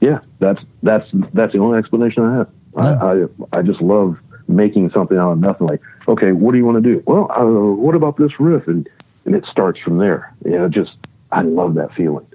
Yeah, 0.01 0.19
that's 0.41 0.61
that's 0.83 1.09
that's 1.33 1.53
the 1.53 1.59
only 1.59 1.79
explanation 1.79 2.25
I 2.25 2.37
have. 2.39 2.49
I, 2.77 2.89
I 2.89 3.59
I 3.59 3.63
just 3.63 3.81
love 3.81 4.19
making 4.57 4.91
something 4.91 5.17
out 5.17 5.33
of 5.33 5.39
nothing. 5.39 5.67
Like, 5.67 5.81
okay, 6.09 6.33
what 6.33 6.53
do 6.53 6.59
you 6.59 6.65
want 6.65 6.83
to 6.83 6.95
do? 6.95 7.03
Well, 7.07 7.31
uh, 7.31 7.45
what 7.75 7.95
about 7.95 8.17
this 8.17 8.39
riff? 8.39 8.67
And 8.69 8.89
and 9.25 9.35
it 9.35 9.45
starts 9.51 9.81
from 9.81 9.99
there. 9.99 10.35
You 10.45 10.53
know, 10.53 10.69
just 10.69 10.93
I 11.31 11.43
love 11.43 11.75
that 11.75 11.95
feeling. 11.95 12.27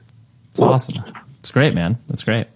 it's 0.49 0.61
awesome. 0.61 1.03
It's 1.39 1.51
great, 1.51 1.73
man. 1.73 1.97
That's 2.07 2.23
great. 2.23 2.47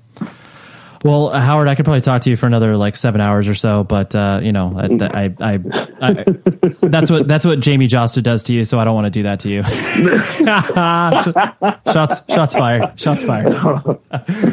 Well, 1.04 1.30
uh, 1.30 1.40
Howard, 1.40 1.70
I 1.70 1.76
could 1.76 1.86
probably 1.86 2.02
talk 2.02 2.24
to 2.24 2.30
you 2.30 2.36
for 2.36 2.46
another 2.46 2.76
like 2.76 2.98
seven 2.98 3.22
hours 3.22 3.48
or 3.48 3.54
so, 3.56 3.86
but 3.86 4.14
uh, 4.16 4.42
you 4.44 4.52
know, 4.52 4.74
I, 4.78 5.26
I, 5.26 5.34
I, 5.40 5.60
I, 6.02 6.12
that's 6.82 7.10
what 7.10 7.26
that's 7.28 7.46
what 7.46 7.60
Jamey 7.60 7.88
Jasta 7.88 8.22
does 8.22 8.44
to 8.44 8.54
you, 8.54 8.66
so 8.66 8.80
I 8.80 8.84
don't 8.84 8.96
want 8.96 9.06
to 9.06 9.12
do 9.12 9.24
that 9.24 9.40
to 9.42 9.50
you. 9.50 9.64
shots, 11.94 12.24
shots 12.34 12.56
fired. 12.56 13.00
Shots 13.00 13.24
fired. 13.24 13.54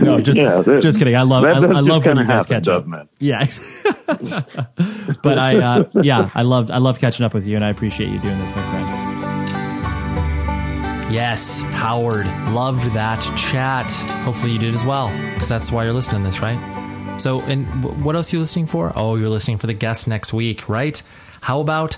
No, 0.00 0.20
just, 0.20 0.38
Yeah, 0.40 0.60
that- 0.62 0.80
just 0.82 0.98
kidding. 0.98 1.16
I 1.16 1.22
love, 1.22 1.42
That 1.44 1.64
I, 1.64 1.78
I 1.78 1.80
love 1.80 2.04
when 2.06 2.18
you 2.18 2.26
guys 2.26 2.46
catch 2.46 2.68
up. 2.68 2.84
doesn't? 2.88 3.08
Yeah, 3.18 3.44
but 5.22 5.38
I, 5.38 5.56
uh, 5.58 5.84
yeah, 6.02 6.30
I 6.34 6.42
love, 6.42 6.70
I 6.70 6.78
love 6.78 6.98
catching 7.00 7.24
up 7.24 7.34
with 7.34 7.46
you, 7.46 7.56
and 7.56 7.64
I 7.64 7.70
appreciate 7.70 8.10
you 8.10 8.18
doing 8.20 8.38
this, 8.38 8.54
my 8.54 8.62
friend. 8.70 8.95
Yes, 11.10 11.62
Howard. 11.62 12.26
Loved 12.52 12.92
that 12.94 13.20
chat. 13.36 13.90
Hopefully 14.24 14.52
you 14.52 14.58
did 14.58 14.74
as 14.74 14.84
well, 14.84 15.08
because 15.34 15.48
that's 15.48 15.70
why 15.70 15.84
you're 15.84 15.92
listening 15.92 16.22
to 16.22 16.28
this, 16.28 16.40
right? 16.40 16.58
So, 17.18 17.40
and 17.42 17.64
what 18.04 18.16
else 18.16 18.32
are 18.32 18.36
you 18.36 18.40
listening 18.40 18.66
for? 18.66 18.92
Oh, 18.94 19.16
you're 19.16 19.28
listening 19.28 19.58
for 19.58 19.66
the 19.66 19.74
guest 19.74 20.08
next 20.08 20.32
week, 20.32 20.68
right? 20.68 21.00
How 21.40 21.60
about 21.60 21.94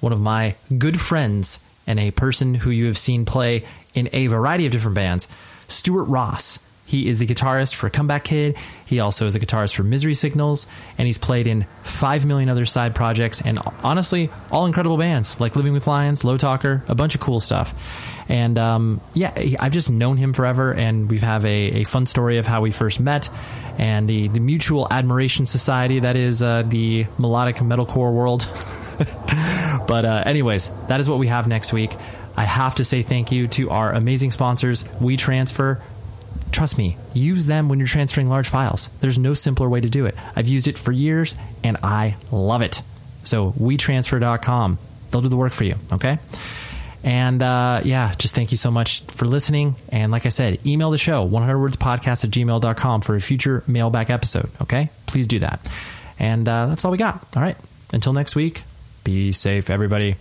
one 0.00 0.12
of 0.12 0.20
my 0.20 0.56
good 0.76 1.00
friends 1.00 1.62
and 1.86 2.00
a 2.00 2.10
person 2.10 2.54
who 2.54 2.70
you 2.70 2.86
have 2.86 2.98
seen 2.98 3.24
play 3.24 3.64
in 3.94 4.08
a 4.12 4.26
variety 4.26 4.66
of 4.66 4.72
different 4.72 4.94
bands, 4.94 5.28
Stuart 5.68 6.04
Ross. 6.04 6.58
He 6.86 7.08
is 7.08 7.18
the 7.18 7.26
guitarist 7.26 7.76
for 7.76 7.88
Comeback 7.88 8.24
Kid. 8.24 8.56
He 8.84 8.98
also 8.98 9.26
is 9.26 9.34
the 9.34 9.38
guitarist 9.38 9.76
for 9.76 9.84
Misery 9.84 10.14
Signals, 10.14 10.66
and 10.98 11.06
he's 11.06 11.18
played 11.18 11.46
in 11.46 11.66
five 11.82 12.26
million 12.26 12.48
other 12.48 12.66
side 12.66 12.96
projects 12.96 13.40
and 13.40 13.60
honestly, 13.84 14.28
all 14.50 14.66
incredible 14.66 14.98
bands 14.98 15.38
like 15.40 15.54
Living 15.54 15.72
with 15.72 15.86
Lions, 15.86 16.24
Low 16.24 16.36
Talker, 16.36 16.82
a 16.88 16.96
bunch 16.96 17.14
of 17.14 17.20
cool 17.20 17.38
stuff. 17.38 18.19
And 18.30 18.58
um, 18.58 19.00
yeah, 19.12 19.32
I've 19.58 19.72
just 19.72 19.90
known 19.90 20.16
him 20.16 20.32
forever, 20.32 20.72
and 20.72 21.10
we 21.10 21.18
have 21.18 21.44
a, 21.44 21.48
a 21.82 21.84
fun 21.84 22.06
story 22.06 22.38
of 22.38 22.46
how 22.46 22.60
we 22.60 22.70
first 22.70 23.00
met 23.00 23.28
and 23.76 24.06
the, 24.06 24.28
the 24.28 24.38
mutual 24.38 24.86
admiration 24.88 25.46
society 25.46 25.98
that 26.00 26.14
is 26.14 26.40
uh, 26.40 26.62
the 26.62 27.06
melodic 27.18 27.56
metalcore 27.56 28.14
world. 28.14 28.46
but 29.88 30.04
uh, 30.04 30.22
anyways, 30.26 30.68
that 30.86 31.00
is 31.00 31.10
what 31.10 31.18
we 31.18 31.26
have 31.26 31.48
next 31.48 31.72
week. 31.72 31.90
I 32.36 32.44
have 32.44 32.76
to 32.76 32.84
say 32.84 33.02
thank 33.02 33.32
you 33.32 33.48
to 33.48 33.70
our 33.70 33.92
amazing 33.92 34.30
sponsors, 34.30 34.84
WeTransfer. 34.84 35.82
Trust 36.52 36.78
me, 36.78 36.96
use 37.14 37.46
them 37.46 37.68
when 37.68 37.80
you're 37.80 37.88
transferring 37.88 38.28
large 38.28 38.48
files. 38.48 38.88
There's 39.00 39.18
no 39.18 39.34
simpler 39.34 39.68
way 39.68 39.80
to 39.80 39.88
do 39.88 40.06
it. 40.06 40.14
I've 40.36 40.46
used 40.46 40.68
it 40.68 40.78
for 40.78 40.92
years 40.92 41.34
and 41.64 41.76
I 41.82 42.16
love 42.30 42.62
it. 42.62 42.82
So, 43.24 43.52
WeTransfer.com, 43.52 44.78
they'll 45.10 45.20
do 45.20 45.28
the 45.28 45.36
work 45.36 45.52
for 45.52 45.64
you, 45.64 45.74
okay? 45.92 46.18
And 47.02 47.42
uh, 47.42 47.80
yeah, 47.84 48.14
just 48.18 48.34
thank 48.34 48.50
you 48.50 48.56
so 48.56 48.70
much 48.70 49.02
for 49.04 49.24
listening. 49.24 49.76
And 49.90 50.12
like 50.12 50.26
I 50.26 50.28
said, 50.28 50.64
email 50.66 50.90
the 50.90 50.98
show, 50.98 51.26
100wordspodcast 51.26 52.24
at 52.24 52.30
gmail.com 52.30 53.00
for 53.00 53.16
a 53.16 53.20
future 53.20 53.62
mailback 53.66 54.10
episode, 54.10 54.50
okay? 54.60 54.90
Please 55.06 55.26
do 55.26 55.38
that. 55.38 55.66
And 56.18 56.46
uh, 56.46 56.66
that's 56.66 56.84
all 56.84 56.90
we 56.92 56.98
got. 56.98 57.24
All 57.34 57.42
right. 57.42 57.56
Until 57.92 58.12
next 58.12 58.36
week, 58.36 58.62
be 59.04 59.32
safe, 59.32 59.70
everybody. 59.70 60.16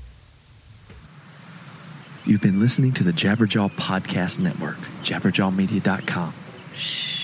You've 2.26 2.42
been 2.42 2.60
listening 2.60 2.94
to 2.94 3.04
the 3.04 3.12
Jabberjaw 3.12 3.72
Podcast 3.72 4.40
Network, 4.40 4.78
jabberjawmedia.com. 5.04 6.34
Shh. 6.76 7.19